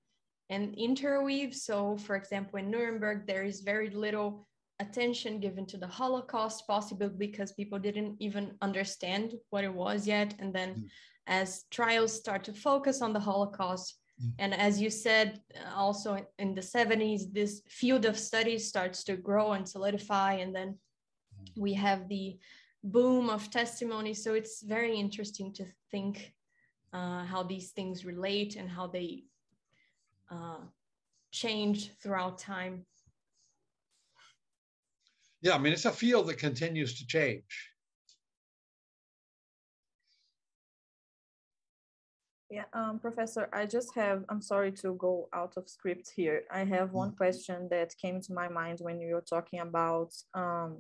and 0.51 0.75
interweave. 0.77 1.55
So, 1.55 1.97
for 1.97 2.17
example, 2.17 2.59
in 2.59 2.71
Nuremberg, 2.71 3.27
there 3.27 3.45
is 3.45 3.61
very 3.61 3.91
little 3.91 4.47
attention 4.79 5.41
given 5.41 5.67
to 5.67 5.77
the 5.77 5.87
Holocaust, 5.87 6.67
possibly 6.67 7.09
because 7.09 7.53
people 7.53 7.79
didn't 7.79 8.17
even 8.21 8.53
understand 8.61 9.35
what 9.51 9.65
it 9.65 9.73
was 9.73 10.07
yet. 10.07 10.35
And 10.39 10.53
then, 10.55 10.75
mm. 10.75 10.85
as 11.27 11.65
trials 11.71 12.13
start 12.13 12.45
to 12.45 12.53
focus 12.53 13.03
on 13.03 13.13
the 13.13 13.21
Holocaust, 13.21 13.99
mm. 14.23 14.33
and 14.39 14.53
as 14.55 14.81
you 14.81 14.91
said, 14.91 15.41
also 15.75 16.19
in 16.39 16.55
the 16.55 16.61
70s, 16.61 17.33
this 17.33 17.63
field 17.69 18.05
of 18.05 18.19
study 18.19 18.59
starts 18.59 19.05
to 19.05 19.17
grow 19.17 19.53
and 19.53 19.69
solidify. 19.69 20.35
And 20.35 20.55
then. 20.55 20.79
We 21.57 21.75
have 21.75 22.09
the 22.09 22.39
boom 22.85 23.31
of 23.31 23.51
testimony. 23.51 24.15
So 24.15 24.35
it's 24.35 24.63
very 24.63 24.95
interesting 24.97 25.53
to 25.55 25.65
think 25.91 26.33
uh, 26.93 27.25
how 27.25 27.43
these 27.43 27.71
things 27.71 28.05
relate 28.05 28.57
and 28.57 28.69
how 28.69 28.87
they 28.87 29.25
uh, 30.31 30.61
change 31.31 31.93
throughout 32.03 32.39
time. 32.39 32.85
Yeah, 35.41 35.55
I 35.55 35.59
mean, 35.59 35.73
it's 35.73 35.87
a 35.87 35.91
field 35.91 36.29
that 36.29 36.39
continues 36.39 36.99
to 36.99 37.07
change. 37.07 37.73
Yeah, 42.49 42.65
um, 42.75 42.99
Professor, 42.99 43.49
I 43.51 43.65
just 43.65 43.95
have, 43.95 44.25
I'm 44.29 44.43
sorry 44.43 44.73
to 44.73 44.95
go 44.97 45.31
out 45.33 45.55
of 45.57 45.71
script 45.71 46.13
here. 46.15 46.43
I 46.53 46.65
have 46.65 46.93
one 46.93 47.09
mm-hmm. 47.09 47.17
question 47.17 47.67
that 47.71 47.97
came 47.97 48.21
to 48.21 48.35
my 48.35 48.49
mind 48.49 48.81
when 48.83 49.01
you 49.01 49.15
were 49.15 49.23
talking 49.23 49.61
about 49.61 50.13
um, 50.35 50.77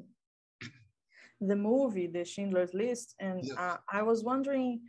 the 1.48 1.56
movie, 1.56 2.06
The 2.06 2.24
Schindler's 2.24 2.74
List, 2.74 3.14
and 3.18 3.40
yes. 3.42 3.56
uh, 3.58 3.76
I 3.90 4.02
was 4.02 4.22
wondering, 4.22 4.80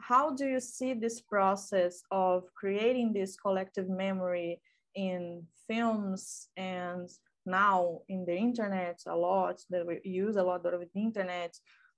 how 0.00 0.34
do 0.34 0.46
you 0.46 0.60
see 0.60 0.94
this 0.94 1.20
process 1.20 2.02
of 2.10 2.44
creating 2.54 3.12
this 3.12 3.36
collective 3.36 3.88
memory 3.88 4.60
in 4.94 5.44
films 5.68 6.48
and 6.56 7.08
now 7.46 8.00
in 8.08 8.24
the 8.24 8.36
internet 8.36 9.00
a 9.06 9.16
lot 9.16 9.60
that 9.70 9.86
we 9.86 10.00
use 10.04 10.36
a 10.36 10.42
lot 10.42 10.66
of 10.66 10.80
the 10.80 11.00
internet 11.00 11.56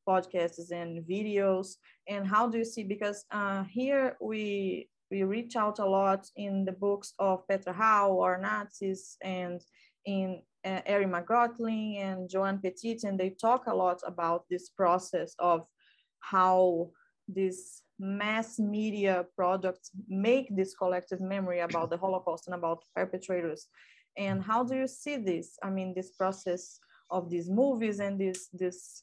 podcasts 0.08 0.70
and 0.70 1.04
videos 1.04 1.76
and 2.08 2.26
how 2.26 2.48
do 2.48 2.58
you 2.58 2.64
see 2.64 2.84
because 2.84 3.24
uh, 3.30 3.64
here 3.64 4.16
we 4.20 4.88
we 5.10 5.24
reach 5.24 5.56
out 5.56 5.78
a 5.80 5.84
lot 5.84 6.26
in 6.36 6.64
the 6.64 6.72
books 6.72 7.14
of 7.18 7.46
Petra 7.48 7.72
Hau 7.72 8.12
or 8.12 8.38
Nazis 8.38 9.16
and 9.22 9.60
in 10.04 10.40
uh, 10.64 10.80
Eri 10.86 11.06
McGottling 11.06 12.00
and 12.00 12.28
Joan 12.28 12.58
Petit, 12.58 12.98
and 13.04 13.18
they 13.18 13.30
talk 13.30 13.66
a 13.66 13.74
lot 13.74 14.00
about 14.06 14.44
this 14.50 14.68
process 14.68 15.34
of 15.38 15.66
how 16.20 16.90
these 17.28 17.82
mass 17.98 18.58
media 18.58 19.26
products 19.36 19.90
make 20.08 20.54
this 20.56 20.74
collective 20.74 21.20
memory 21.20 21.60
about 21.60 21.90
the 21.90 21.96
Holocaust 21.96 22.46
and 22.46 22.54
about 22.54 22.84
perpetrators. 22.94 23.66
And 24.16 24.42
how 24.42 24.64
do 24.64 24.74
you 24.76 24.88
see 24.88 25.16
this? 25.16 25.58
I 25.62 25.70
mean, 25.70 25.94
this 25.94 26.10
process 26.10 26.78
of 27.10 27.30
these 27.30 27.48
movies 27.48 28.00
and 28.00 28.18
this 28.18 28.48
this 28.52 29.02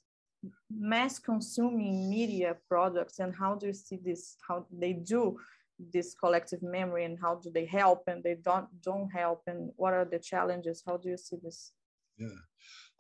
mass 0.71 1.19
consuming 1.19 2.09
media 2.09 2.57
products, 2.67 3.19
and 3.19 3.33
how 3.35 3.55
do 3.55 3.67
you 3.67 3.73
see 3.73 3.99
this? 4.03 4.37
How 4.47 4.65
they 4.71 4.93
do 4.93 5.39
this 5.79 6.15
collective 6.15 6.61
memory 6.61 7.05
and 7.05 7.17
how 7.21 7.35
do 7.35 7.51
they 7.51 7.65
help 7.65 8.03
and 8.07 8.23
they 8.23 8.35
don't 8.35 8.67
don't 8.81 9.09
help 9.09 9.41
and 9.47 9.71
what 9.75 9.93
are 9.93 10.05
the 10.05 10.19
challenges? 10.19 10.83
How 10.85 10.97
do 10.97 11.09
you 11.09 11.17
see 11.17 11.37
this? 11.41 11.71
Yeah. 12.17 12.27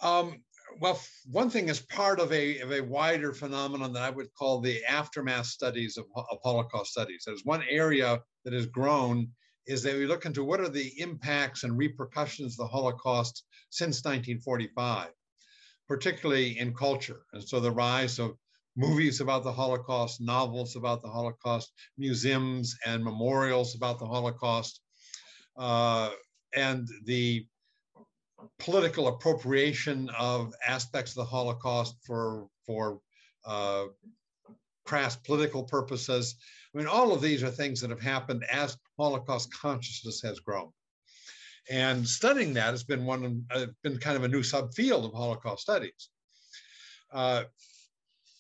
Um, 0.01 0.43
well 0.79 0.99
one 1.31 1.49
thing 1.49 1.69
is 1.69 1.79
part 1.79 2.19
of 2.19 2.31
a, 2.31 2.59
of 2.59 2.71
a 2.71 2.81
wider 2.81 3.33
phenomenon 3.33 3.93
that 3.93 4.03
i 4.03 4.09
would 4.09 4.27
call 4.37 4.59
the 4.59 4.83
aftermath 4.83 5.45
studies 5.45 5.97
of, 5.97 6.05
of 6.15 6.37
holocaust 6.43 6.91
studies. 6.91 7.23
There's 7.25 7.45
one 7.45 7.63
area 7.69 8.19
that 8.43 8.53
has 8.53 8.67
grown 8.67 9.29
is 9.65 9.81
that 9.83 9.95
we 9.95 10.05
look 10.05 10.25
into 10.25 10.43
what 10.43 10.61
are 10.61 10.69
the 10.69 10.91
impacts 10.99 11.63
and 11.63 11.77
repercussions 11.77 12.53
of 12.53 12.57
the 12.57 12.67
holocaust 12.67 13.43
since 13.69 14.03
1945 14.03 15.09
particularly 15.87 16.59
in 16.59 16.73
culture. 16.73 17.21
And 17.33 17.43
so 17.43 17.59
the 17.59 17.71
rise 17.71 18.19
of 18.19 18.37
movies 18.77 19.19
about 19.21 19.43
the 19.43 19.51
Holocaust, 19.51 20.21
novels 20.21 20.75
about 20.75 21.01
the 21.01 21.09
Holocaust, 21.09 21.73
museums 21.97 22.77
and 22.85 23.03
memorials 23.03 23.75
about 23.75 23.97
the 23.99 24.05
Holocaust, 24.05 24.81
uh, 25.57 26.11
and 26.55 26.87
the 27.05 27.45
political 28.59 29.07
appropriation 29.07 30.09
of 30.17 30.53
aspects 30.65 31.11
of 31.11 31.15
the 31.17 31.25
Holocaust 31.25 31.95
for, 32.05 32.47
for 32.65 33.01
uh, 33.45 33.85
crass 34.85 35.15
political 35.15 35.63
purposes. 35.63 36.35
I 36.73 36.77
mean, 36.77 36.87
all 36.87 37.11
of 37.11 37.21
these 37.21 37.41
are 37.41 37.49
things 37.49 37.81
that 37.81 37.89
have 37.89 38.01
happened 38.01 38.45
as 38.51 38.77
Holocaust 38.99 39.51
consciousness 39.53 40.21
has 40.21 40.39
grown. 40.39 40.71
And 41.69 42.07
studying 42.07 42.53
that 42.53 42.71
has 42.71 42.83
been 42.83 43.05
one, 43.05 43.43
uh, 43.51 43.65
been 43.83 43.97
kind 43.97 44.15
of 44.15 44.23
a 44.23 44.27
new 44.27 44.41
subfield 44.41 45.03
of 45.03 45.13
Holocaust 45.13 45.63
studies. 45.63 46.09
Uh, 47.11 47.43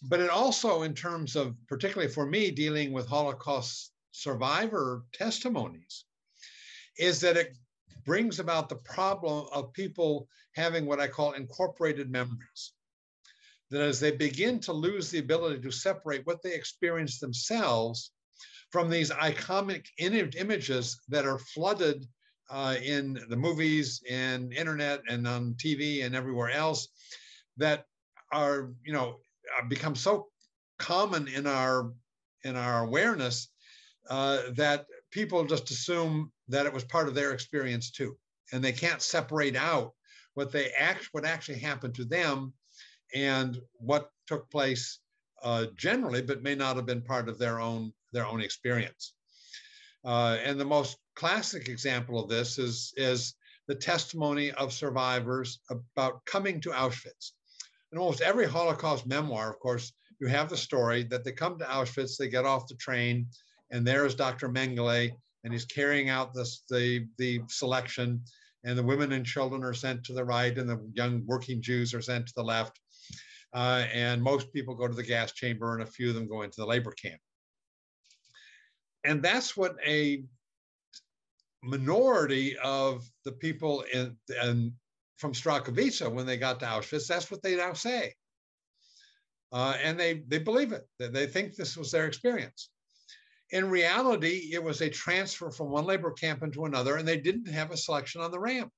but 0.03 0.19
it 0.19 0.29
also, 0.29 0.83
in 0.83 0.93
terms 0.93 1.35
of 1.35 1.55
particularly 1.67 2.11
for 2.11 2.25
me 2.25 2.51
dealing 2.51 2.91
with 2.91 3.07
Holocaust 3.07 3.91
survivor 4.11 5.03
testimonies, 5.13 6.05
is 6.97 7.19
that 7.21 7.37
it 7.37 7.57
brings 8.05 8.39
about 8.39 8.69
the 8.69 8.75
problem 8.75 9.47
of 9.51 9.73
people 9.73 10.27
having 10.55 10.85
what 10.85 10.99
I 10.99 11.07
call 11.07 11.33
incorporated 11.33 12.09
memories. 12.09 12.73
That 13.69 13.81
as 13.81 13.99
they 13.99 14.11
begin 14.11 14.59
to 14.61 14.73
lose 14.73 15.11
the 15.11 15.19
ability 15.19 15.61
to 15.61 15.71
separate 15.71 16.25
what 16.25 16.41
they 16.41 16.53
experience 16.53 17.19
themselves 17.19 18.11
from 18.71 18.89
these 18.89 19.11
iconic 19.11 19.85
images 19.97 20.99
that 21.09 21.25
are 21.25 21.39
flooded 21.39 22.05
uh, 22.49 22.75
in 22.81 23.19
the 23.29 23.35
movies 23.35 24.01
and 24.09 24.53
internet 24.53 25.01
and 25.09 25.27
on 25.27 25.53
TV 25.55 26.05
and 26.05 26.15
everywhere 26.15 26.49
else, 26.49 26.87
that 27.57 27.85
are, 28.31 28.71
you 28.85 28.93
know, 28.93 29.17
become 29.67 29.95
so 29.95 30.27
common 30.79 31.27
in 31.27 31.47
our 31.47 31.91
in 32.43 32.55
our 32.55 32.83
awareness 32.83 33.49
uh, 34.09 34.41
that 34.55 34.85
people 35.11 35.43
just 35.45 35.69
assume 35.71 36.31
that 36.47 36.65
it 36.65 36.73
was 36.73 36.83
part 36.85 37.07
of 37.07 37.15
their 37.15 37.33
experience 37.33 37.91
too, 37.91 38.17
and 38.53 38.63
they 38.63 38.71
can't 38.71 39.01
separate 39.01 39.55
out 39.55 39.93
what 40.35 40.51
they 40.51 40.69
act 40.71 41.09
what 41.11 41.25
actually 41.25 41.59
happened 41.59 41.95
to 41.95 42.05
them 42.05 42.53
and 43.13 43.59
what 43.73 44.09
took 44.27 44.49
place 44.49 44.99
uh, 45.43 45.65
generally, 45.75 46.21
but 46.21 46.43
may 46.43 46.55
not 46.55 46.75
have 46.75 46.85
been 46.85 47.01
part 47.01 47.29
of 47.29 47.37
their 47.37 47.59
own 47.59 47.91
their 48.13 48.25
own 48.25 48.41
experience. 48.41 49.13
Uh, 50.05 50.37
and 50.43 50.59
the 50.59 50.65
most 50.65 50.97
classic 51.15 51.67
example 51.67 52.19
of 52.19 52.29
this 52.29 52.57
is 52.57 52.93
is 52.95 53.33
the 53.67 53.75
testimony 53.75 54.51
of 54.51 54.71
survivors 54.71 55.59
about 55.69 56.23
coming 56.25 56.61
to 56.61 56.69
Auschwitz 56.69 57.31
in 57.91 57.97
almost 57.97 58.21
every 58.21 58.45
Holocaust 58.45 59.05
memoir, 59.05 59.49
of 59.49 59.59
course, 59.59 59.93
you 60.19 60.27
have 60.27 60.49
the 60.49 60.57
story 60.57 61.03
that 61.03 61.23
they 61.23 61.31
come 61.31 61.57
to 61.59 61.65
Auschwitz, 61.65 62.17
they 62.17 62.27
get 62.27 62.45
off 62.45 62.67
the 62.67 62.75
train, 62.75 63.27
and 63.71 63.85
there 63.85 64.05
is 64.05 64.15
Dr. 64.15 64.49
Mengele, 64.49 65.11
and 65.43 65.53
he's 65.53 65.65
carrying 65.65 66.09
out 66.09 66.33
this, 66.33 66.63
the, 66.69 67.05
the 67.17 67.41
selection, 67.47 68.21
and 68.63 68.77
the 68.77 68.83
women 68.83 69.11
and 69.11 69.25
children 69.25 69.63
are 69.63 69.73
sent 69.73 70.03
to 70.05 70.13
the 70.13 70.25
right, 70.25 70.57
and 70.57 70.69
the 70.69 70.79
young 70.93 71.23
working 71.25 71.61
Jews 71.61 71.93
are 71.93 72.01
sent 72.01 72.27
to 72.27 72.33
the 72.35 72.43
left. 72.43 72.79
Uh, 73.53 73.85
and 73.93 74.21
most 74.21 74.51
people 74.51 74.75
go 74.75 74.87
to 74.87 74.93
the 74.93 75.03
gas 75.03 75.31
chamber, 75.31 75.73
and 75.73 75.83
a 75.83 75.91
few 75.91 76.09
of 76.09 76.15
them 76.15 76.27
go 76.27 76.41
into 76.41 76.59
the 76.59 76.65
labor 76.65 76.91
camp. 76.91 77.21
And 79.03 79.23
that's 79.23 79.55
what 79.55 79.77
a 79.85 80.23
minority 81.63 82.57
of 82.57 83.09
the 83.23 83.31
people 83.31 83.83
in, 83.93 84.17
in 84.43 84.73
from 85.17 85.33
Starachowice 85.33 86.11
when 86.11 86.25
they 86.25 86.37
got 86.37 86.59
to 86.59 86.65
Auschwitz, 86.65 87.07
that's 87.07 87.29
what 87.29 87.41
they 87.41 87.55
now 87.55 87.73
say. 87.73 88.13
Uh, 89.51 89.75
and 89.81 89.99
they, 89.99 90.23
they 90.27 90.39
believe 90.39 90.73
it. 90.73 90.87
They 90.99 91.27
think 91.27 91.55
this 91.55 91.77
was 91.77 91.91
their 91.91 92.05
experience. 92.05 92.69
In 93.51 93.69
reality, 93.69 94.49
it 94.51 94.61
was 94.61 94.81
a 94.81 94.89
transfer 94.89 95.49
from 95.49 95.69
one 95.69 95.85
labor 95.85 96.11
camp 96.11 96.43
into 96.43 96.65
another, 96.65 96.97
and 96.97 97.07
they 97.07 97.17
didn't 97.17 97.47
have 97.47 97.71
a 97.71 97.77
selection 97.77 98.21
on 98.21 98.31
the 98.31 98.39
ramp. 98.39 98.71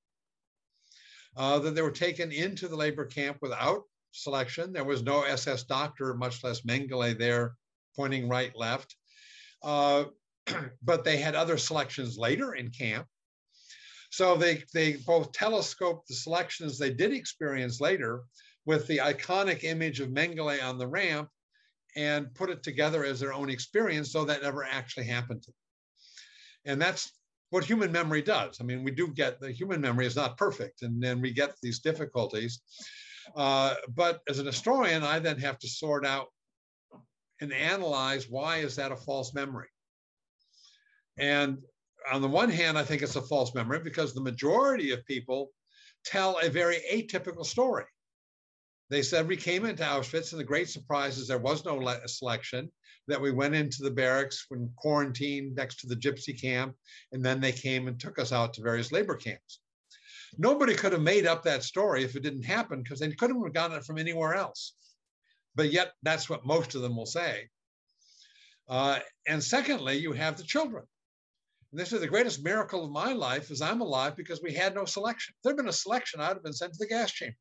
Uh, 1.35 1.59
that 1.59 1.75
they 1.75 1.81
were 1.81 1.91
taken 1.91 2.31
into 2.31 2.67
the 2.67 2.75
labor 2.75 3.05
camp 3.05 3.37
without 3.41 3.83
selection. 4.11 4.73
There 4.73 4.83
was 4.83 5.03
no 5.03 5.23
SS 5.23 5.63
doctor, 5.63 6.13
much 6.13 6.43
less 6.43 6.61
Mengele 6.61 7.17
there 7.17 7.55
pointing 7.95 8.27
right, 8.27 8.55
left. 8.55 8.95
Uh, 9.63 10.05
but 10.83 11.03
they 11.03 11.17
had 11.17 11.35
other 11.35 11.57
selections 11.57 12.17
later 12.17 12.53
in 12.53 12.69
camp. 12.71 13.07
So 14.09 14.35
they, 14.35 14.63
they 14.73 14.93
both 14.93 15.31
telescoped 15.31 16.07
the 16.07 16.15
selections 16.15 16.77
they 16.77 16.91
did 16.91 17.13
experience 17.13 17.79
later 17.79 18.23
with 18.65 18.87
the 18.87 18.97
iconic 18.97 19.63
image 19.63 19.99
of 19.99 20.09
Mengele 20.09 20.63
on 20.63 20.77
the 20.77 20.87
ramp 20.87 21.29
and 21.95 22.33
put 22.33 22.49
it 22.49 22.63
together 22.63 23.03
as 23.03 23.19
their 23.19 23.33
own 23.33 23.49
experience, 23.49 24.13
though 24.13 24.25
that 24.25 24.43
never 24.43 24.63
actually 24.63 25.05
happened 25.05 25.41
to 25.43 25.51
them. 25.51 26.73
And 26.73 26.81
that's 26.81 27.11
what 27.49 27.63
human 27.63 27.91
memory 27.91 28.21
does. 28.21 28.59
I 28.61 28.63
mean, 28.63 28.83
we 28.83 28.91
do 28.91 29.07
get 29.07 29.39
the 29.39 29.51
human 29.51 29.81
memory 29.81 30.05
is 30.05 30.15
not 30.15 30.37
perfect, 30.37 30.81
and 30.83 31.01
then 31.01 31.21
we 31.21 31.31
get 31.31 31.53
these 31.61 31.79
difficulties. 31.79 32.61
Uh, 33.35 33.75
but 33.95 34.21
as 34.27 34.39
an 34.39 34.45
historian, 34.45 35.03
I 35.03 35.19
then 35.19 35.39
have 35.39 35.57
to 35.59 35.67
sort 35.67 36.05
out 36.05 36.27
and 37.41 37.53
analyze 37.53 38.29
why 38.29 38.57
is 38.57 38.75
that 38.75 38.91
a 38.91 38.97
false 38.97 39.33
memory? 39.33 39.69
And 41.17 41.59
on 42.11 42.21
the 42.21 42.27
one 42.27 42.49
hand, 42.49 42.77
I 42.77 42.83
think 42.83 43.01
it's 43.01 43.15
a 43.15 43.21
false 43.21 43.53
memory 43.53 43.79
because 43.79 44.13
the 44.13 44.21
majority 44.21 44.91
of 44.91 45.05
people 45.05 45.51
tell 46.05 46.39
a 46.41 46.49
very 46.49 46.77
atypical 46.91 47.45
story. 47.45 47.85
They 48.89 49.01
said 49.03 49.27
we 49.27 49.37
came 49.37 49.65
into 49.65 49.83
Auschwitz, 49.83 50.31
and 50.31 50.39
the 50.39 50.45
great 50.45 50.69
surprise 50.69 51.17
is 51.17 51.27
there 51.27 51.37
was 51.37 51.63
no 51.63 51.79
selection, 52.07 52.71
that 53.09 53.21
we 53.21 53.31
went 53.31 53.55
into 53.55 53.83
the 53.83 53.91
barracks 53.91 54.45
when 54.49 54.71
quarantined 54.77 55.55
next 55.55 55.79
to 55.79 55.87
the 55.87 55.95
gypsy 55.95 56.39
camp, 56.39 56.75
and 57.11 57.23
then 57.23 57.41
they 57.41 57.51
came 57.51 57.87
and 57.87 57.99
took 57.99 58.19
us 58.19 58.31
out 58.31 58.53
to 58.53 58.61
various 58.61 58.91
labor 58.91 59.15
camps. 59.15 59.59
Nobody 60.37 60.75
could 60.75 60.93
have 60.93 61.01
made 61.01 61.25
up 61.25 61.43
that 61.43 61.63
story 61.63 62.03
if 62.03 62.15
it 62.15 62.23
didn't 62.23 62.43
happen 62.43 62.83
because 62.83 62.99
they 62.99 63.11
couldn't 63.11 63.43
have 63.43 63.53
gotten 63.53 63.77
it 63.77 63.83
from 63.83 63.97
anywhere 63.97 64.35
else. 64.35 64.73
But 65.55 65.71
yet, 65.71 65.93
that's 66.03 66.29
what 66.29 66.45
most 66.45 66.75
of 66.75 66.81
them 66.81 66.95
will 66.95 67.07
say. 67.07 67.49
Uh, 68.67 68.99
and 69.27 69.43
secondly, 69.43 69.97
you 69.97 70.13
have 70.13 70.37
the 70.37 70.43
children. 70.43 70.83
And 71.71 71.79
this 71.79 71.93
is 71.93 71.99
the 71.99 72.07
greatest 72.07 72.43
miracle 72.43 72.83
of 72.83 72.91
my 72.91 73.13
life 73.13 73.51
is 73.51 73.61
I'm 73.61 73.81
alive 73.81 74.15
because 74.15 74.41
we 74.41 74.53
had 74.53 74.73
no 74.73 74.85
selection. 74.85 75.33
If 75.37 75.43
there'd 75.43 75.57
been 75.57 75.67
a 75.67 75.73
selection, 75.73 76.19
I'd 76.19 76.29
have 76.29 76.43
been 76.43 76.53
sent 76.53 76.73
to 76.73 76.79
the 76.79 76.87
gas 76.87 77.11
chamber. 77.11 77.35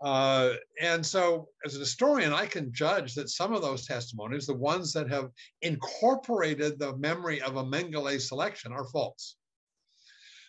Uh, 0.00 0.54
and 0.80 1.04
so, 1.04 1.48
as 1.64 1.76
a 1.76 1.78
historian, 1.78 2.32
I 2.32 2.46
can 2.46 2.72
judge 2.72 3.14
that 3.14 3.28
some 3.28 3.52
of 3.52 3.62
those 3.62 3.86
testimonies, 3.86 4.46
the 4.46 4.54
ones 4.54 4.92
that 4.94 5.08
have 5.10 5.30
incorporated 5.62 6.78
the 6.78 6.96
memory 6.96 7.40
of 7.40 7.56
a 7.56 7.64
Mengele 7.64 8.20
selection, 8.20 8.72
are 8.72 8.88
false. 8.88 9.36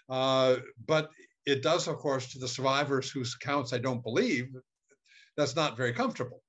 Uh, 0.09 0.57
but 0.87 1.09
it 1.45 1.61
does, 1.61 1.87
of 1.87 1.97
course, 1.97 2.31
to 2.31 2.39
the 2.39 2.47
survivors 2.47 3.11
whose 3.11 3.35
accounts 3.35 3.73
I 3.73 3.77
don't 3.77 4.03
believe, 4.03 4.47
that's 5.37 5.55
not 5.55 5.77
very 5.77 5.93
comfortable. 5.93 6.41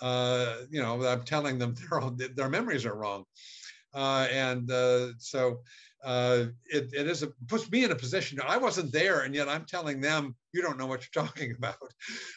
Uh, 0.00 0.58
you 0.70 0.82
know, 0.82 1.04
I'm 1.04 1.24
telling 1.24 1.58
them 1.58 1.74
their, 2.16 2.28
their 2.28 2.48
memories 2.48 2.86
are 2.86 2.96
wrong. 2.96 3.24
Uh, 3.94 4.26
and 4.30 4.70
uh, 4.70 5.08
so 5.18 5.60
uh, 6.04 6.44
it, 6.66 6.90
it 6.92 7.06
is 7.06 7.22
a, 7.22 7.28
puts 7.48 7.70
me 7.70 7.84
in 7.84 7.90
a 7.92 7.96
position. 7.96 8.38
I 8.46 8.56
wasn't 8.56 8.92
there, 8.92 9.22
and 9.22 9.34
yet 9.34 9.48
I'm 9.48 9.64
telling 9.64 10.00
them, 10.00 10.36
you 10.52 10.62
don't 10.62 10.78
know 10.78 10.86
what 10.86 11.02
you're 11.02 11.24
talking 11.24 11.54
about. 11.56 11.76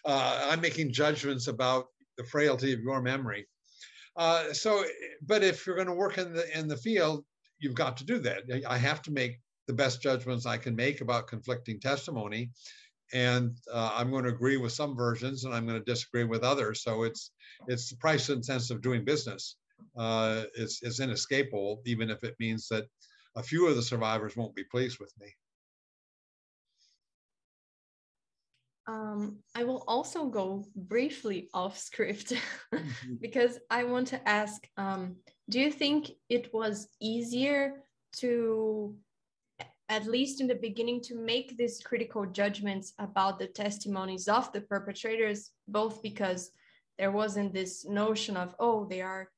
Uh, 0.05 0.49
I'm 0.49 0.61
making 0.61 0.93
judgments 0.93 1.47
about 1.47 1.85
the 2.17 2.23
frailty 2.23 2.73
of 2.73 2.81
your 2.81 3.01
memory. 3.01 3.47
Uh, 4.17 4.51
so, 4.53 4.83
but 5.25 5.43
if 5.43 5.65
you're 5.65 5.75
going 5.75 5.87
to 5.87 5.93
work 5.93 6.17
in 6.17 6.33
the 6.33 6.57
in 6.57 6.67
the 6.67 6.77
field, 6.77 7.23
you've 7.59 7.75
got 7.75 7.97
to 7.97 8.05
do 8.05 8.19
that. 8.19 8.43
I 8.67 8.77
have 8.77 9.01
to 9.03 9.11
make 9.11 9.39
the 9.67 9.73
best 9.73 10.01
judgments 10.01 10.45
I 10.45 10.57
can 10.57 10.75
make 10.75 11.01
about 11.01 11.27
conflicting 11.27 11.79
testimony, 11.79 12.51
and 13.13 13.55
uh, 13.71 13.91
I'm 13.93 14.11
going 14.11 14.25
to 14.25 14.31
agree 14.31 14.57
with 14.57 14.73
some 14.73 14.95
versions, 14.95 15.45
and 15.45 15.53
I'm 15.53 15.65
going 15.65 15.79
to 15.79 15.85
disagree 15.85 16.25
with 16.25 16.43
others. 16.43 16.83
So 16.83 17.03
it's 17.03 17.31
it's 17.67 17.89
the 17.89 17.97
price 17.97 18.27
and 18.29 18.43
sense 18.43 18.69
of 18.69 18.81
doing 18.81 19.05
business 19.05 19.55
uh, 19.97 20.43
is, 20.55 20.79
is 20.83 20.99
inescapable, 20.99 21.81
even 21.85 22.09
if 22.09 22.23
it 22.23 22.35
means 22.39 22.67
that 22.69 22.85
a 23.35 23.43
few 23.43 23.67
of 23.67 23.75
the 23.75 23.81
survivors 23.81 24.35
won't 24.35 24.55
be 24.55 24.63
pleased 24.65 24.99
with 24.99 25.13
me. 25.19 25.27
Um, 28.87 29.37
I 29.55 29.63
will 29.63 29.83
also 29.87 30.25
go 30.25 30.65
briefly 30.75 31.49
off 31.53 31.77
script 31.77 32.33
because 33.21 33.59
I 33.69 33.83
want 33.83 34.07
to 34.07 34.27
ask 34.27 34.67
um, 34.75 35.15
do 35.49 35.59
you 35.59 35.71
think 35.71 36.11
it 36.29 36.53
was 36.53 36.87
easier 36.99 37.83
to, 38.17 38.95
at 39.89 40.05
least 40.07 40.41
in 40.41 40.47
the 40.47 40.55
beginning, 40.55 41.01
to 41.01 41.15
make 41.15 41.57
these 41.57 41.81
critical 41.83 42.25
judgments 42.25 42.93
about 42.99 43.37
the 43.37 43.47
testimonies 43.47 44.27
of 44.27 44.51
the 44.53 44.61
perpetrators, 44.61 45.51
both 45.67 46.01
because 46.01 46.51
there 46.97 47.11
wasn't 47.11 47.53
this 47.53 47.85
notion 47.85 48.37
of, 48.37 48.55
oh, 48.59 48.85
they 48.85 49.01
are 49.01 49.29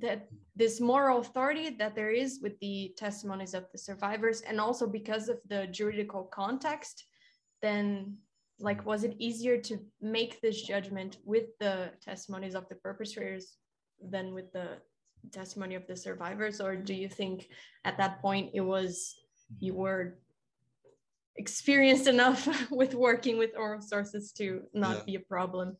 that 0.00 0.28
this 0.56 0.80
moral 0.80 1.20
authority 1.20 1.70
that 1.70 1.94
there 1.94 2.10
is 2.10 2.40
with 2.42 2.58
the 2.60 2.92
testimonies 2.96 3.54
of 3.54 3.64
the 3.72 3.78
survivors 3.78 4.40
and 4.42 4.60
also 4.60 4.86
because 4.86 5.28
of 5.28 5.38
the 5.48 5.66
juridical 5.68 6.24
context 6.24 7.04
then 7.62 8.16
like 8.58 8.84
was 8.84 9.04
it 9.04 9.14
easier 9.18 9.56
to 9.58 9.78
make 10.00 10.40
this 10.40 10.62
judgment 10.62 11.18
with 11.24 11.46
the 11.60 11.90
testimonies 12.02 12.54
of 12.54 12.68
the 12.68 12.74
perpetrators 12.74 13.56
than 14.10 14.34
with 14.34 14.52
the 14.52 14.78
testimony 15.32 15.74
of 15.74 15.86
the 15.86 15.96
survivors 15.96 16.60
or 16.60 16.76
do 16.76 16.94
you 16.94 17.08
think 17.08 17.48
at 17.84 17.96
that 17.98 18.20
point 18.20 18.50
it 18.54 18.60
was 18.60 19.14
you 19.58 19.74
were 19.74 20.18
experienced 21.36 22.06
enough 22.06 22.70
with 22.70 22.94
working 22.94 23.38
with 23.38 23.50
oral 23.56 23.80
sources 23.80 24.32
to 24.32 24.62
not 24.74 24.98
yeah. 24.98 25.04
be 25.04 25.14
a 25.16 25.20
problem 25.20 25.76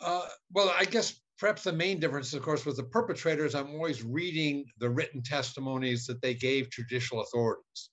uh, 0.00 0.26
well 0.52 0.72
i 0.78 0.84
guess 0.84 1.20
perhaps 1.38 1.62
the 1.62 1.72
main 1.72 2.00
difference, 2.00 2.34
of 2.34 2.42
course, 2.42 2.66
with 2.66 2.76
the 2.76 2.82
perpetrators, 2.82 3.54
I'm 3.54 3.70
always 3.70 4.02
reading 4.02 4.64
the 4.78 4.90
written 4.90 5.22
testimonies 5.22 6.06
that 6.06 6.20
they 6.20 6.34
gave 6.34 6.68
to 6.70 6.82
judicial 6.82 7.20
authorities. 7.20 7.90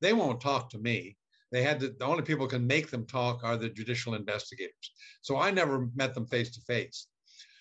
They 0.00 0.12
won't 0.12 0.40
talk 0.40 0.70
to 0.70 0.78
me. 0.78 1.16
They 1.50 1.62
had 1.62 1.80
to, 1.80 1.88
the 1.88 2.04
only 2.04 2.22
people 2.22 2.46
can 2.46 2.66
make 2.66 2.90
them 2.90 3.06
talk 3.06 3.44
are 3.44 3.56
the 3.56 3.68
judicial 3.68 4.14
investigators. 4.14 4.92
So 5.22 5.36
I 5.36 5.50
never 5.50 5.88
met 5.94 6.14
them 6.14 6.26
face 6.26 6.50
to 6.52 6.60
face. 6.62 7.06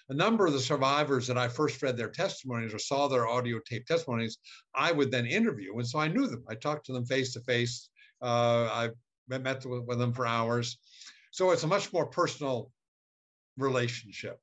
A 0.09 0.13
number 0.13 0.45
of 0.45 0.53
the 0.53 0.59
survivors 0.59 1.27
that 1.27 1.38
I 1.38 1.47
first 1.47 1.81
read 1.81 1.95
their 1.95 2.09
testimonies 2.09 2.73
or 2.73 2.79
saw 2.79 3.07
their 3.07 3.27
audio 3.27 3.59
tape 3.65 3.86
testimonies, 3.86 4.38
I 4.75 4.91
would 4.91 5.11
then 5.11 5.25
interview. 5.25 5.77
And 5.77 5.88
so 5.88 5.99
I 5.99 6.09
knew 6.09 6.27
them. 6.27 6.43
I 6.49 6.55
talked 6.55 6.86
to 6.88 6.93
them 6.93 7.05
face 7.05 7.34
to 7.34 7.41
face. 7.41 7.89
I 8.21 8.89
met 9.27 9.65
with 9.65 9.99
them 9.99 10.13
for 10.13 10.27
hours. 10.27 10.77
So 11.31 11.51
it's 11.51 11.63
a 11.63 11.67
much 11.67 11.93
more 11.93 12.05
personal 12.05 12.69
relationship. 13.57 14.39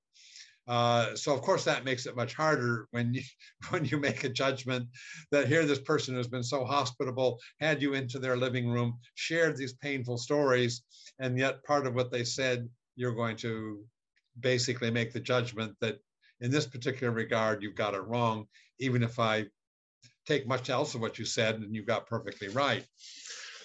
Uh, 0.71 1.17
so 1.17 1.35
of 1.35 1.43
course 1.43 1.65
that 1.65 1.85
makes 1.85 2.07
it 2.07 2.15
much 2.15 2.33
harder 2.33 2.87
when 2.93 3.13
you 3.13 3.23
when 3.71 3.85
you 3.85 3.99
make 3.99 4.23
a 4.23 4.29
judgment 4.29 4.87
that 5.33 5.49
here 5.49 5.67
this 5.67 5.81
person 5.81 6.15
has 6.15 6.29
been 6.29 6.45
so 6.45 6.65
hospitable, 6.65 7.41
had 7.59 7.83
you 7.83 7.95
into 7.95 8.21
their 8.21 8.37
living 8.37 8.71
room, 8.71 8.97
shared 9.17 9.57
these 9.57 9.73
painful 9.75 10.17
stories, 10.17 10.83
and 11.19 11.37
yet 11.37 11.65
part 11.65 11.89
of 11.89 11.95
what 11.95 12.13
they 12.13 12.23
said 12.23 12.69
you're 12.95 13.15
going 13.15 13.37
to 13.37 13.85
basically 14.39 14.93
make 14.93 15.13
the 15.13 15.19
judgment 15.19 15.75
that 15.81 15.99
in 16.41 16.53
this 16.53 16.67
particular 16.67 17.13
regard 17.13 17.65
you've 17.65 17.75
got 17.75 17.95
it 17.95 18.07
wrong, 18.07 18.47
even 18.79 19.03
if 19.03 19.19
I 19.19 19.47
take 20.25 20.47
much 20.47 20.71
else 20.71 20.95
of 20.95 21.01
what 21.01 21.19
you 21.19 21.25
said 21.25 21.57
and 21.57 21.75
you 21.75 21.85
got 21.85 22.07
perfectly 22.07 22.49
right. 22.49 22.87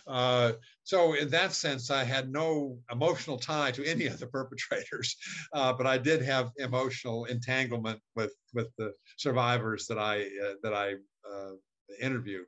Uh, 0.07 0.53
so 0.85 1.13
in 1.15 1.29
that 1.31 1.53
sense, 1.53 1.91
I 1.91 2.05
had 2.05 2.31
no 2.31 2.79
emotional 2.91 3.37
tie 3.39 3.71
to 3.73 3.85
any 3.85 4.07
of 4.13 4.19
the 4.19 4.27
perpetrators, 4.27 5.17
uh, 5.53 5.73
but 5.73 5.87
I 5.87 5.97
did 5.99 6.21
have 6.23 6.51
emotional 6.57 7.25
entanglement 7.25 8.01
with 8.15 8.33
with 8.53 8.69
the 8.77 8.93
survivors 9.17 9.87
that 9.87 9.99
I 9.99 10.23
uh, 10.45 10.55
that 10.63 10.73
I 10.73 10.95
uh, 11.29 11.53
interviewed. 12.01 12.47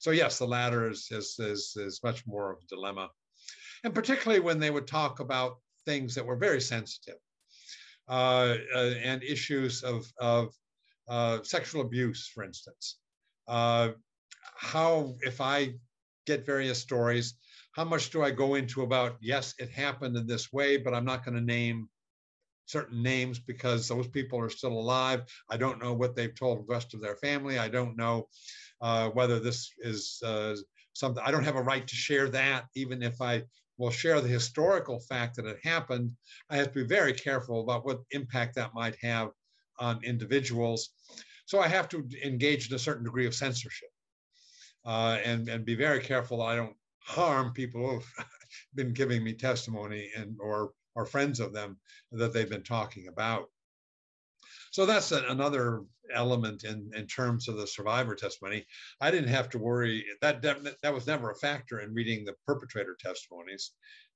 So 0.00 0.10
yes, 0.12 0.38
the 0.38 0.46
latter 0.46 0.90
is, 0.90 1.08
is 1.10 1.36
is 1.38 1.74
is 1.76 2.00
much 2.04 2.26
more 2.26 2.52
of 2.52 2.58
a 2.62 2.66
dilemma, 2.68 3.10
and 3.84 3.94
particularly 3.94 4.40
when 4.40 4.60
they 4.60 4.70
would 4.70 4.86
talk 4.88 5.20
about 5.20 5.58
things 5.86 6.14
that 6.14 6.26
were 6.26 6.36
very 6.36 6.60
sensitive. 6.60 7.18
uh, 8.08 8.56
uh, 8.74 8.94
and 9.02 9.22
issues 9.22 9.82
of, 9.82 10.06
of 10.18 10.54
uh, 11.08 11.38
sexual 11.42 11.82
abuse, 11.82 12.28
for 12.28 12.44
instance. 12.44 12.98
Uh, 13.48 13.90
how, 14.56 15.14
if 15.22 15.40
I 15.40 15.74
get 16.26 16.46
various 16.46 16.78
stories, 16.80 17.34
how 17.72 17.84
much 17.84 18.10
do 18.10 18.22
I 18.22 18.30
go 18.30 18.54
into 18.54 18.82
about, 18.82 19.16
yes, 19.20 19.54
it 19.58 19.70
happened 19.70 20.16
in 20.16 20.26
this 20.26 20.52
way, 20.52 20.76
but 20.76 20.94
I'm 20.94 21.04
not 21.04 21.24
going 21.24 21.34
to 21.34 21.40
name 21.40 21.88
certain 22.66 23.02
names 23.02 23.38
because 23.38 23.88
those 23.88 24.08
people 24.08 24.38
are 24.40 24.50
still 24.50 24.72
alive. 24.72 25.22
I 25.50 25.56
don't 25.56 25.82
know 25.82 25.94
what 25.94 26.14
they've 26.14 26.34
told 26.34 26.58
the 26.58 26.72
rest 26.72 26.94
of 26.94 27.00
their 27.00 27.16
family. 27.16 27.58
I 27.58 27.68
don't 27.68 27.96
know 27.96 28.28
uh, 28.80 29.08
whether 29.10 29.40
this 29.40 29.70
is 29.78 30.20
uh, 30.24 30.56
something, 30.92 31.22
I 31.24 31.30
don't 31.30 31.44
have 31.44 31.56
a 31.56 31.62
right 31.62 31.86
to 31.86 31.94
share 31.94 32.28
that, 32.30 32.66
even 32.74 33.02
if 33.02 33.20
I 33.20 33.42
will 33.78 33.90
share 33.90 34.20
the 34.20 34.28
historical 34.28 35.00
fact 35.00 35.36
that 35.36 35.46
it 35.46 35.58
happened. 35.64 36.12
I 36.50 36.56
have 36.56 36.68
to 36.68 36.82
be 36.82 36.86
very 36.86 37.14
careful 37.14 37.62
about 37.62 37.84
what 37.86 38.02
impact 38.10 38.54
that 38.56 38.74
might 38.74 38.96
have 39.02 39.30
on 39.78 40.04
individuals. 40.04 40.90
So 41.46 41.58
I 41.58 41.68
have 41.68 41.88
to 41.90 42.06
engage 42.22 42.68
in 42.68 42.76
a 42.76 42.78
certain 42.78 43.04
degree 43.04 43.26
of 43.26 43.34
censorship 43.34 43.88
uh, 44.84 45.18
and, 45.24 45.48
and 45.48 45.64
be 45.64 45.74
very 45.74 46.00
careful 46.00 46.42
I 46.42 46.56
don't 46.56 46.76
harm 47.04 47.52
people 47.52 47.88
who've 47.88 48.26
been 48.74 48.92
giving 48.92 49.22
me 49.24 49.34
testimony 49.34 50.10
and 50.16 50.36
or 50.40 50.72
or 50.94 51.06
friends 51.06 51.40
of 51.40 51.52
them 51.52 51.78
that 52.12 52.32
they've 52.32 52.50
been 52.50 52.62
talking 52.62 53.08
about. 53.08 53.46
So 54.70 54.86
that's 54.86 55.12
a, 55.12 55.24
another 55.28 55.84
element 56.14 56.64
in, 56.64 56.90
in 56.94 57.06
terms 57.06 57.48
of 57.48 57.56
the 57.56 57.66
survivor 57.66 58.14
testimony. 58.14 58.66
I 59.00 59.10
didn't 59.10 59.30
have 59.30 59.48
to 59.50 59.58
worry, 59.58 60.04
that, 60.20 60.42
that, 60.42 60.58
that 60.82 60.94
was 60.94 61.06
never 61.06 61.30
a 61.30 61.34
factor 61.34 61.80
in 61.80 61.94
reading 61.94 62.24
the 62.24 62.34
perpetrator 62.46 62.96
testimonies. 62.98 63.72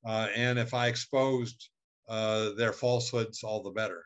Uh, 0.07 0.28
and 0.34 0.59
if 0.59 0.74
I 0.74 0.89
exposed 0.89 1.70
uh, 2.09 2.51
their 2.53 2.72
falsehoods, 2.72 3.43
all 3.43 3.62
the 3.62 3.70
better. 3.70 4.05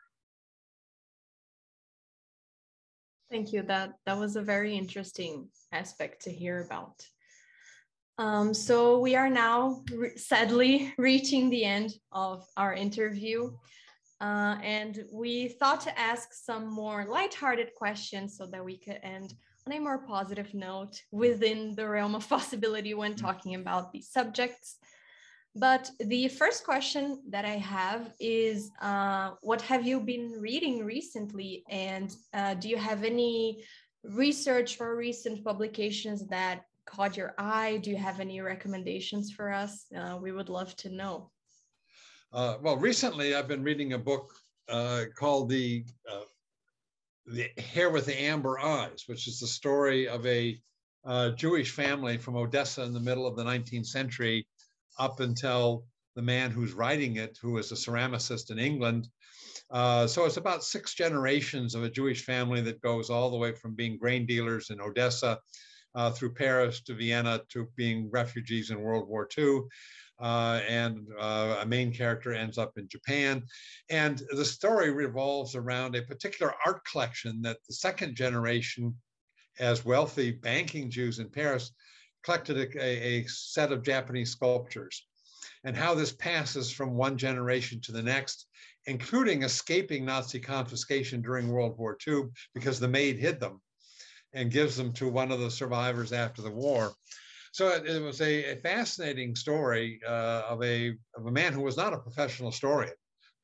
Thank 3.29 3.53
you. 3.53 3.61
That 3.63 3.93
that 4.05 4.17
was 4.17 4.35
a 4.35 4.41
very 4.41 4.75
interesting 4.75 5.47
aspect 5.71 6.23
to 6.23 6.31
hear 6.31 6.61
about. 6.61 7.05
Um, 8.17 8.53
so 8.53 8.99
we 8.99 9.15
are 9.15 9.29
now 9.29 9.83
re 9.91 10.11
sadly 10.15 10.93
reaching 10.97 11.49
the 11.49 11.63
end 11.63 11.93
of 12.11 12.45
our 12.57 12.73
interview. 12.73 13.51
Uh, 14.19 14.57
and 14.61 15.03
we 15.11 15.47
thought 15.47 15.81
to 15.81 15.99
ask 15.99 16.31
some 16.31 16.67
more 16.67 17.05
lighthearted 17.09 17.73
questions 17.75 18.37
so 18.37 18.45
that 18.45 18.63
we 18.63 18.77
could 18.77 18.99
end 19.01 19.33
on 19.65 19.73
a 19.73 19.79
more 19.79 19.97
positive 19.97 20.53
note 20.53 21.01
within 21.11 21.73
the 21.75 21.87
realm 21.87 22.13
of 22.13 22.29
possibility 22.37 22.93
when 22.93 23.15
talking 23.15 23.55
about 23.55 23.91
these 23.91 24.09
subjects. 24.09 24.77
But 25.55 25.89
the 25.99 26.29
first 26.29 26.63
question 26.63 27.21
that 27.29 27.43
I 27.43 27.57
have 27.57 28.13
is 28.19 28.71
uh, 28.81 29.31
what 29.41 29.61
have 29.63 29.85
you 29.85 29.99
been 29.99 30.31
reading 30.39 30.85
recently? 30.85 31.63
And 31.69 32.15
uh, 32.33 32.53
do 32.53 32.69
you 32.69 32.77
have 32.77 33.03
any 33.03 33.63
research 34.03 34.79
or 34.79 34.95
recent 34.95 35.43
publications 35.43 36.25
that 36.27 36.63
caught 36.85 37.17
your 37.17 37.33
eye? 37.37 37.77
Do 37.77 37.89
you 37.89 37.97
have 37.97 38.19
any 38.19 38.41
recommendations 38.41 39.31
for 39.31 39.51
us? 39.51 39.85
Uh, 39.95 40.17
we 40.21 40.31
would 40.31 40.49
love 40.49 40.75
to 40.77 40.89
know. 40.89 41.31
Uh, 42.33 42.57
well, 42.61 42.77
recently 42.77 43.35
I've 43.35 43.47
been 43.47 43.63
reading 43.63 43.93
a 43.93 43.97
book 43.97 44.31
uh, 44.69 45.05
called 45.17 45.49
the 45.49 45.85
uh, 46.09 46.21
the 47.27 47.49
Hare 47.57 47.89
with 47.89 48.05
the 48.05 48.19
Amber 48.19 48.59
Eyes, 48.59 49.03
which 49.07 49.27
is 49.27 49.39
the 49.39 49.47
story 49.47 50.07
of 50.07 50.25
a 50.25 50.59
uh, 51.05 51.31
Jewish 51.31 51.71
family 51.71 52.17
from 52.17 52.35
Odessa 52.35 52.83
in 52.83 52.93
the 52.93 52.99
middle 52.99 53.27
of 53.27 53.35
the 53.35 53.43
19th 53.43 53.85
century, 53.85 54.47
up 54.97 55.19
until 55.19 55.85
the 56.15 56.21
man 56.21 56.51
who's 56.51 56.73
writing 56.73 57.17
it, 57.17 57.37
who 57.41 57.53
was 57.53 57.71
a 57.71 57.75
ceramicist 57.75 58.51
in 58.51 58.59
England. 58.59 59.07
Uh, 59.69 60.05
so 60.05 60.25
it's 60.25 60.37
about 60.37 60.63
six 60.63 60.93
generations 60.93 61.75
of 61.75 61.83
a 61.83 61.89
Jewish 61.89 62.25
family 62.25 62.61
that 62.61 62.81
goes 62.81 63.09
all 63.09 63.29
the 63.29 63.37
way 63.37 63.53
from 63.53 63.73
being 63.73 63.97
grain 63.97 64.25
dealers 64.25 64.69
in 64.69 64.81
Odessa 64.81 65.39
uh, 65.95 66.11
through 66.11 66.33
Paris 66.33 66.81
to 66.81 66.93
Vienna 66.93 67.41
to 67.49 67.67
being 67.75 68.09
refugees 68.11 68.71
in 68.71 68.81
World 68.81 69.07
War 69.07 69.27
II 69.37 69.61
uh, 70.21 70.61
and 70.67 71.07
uh, 71.19 71.57
a 71.61 71.65
main 71.65 71.91
character 71.91 72.33
ends 72.33 72.57
up 72.57 72.77
in 72.77 72.87
Japan. 72.87 73.43
And 73.89 74.21
the 74.31 74.45
story 74.45 74.91
revolves 74.91 75.55
around 75.55 75.95
a 75.95 76.03
particular 76.03 76.53
art 76.65 76.85
collection 76.85 77.41
that 77.41 77.57
the 77.67 77.73
second 77.73 78.15
generation, 78.15 78.95
as 79.59 79.83
wealthy 79.83 80.31
banking 80.31 80.91
Jews 80.91 81.19
in 81.19 81.29
Paris, 81.29 81.71
collected 82.23 82.57
a, 82.57 82.79
a 82.79 83.25
set 83.27 83.71
of 83.71 83.83
Japanese 83.83 84.31
sculptures 84.31 85.07
and 85.63 85.75
how 85.75 85.95
this 85.95 86.11
passes 86.11 86.71
from 86.71 86.93
one 86.93 87.17
generation 87.17 87.81
to 87.81 87.91
the 87.91 88.01
next, 88.01 88.45
including 88.85 89.41
escaping 89.41 90.05
Nazi 90.05 90.39
confiscation 90.39 91.21
during 91.21 91.49
World 91.49 91.77
War 91.79 91.97
II 92.07 92.25
because 92.53 92.79
the 92.79 92.87
maid 92.87 93.17
hid 93.17 93.39
them 93.39 93.59
and 94.33 94.51
gives 94.51 94.75
them 94.75 94.93
to 94.93 95.07
one 95.07 95.31
of 95.31 95.39
the 95.39 95.51
survivors 95.51 96.13
after 96.13 96.41
the 96.41 96.51
war. 96.51 96.93
So 97.51 97.69
it, 97.69 97.85
it 97.85 98.01
was 98.01 98.21
a, 98.21 98.53
a, 98.53 98.55
fascinating 98.57 99.35
story 99.35 99.99
uh, 100.07 100.43
of 100.47 100.63
a 100.63 100.95
of 101.15 101.25
a 101.25 101.31
man 101.31 101.51
who 101.53 101.61
was 101.61 101.75
not 101.75 101.93
a 101.93 101.97
professional 101.97 102.51
historian, 102.51 102.93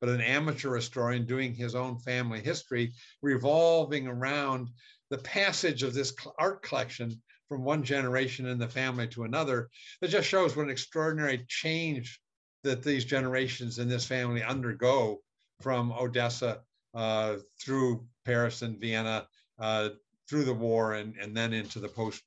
but 0.00 0.08
an 0.08 0.22
amateur 0.22 0.74
historian 0.74 1.26
doing 1.26 1.54
his 1.54 1.74
own 1.74 1.98
family 1.98 2.40
history, 2.40 2.92
revolving 3.20 4.06
around 4.06 4.68
the 5.10 5.18
passage 5.18 5.82
of 5.82 5.92
this 5.92 6.14
art 6.38 6.62
collection 6.62 7.20
from 7.48 7.64
one 7.64 7.82
generation 7.82 8.46
in 8.46 8.58
the 8.58 8.68
family 8.68 9.08
to 9.08 9.24
another. 9.24 9.68
It 10.02 10.08
just 10.08 10.28
shows 10.28 10.56
what 10.56 10.64
an 10.64 10.70
extraordinary 10.70 11.44
change 11.48 12.20
that 12.64 12.82
these 12.82 13.04
generations 13.04 13.78
in 13.78 13.88
this 13.88 14.04
family 14.04 14.42
undergo 14.42 15.20
from 15.60 15.92
Odessa 15.92 16.60
uh, 16.94 17.36
through 17.60 18.06
Paris 18.24 18.62
and 18.62 18.78
Vienna, 18.78 19.26
uh, 19.58 19.90
through 20.28 20.44
the 20.44 20.54
war, 20.54 20.94
and, 20.94 21.14
and 21.20 21.36
then 21.36 21.52
into 21.52 21.80
the 21.80 21.88
post 21.88 22.22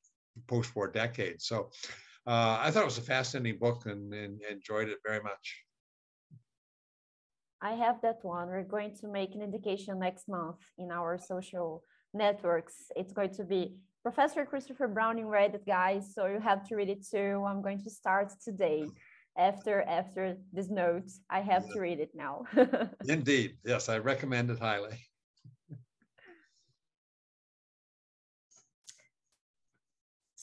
post-war 0.48 0.88
decade. 0.88 1.42
So 1.42 1.70
uh, 2.28 2.58
I 2.62 2.72
thought 2.72 2.84
it 2.84 2.86
was 2.86 2.98
a 2.98 3.02
fascinating 3.02 3.60
book 3.60 3.86
and, 3.86 4.14
and 4.14 4.40
enjoyed 4.50 4.90
it 4.90 5.00
very 5.06 5.22
much. 5.22 5.66
I 7.62 7.74
have 7.74 8.02
that 8.02 8.20
one. 8.24 8.48
We're 8.48 8.64
going 8.64 8.96
to 9.02 9.08
make 9.08 9.36
an 9.36 9.42
indication 9.42 10.00
next 10.00 10.28
month 10.28 10.58
in 10.78 10.92
our 10.92 11.18
social 11.18 11.84
networks. 12.14 12.76
It's 12.96 13.14
going 13.14 13.34
to 13.36 13.44
be 13.44 13.76
Professor 14.02 14.46
Christopher 14.46 14.88
Browning 14.88 15.28
read 15.28 15.54
it, 15.54 15.66
guys. 15.66 16.14
So 16.16 16.26
you 16.26 16.40
have 16.40 16.68
to 16.70 16.76
read 16.76 16.90
it 16.90 17.06
too. 17.08 17.46
I'm 17.48 17.62
going 17.62 17.84
to 17.84 17.90
start 17.90 18.32
today. 18.44 18.86
After 19.38 19.84
after 19.84 20.36
this 20.52 20.70
note, 20.70 21.10
I 21.30 21.40
have 21.40 21.64
to 21.70 21.80
read 21.80 22.02
it 22.02 22.10
now. 22.14 22.44
Indeed, 23.08 23.58
yes, 23.64 23.88
I 23.88 24.00
recommend 24.00 24.50
it 24.50 24.60
highly. 24.60 24.98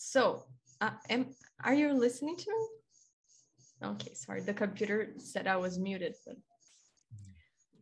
So, 0.08 0.44
uh, 0.80 0.92
am, 1.10 1.26
are 1.62 1.74
you 1.74 1.92
listening 1.92 2.34
to 2.38 2.50
me? 2.50 3.88
Okay, 3.90 4.14
sorry, 4.14 4.40
the 4.40 4.54
computer 4.54 5.12
said 5.18 5.46
I 5.46 5.58
was 5.58 5.78
muted. 5.78 6.14
But... 6.24 6.36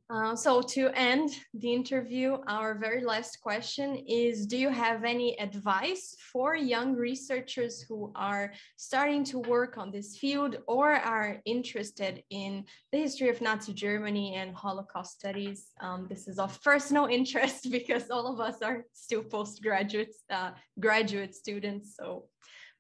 Uh, 0.09 0.37
so 0.37 0.63
to 0.63 0.89
end 0.95 1.31
the 1.55 1.73
interview, 1.73 2.37
our 2.47 2.79
very 2.79 3.03
last 3.03 3.41
question 3.41 3.97
is, 4.07 4.47
do 4.47 4.57
you 4.57 4.69
have 4.69 5.03
any 5.03 5.39
advice 5.41 6.15
for 6.33 6.55
young 6.55 6.95
researchers 6.95 7.83
who 7.83 8.13
are 8.15 8.53
starting 8.77 9.25
to 9.25 9.41
work 9.41 9.77
on 9.77 9.91
this 9.91 10.17
field 10.17 10.59
or 10.69 10.93
are 10.93 11.41
interested 11.45 12.23
in 12.31 12.65
the 12.93 12.99
history 12.99 13.31
of 13.31 13.41
Nazi 13.41 13.73
Germany 13.73 14.37
and 14.37 14.55
Holocaust 14.55 15.19
studies? 15.19 15.73
Um, 15.81 16.07
this 16.09 16.29
is 16.29 16.39
of 16.39 16.63
personal 16.63 17.07
interest 17.11 17.69
because 17.73 18.09
all 18.09 18.33
of 18.33 18.39
us 18.39 18.63
are 18.63 18.85
still 18.93 19.25
postgraduate 19.25 20.15
uh, 20.31 20.53
graduate 20.79 21.35
students. 21.35 21.97
So 21.97 22.27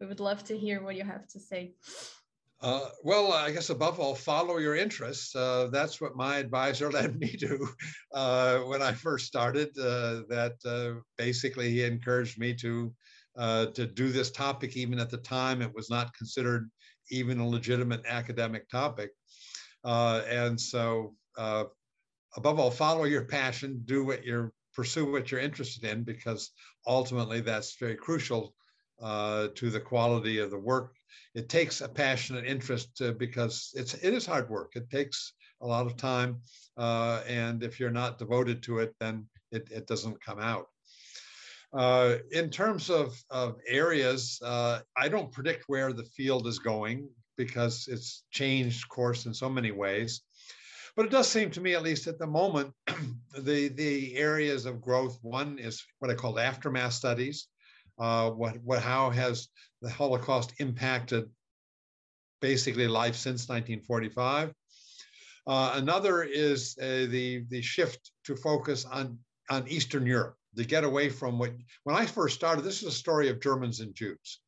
we 0.00 0.06
would 0.06 0.20
love 0.20 0.44
to 0.44 0.56
hear 0.56 0.80
what 0.80 0.94
you 0.94 1.04
have 1.04 1.26
to 1.28 1.40
say. 1.40 1.74
Uh, 2.62 2.88
well, 3.04 3.32
I 3.32 3.50
guess 3.50 3.68
above 3.68 4.00
all, 4.00 4.14
follow 4.14 4.56
your 4.56 4.74
interests. 4.74 5.36
Uh, 5.36 5.68
that's 5.70 6.00
what 6.00 6.16
my 6.16 6.38
advisor 6.38 6.90
led 6.92 7.18
me 7.18 7.28
to 7.36 7.68
uh, 8.14 8.58
when 8.60 8.82
I 8.82 8.92
first 8.92 9.26
started. 9.26 9.68
Uh, 9.78 10.22
that 10.28 10.54
uh, 10.64 11.00
basically 11.18 11.70
he 11.70 11.84
encouraged 11.84 12.38
me 12.38 12.54
to 12.54 12.94
uh, 13.36 13.66
to 13.66 13.86
do 13.86 14.08
this 14.08 14.30
topic, 14.30 14.76
even 14.76 14.98
at 14.98 15.10
the 15.10 15.18
time 15.18 15.60
it 15.60 15.74
was 15.74 15.90
not 15.90 16.14
considered 16.14 16.70
even 17.10 17.38
a 17.38 17.46
legitimate 17.46 18.02
academic 18.08 18.68
topic. 18.70 19.10
and 19.84 20.58
so, 20.58 21.14
above 21.36 22.58
all, 22.58 22.70
follow 22.70 23.04
your 23.04 23.26
passion. 23.26 23.82
Do 23.84 24.04
what 24.04 24.24
you're 24.24 24.52
pursue 24.74 25.10
what 25.10 25.30
you're 25.30 25.40
interested 25.40 25.84
in, 25.84 26.04
because 26.04 26.52
ultimately 26.86 27.40
that's 27.42 27.76
very 27.76 27.96
crucial 27.96 28.54
to 29.02 29.70
the 29.70 29.80
quality 29.80 30.38
of 30.38 30.50
the 30.50 30.58
work 30.58 30.95
it 31.34 31.48
takes 31.48 31.80
a 31.80 31.88
passionate 31.88 32.44
interest 32.44 33.00
uh, 33.02 33.12
because 33.12 33.72
it's 33.74 33.94
it 33.94 34.14
is 34.14 34.26
hard 34.26 34.48
work. 34.48 34.72
It 34.74 34.90
takes 34.90 35.32
a 35.60 35.66
lot 35.66 35.86
of 35.86 35.96
time, 35.96 36.40
uh, 36.76 37.22
and 37.26 37.62
if 37.62 37.80
you're 37.80 37.90
not 37.90 38.18
devoted 38.18 38.62
to 38.64 38.78
it, 38.78 38.94
then 39.00 39.26
it, 39.52 39.68
it 39.70 39.86
doesn't 39.86 40.22
come 40.22 40.40
out. 40.40 40.66
Uh, 41.72 42.16
in 42.30 42.48
terms 42.50 42.90
of, 42.90 43.22
of 43.30 43.58
areas, 43.66 44.40
uh, 44.42 44.80
I 44.96 45.08
don't 45.08 45.32
predict 45.32 45.64
where 45.66 45.92
the 45.92 46.04
field 46.04 46.46
is 46.46 46.58
going 46.58 47.08
because 47.36 47.88
it's 47.88 48.24
changed 48.30 48.88
course 48.88 49.26
in 49.26 49.34
so 49.34 49.48
many 49.48 49.72
ways. 49.72 50.22
But 50.96 51.06
it 51.06 51.12
does 51.12 51.28
seem 51.28 51.50
to 51.50 51.60
me, 51.60 51.74
at 51.74 51.82
least 51.82 52.06
at 52.06 52.18
the 52.18 52.26
moment, 52.26 52.72
the, 53.38 53.68
the 53.68 54.16
areas 54.16 54.64
of 54.64 54.80
growth, 54.80 55.18
one 55.20 55.58
is 55.58 55.84
what 55.98 56.10
I 56.10 56.14
call 56.14 56.38
aftermath 56.38 56.94
studies. 56.94 57.48
Uh, 57.98 58.30
what, 58.30 58.56
what, 58.62 58.82
how 58.82 59.10
has 59.10 59.48
the 59.82 59.90
Holocaust 59.90 60.52
impacted 60.58 61.30
basically 62.40 62.86
life 62.86 63.16
since 63.16 63.48
1945? 63.48 64.52
Uh, 65.46 65.72
another 65.76 66.22
is 66.22 66.76
uh, 66.80 67.06
the, 67.08 67.44
the 67.48 67.62
shift 67.62 68.10
to 68.24 68.36
focus 68.36 68.84
on, 68.84 69.18
on 69.48 69.66
Eastern 69.68 70.04
Europe, 70.04 70.36
to 70.56 70.64
get 70.64 70.84
away 70.84 71.08
from 71.08 71.38
what, 71.38 71.52
when 71.84 71.96
I 71.96 72.06
first 72.06 72.34
started, 72.34 72.64
this 72.64 72.82
is 72.82 72.88
a 72.88 72.92
story 72.92 73.28
of 73.28 73.40
Germans 73.40 73.80
and 73.80 73.94
Jews. 73.94 74.40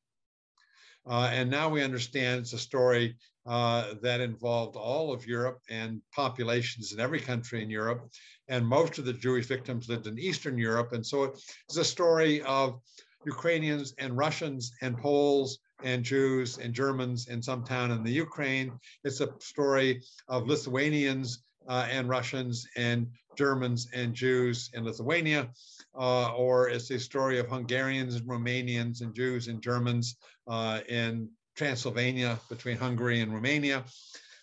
Uh, 1.09 1.31
and 1.33 1.51
now 1.51 1.69
we 1.69 1.83
understand 1.83 2.41
it's 2.41 2.53
a 2.53 2.59
story 2.59 3.17
uh, 3.47 3.95
that 4.03 4.21
involved 4.21 4.77
all 4.77 5.13
of 5.13 5.27
Europe 5.27 5.59
and 5.71 6.03
populations 6.15 6.93
in 6.93 7.01
every 7.01 7.21
country 7.21 7.63
in 7.63 7.71
Europe. 7.71 8.07
And 8.49 8.67
most 8.67 8.99
of 8.99 9.07
the 9.07 9.15
Jewish 9.15 9.47
victims 9.47 9.89
lived 9.89 10.07
in 10.07 10.19
Eastern 10.19 10.59
Europe. 10.59 10.93
And 10.93 11.07
so 11.07 11.25
it's 11.25 11.77
a 11.79 11.85
story 11.85 12.43
of 12.43 12.81
Ukrainians 13.25 13.95
and 13.99 14.17
Russians 14.17 14.73
and 14.81 14.97
Poles 14.97 15.59
and 15.83 16.05
Jews 16.05 16.59
and 16.59 16.73
Germans 16.75 17.29
in 17.29 17.43
some 17.43 17.65
town 17.65 17.91
in 17.91 18.03
the 18.03 18.13
Ukraine. 18.13 18.73
It's 19.05 19.21
a 19.21 19.33
story 19.41 20.03
of 20.29 20.47
Lithuanians 20.47 21.43
uh, 21.69 21.87
and 21.91 22.09
Russians 22.09 22.67
and 22.77 23.09
Germans 23.37 23.89
and 23.95 24.15
Jews 24.15 24.71
in 24.75 24.85
Lithuania, 24.85 25.51
uh, 25.95 26.35
or 26.35 26.69
it's 26.69 26.91
a 26.91 26.99
story 26.99 27.39
of 27.39 27.49
Hungarians 27.49 28.17
and 28.17 28.27
Romanians 28.27 29.03
and 29.03 29.15
Jews 29.15 29.49
and 29.49 29.63
Germans 29.63 30.17
uh, 30.49 30.81
in 30.89 31.29
Transylvania 31.55 32.41
between 32.49 32.77
Hungary 32.77 33.21
and 33.21 33.33
Romania, 33.33 33.85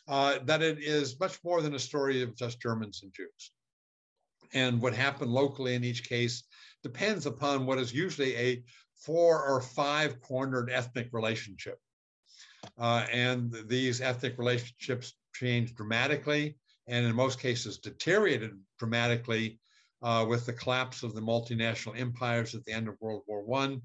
uh, 0.08 0.40
that 0.46 0.62
it 0.62 0.80
is 0.80 1.20
much 1.20 1.44
more 1.44 1.62
than 1.62 1.76
a 1.76 1.80
story 1.80 2.22
of 2.22 2.36
just 2.36 2.62
Germans 2.62 3.02
and 3.04 3.12
Jews. 3.14 3.52
And 4.54 4.82
what 4.82 4.94
happened 4.94 5.32
locally 5.32 5.76
in 5.76 5.84
each 5.84 6.08
case 6.08 6.44
depends 6.86 7.26
upon 7.26 7.66
what 7.66 7.80
is 7.80 7.92
usually 7.92 8.36
a 8.36 8.64
four 8.96 9.44
or 9.44 9.60
five 9.60 10.22
cornered 10.22 10.70
ethnic 10.70 11.10
relationship. 11.14 11.80
Uh, 12.78 13.08
and 13.12 13.52
these 13.68 14.02
ethnic 14.02 14.38
relationships 14.38 15.14
changed 15.34 15.76
dramatically 15.76 16.56
and 16.88 17.04
in 17.04 17.16
most 17.16 17.40
cases 17.40 17.80
deteriorated 17.80 18.52
dramatically 18.78 19.60
uh, 20.04 20.24
with 20.30 20.46
the 20.46 20.54
collapse 20.54 21.02
of 21.02 21.16
the 21.16 21.22
multinational 21.22 22.00
empires 22.00 22.54
at 22.54 22.64
the 22.66 22.72
end 22.72 22.88
of 22.88 23.02
World 23.02 23.24
War 23.26 23.44
I. 23.60 23.80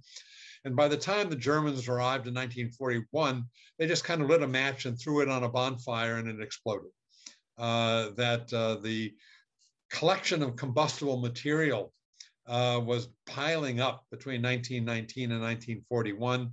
And 0.67 0.77
by 0.77 0.87
the 0.87 0.99
time 0.99 1.31
the 1.31 1.37
Germans 1.37 1.89
arrived 1.89 2.27
in 2.29 2.35
1941, 2.35 3.47
they 3.79 3.87
just 3.87 4.05
kind 4.05 4.21
of 4.21 4.29
lit 4.29 4.43
a 4.43 4.47
match 4.47 4.85
and 4.85 5.01
threw 5.01 5.23
it 5.23 5.31
on 5.31 5.45
a 5.45 5.49
bonfire 5.49 6.17
and 6.17 6.29
it 6.29 6.43
exploded. 6.43 6.91
Uh, 7.57 8.11
that 8.17 8.53
uh, 8.53 8.75
the 8.83 9.15
collection 9.91 10.43
of 10.43 10.57
combustible 10.57 11.17
material 11.17 11.95
uh, 12.51 12.81
was 12.85 13.09
piling 13.27 13.81
up 13.81 14.05
between 14.11 14.43
1919 14.43 15.31
and 15.31 15.41
1941. 15.41 16.51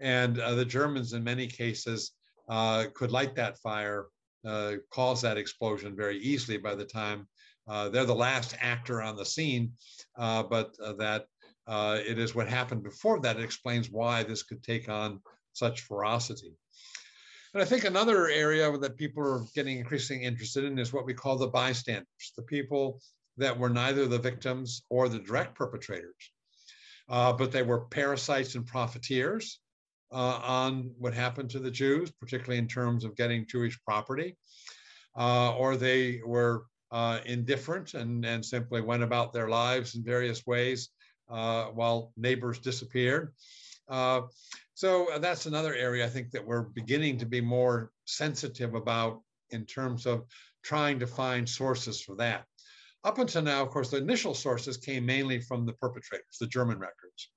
And 0.00 0.40
uh, 0.40 0.54
the 0.56 0.64
Germans, 0.64 1.12
in 1.12 1.22
many 1.22 1.46
cases, 1.46 2.12
uh, 2.48 2.86
could 2.94 3.12
light 3.12 3.36
that 3.36 3.56
fire, 3.58 4.06
uh, 4.44 4.72
cause 4.90 5.22
that 5.22 5.38
explosion 5.38 5.94
very 5.94 6.18
easily 6.18 6.58
by 6.58 6.74
the 6.74 6.84
time 6.84 7.28
they're 7.92 8.04
the 8.04 8.12
last 8.12 8.56
actor 8.60 9.00
on 9.00 9.16
the 9.16 9.24
scene, 9.24 9.70
but 10.16 10.74
that 10.98 11.26
it 11.68 12.18
is 12.18 12.34
what 12.34 12.48
happened 12.48 12.82
before 12.82 13.20
that. 13.20 13.38
Explains 13.38 13.88
why 13.88 14.24
this 14.24 14.42
could 14.42 14.64
take 14.64 14.88
on 14.88 15.20
such 15.52 15.82
ferocity. 15.82 16.52
And 17.54 17.62
I 17.62 17.66
think 17.66 17.84
another 17.84 18.28
area 18.28 18.76
that 18.78 18.96
people 18.96 19.22
are 19.22 19.44
getting 19.54 19.78
increasingly 19.78 20.24
interested 20.24 20.64
in 20.64 20.78
is 20.80 20.92
what 20.92 21.06
we 21.06 21.14
call 21.14 21.36
the 21.38 21.46
bystanders, 21.46 22.32
the 22.36 22.42
people 22.42 23.00
that 23.36 23.58
were 23.58 23.70
neither 23.70 24.06
the 24.06 24.18
victims 24.18 24.82
or 24.90 25.08
the 25.08 25.18
direct 25.18 25.54
perpetrators, 25.54 26.32
uh, 27.08 27.32
but 27.32 27.52
they 27.52 27.62
were 27.62 27.86
parasites 27.86 28.54
and 28.54 28.66
profiteers 28.66 29.60
uh, 30.12 30.40
on 30.42 30.92
what 30.98 31.14
happened 31.14 31.50
to 31.50 31.58
the 31.58 31.70
Jews, 31.70 32.10
particularly 32.20 32.58
in 32.58 32.68
terms 32.68 33.04
of 33.04 33.16
getting 33.16 33.46
Jewish 33.46 33.78
property, 33.84 34.36
uh, 35.16 35.54
or 35.56 35.76
they 35.76 36.20
were 36.24 36.64
uh, 36.90 37.20
indifferent 37.24 37.94
and, 37.94 38.24
and 38.24 38.44
simply 38.44 38.80
went 38.80 39.02
about 39.02 39.32
their 39.32 39.48
lives 39.48 39.94
in 39.94 40.04
various 40.04 40.46
ways 40.46 40.90
uh, 41.30 41.66
while 41.66 42.12
neighbors 42.16 42.58
disappeared. 42.58 43.32
Uh, 43.88 44.22
so 44.74 45.08
that's 45.18 45.46
another 45.46 45.74
area 45.74 46.04
I 46.04 46.08
think 46.08 46.30
that 46.30 46.46
we're 46.46 46.62
beginning 46.62 47.18
to 47.18 47.26
be 47.26 47.40
more 47.40 47.90
sensitive 48.06 48.74
about 48.74 49.20
in 49.50 49.66
terms 49.66 50.06
of 50.06 50.24
trying 50.62 50.98
to 51.00 51.06
find 51.06 51.48
sources 51.48 52.00
for 52.00 52.16
that. 52.16 52.44
Up 53.02 53.18
until 53.18 53.42
now, 53.42 53.62
of 53.62 53.70
course, 53.70 53.90
the 53.90 53.96
initial 53.96 54.34
sources 54.34 54.76
came 54.76 55.06
mainly 55.06 55.40
from 55.40 55.64
the 55.64 55.72
perpetrators, 55.74 56.36
the 56.38 56.46
German 56.46 56.78
records. 56.78 57.30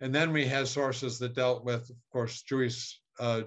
And 0.00 0.14
then 0.14 0.32
we 0.32 0.46
had 0.46 0.66
sources 0.66 1.18
that 1.18 1.34
dealt 1.34 1.64
with, 1.64 1.90
of 1.90 1.96
course, 2.12 2.42
Jewish, 2.42 3.00
uh, 3.20 3.42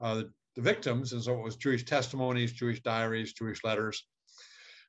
uh, 0.00 0.22
the 0.56 0.62
victims. 0.62 1.12
And 1.12 1.22
so 1.22 1.34
it 1.34 1.42
was 1.42 1.56
Jewish 1.56 1.84
testimonies, 1.84 2.52
Jewish 2.52 2.82
diaries, 2.82 3.32
Jewish 3.32 3.62
letters. 3.64 4.06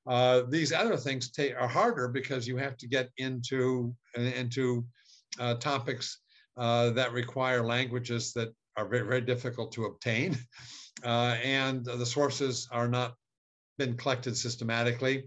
Uh, 0.08 0.44
these 0.50 0.72
other 0.72 0.96
things 0.96 1.32
are 1.60 1.68
harder 1.68 2.08
because 2.08 2.48
you 2.48 2.58
have 2.58 2.78
to 2.78 2.88
get 2.88 3.10
into, 3.18 3.94
into 4.16 4.86
uh, 5.40 5.56
topics 5.56 6.20
uh, 6.58 6.92
that 6.92 7.12
require 7.12 7.66
languages 7.66 8.34
that 8.34 8.50
are 8.78 8.88
very, 8.88 9.08
very 9.08 9.22
difficult 9.22 9.72
to 9.74 9.86
obtain. 9.86 10.38
Uh, 11.04 11.38
and 11.44 11.86
the 11.86 12.06
sources 12.06 12.68
are 12.74 12.90
not 12.90 13.16
been 13.78 13.96
collected 13.96 14.36
systematically. 14.36 15.24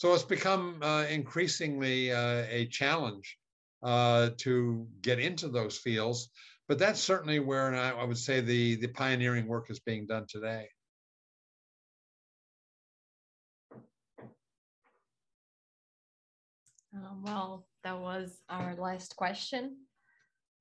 So 0.00 0.14
it's 0.14 0.22
become 0.22 0.78
uh, 0.80 1.04
increasingly 1.10 2.10
uh, 2.10 2.46
a 2.48 2.68
challenge 2.70 3.36
uh, 3.82 4.30
to 4.38 4.88
get 5.02 5.18
into 5.18 5.48
those 5.48 5.76
fields. 5.76 6.30
But 6.68 6.78
that's 6.78 7.00
certainly 7.00 7.38
where 7.38 7.74
I, 7.74 7.90
I 7.90 8.04
would 8.04 8.16
say 8.16 8.40
the, 8.40 8.76
the 8.76 8.86
pioneering 8.86 9.46
work 9.46 9.70
is 9.70 9.78
being 9.80 10.06
done 10.06 10.24
today. 10.26 10.68
Uh, 16.96 17.12
well, 17.22 17.66
that 17.84 18.00
was 18.00 18.40
our 18.48 18.74
last 18.76 19.16
question. 19.16 19.76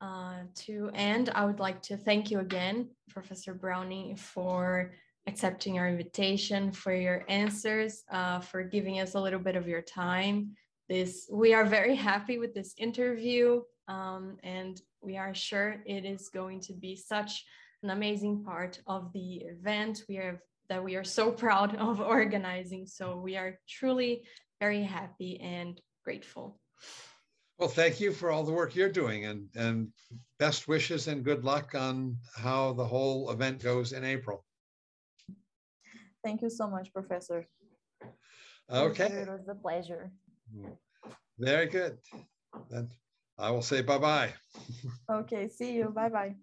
Uh, 0.02 0.40
to 0.56 0.92
end, 0.94 1.30
I 1.34 1.46
would 1.46 1.62
like 1.62 1.82
to 1.84 1.96
thank 1.96 2.30
you 2.30 2.40
again, 2.40 2.90
Professor 3.10 3.54
Browning, 3.54 4.18
for 4.18 4.92
accepting 5.30 5.78
our 5.78 5.88
invitation, 5.88 6.72
for 6.72 6.94
your 6.94 7.24
answers, 7.30 8.04
uh, 8.12 8.40
for 8.40 8.64
giving 8.64 9.00
us 9.00 9.14
a 9.14 9.22
little 9.22 9.40
bit 9.40 9.56
of 9.56 9.68
your 9.68 9.82
time. 9.82 10.52
This 10.90 11.30
we 11.32 11.54
are 11.54 11.66
very 11.66 11.96
happy 11.96 12.40
with 12.40 12.54
this 12.54 12.74
interview, 12.78 13.62
um, 13.88 14.38
and 14.44 14.82
we 15.02 15.18
are 15.18 15.36
sure 15.36 15.84
it 15.86 16.04
is 16.04 16.30
going 16.30 16.60
to 16.62 16.74
be 16.74 16.96
such 16.96 17.46
an 17.84 17.92
amazing 17.92 18.44
part 18.44 18.82
of 18.88 19.14
the 19.14 19.30
event. 19.54 20.04
We 20.10 20.18
are 20.18 20.42
that 20.70 20.84
we 20.84 20.96
are 20.96 21.04
so 21.04 21.32
proud 21.32 21.76
of 21.76 22.02
organizing. 22.18 22.88
So 22.88 23.18
we 23.18 23.38
are 23.38 23.60
truly 23.68 24.24
very 24.60 24.84
happy 24.84 25.40
and 25.42 25.80
grateful. 26.04 26.60
Well, 27.60 27.70
thank 27.70 28.00
you 28.00 28.14
for 28.14 28.32
all 28.32 28.44
the 28.44 28.54
work 28.54 28.76
you're 28.76 28.98
doing 29.04 29.26
and, 29.26 29.50
and 29.56 29.90
best 30.38 30.68
wishes 30.68 31.08
and 31.08 31.26
good 31.26 31.44
luck 31.44 31.76
on 31.76 32.16
how 32.36 32.74
the 32.74 32.86
whole 32.86 33.32
event 33.32 33.62
goes 33.62 33.92
in 33.92 34.06
April. 34.06 34.46
Thank 36.24 36.42
you 36.42 36.50
so 36.50 36.68
much, 36.68 36.94
Professor. 36.94 37.48
Okay. 38.72 39.06
It 39.06 39.28
was 39.30 39.48
a 39.48 39.56
pleasure. 39.56 40.12
Very 41.38 41.68
good. 41.68 41.98
Then 42.70 42.90
I 43.38 43.52
will 43.52 43.62
say 43.62 43.82
bye-bye. 43.82 44.34
Okay, 45.10 45.50
see 45.50 45.74
you. 45.74 45.90
Bye-bye. 45.90 46.36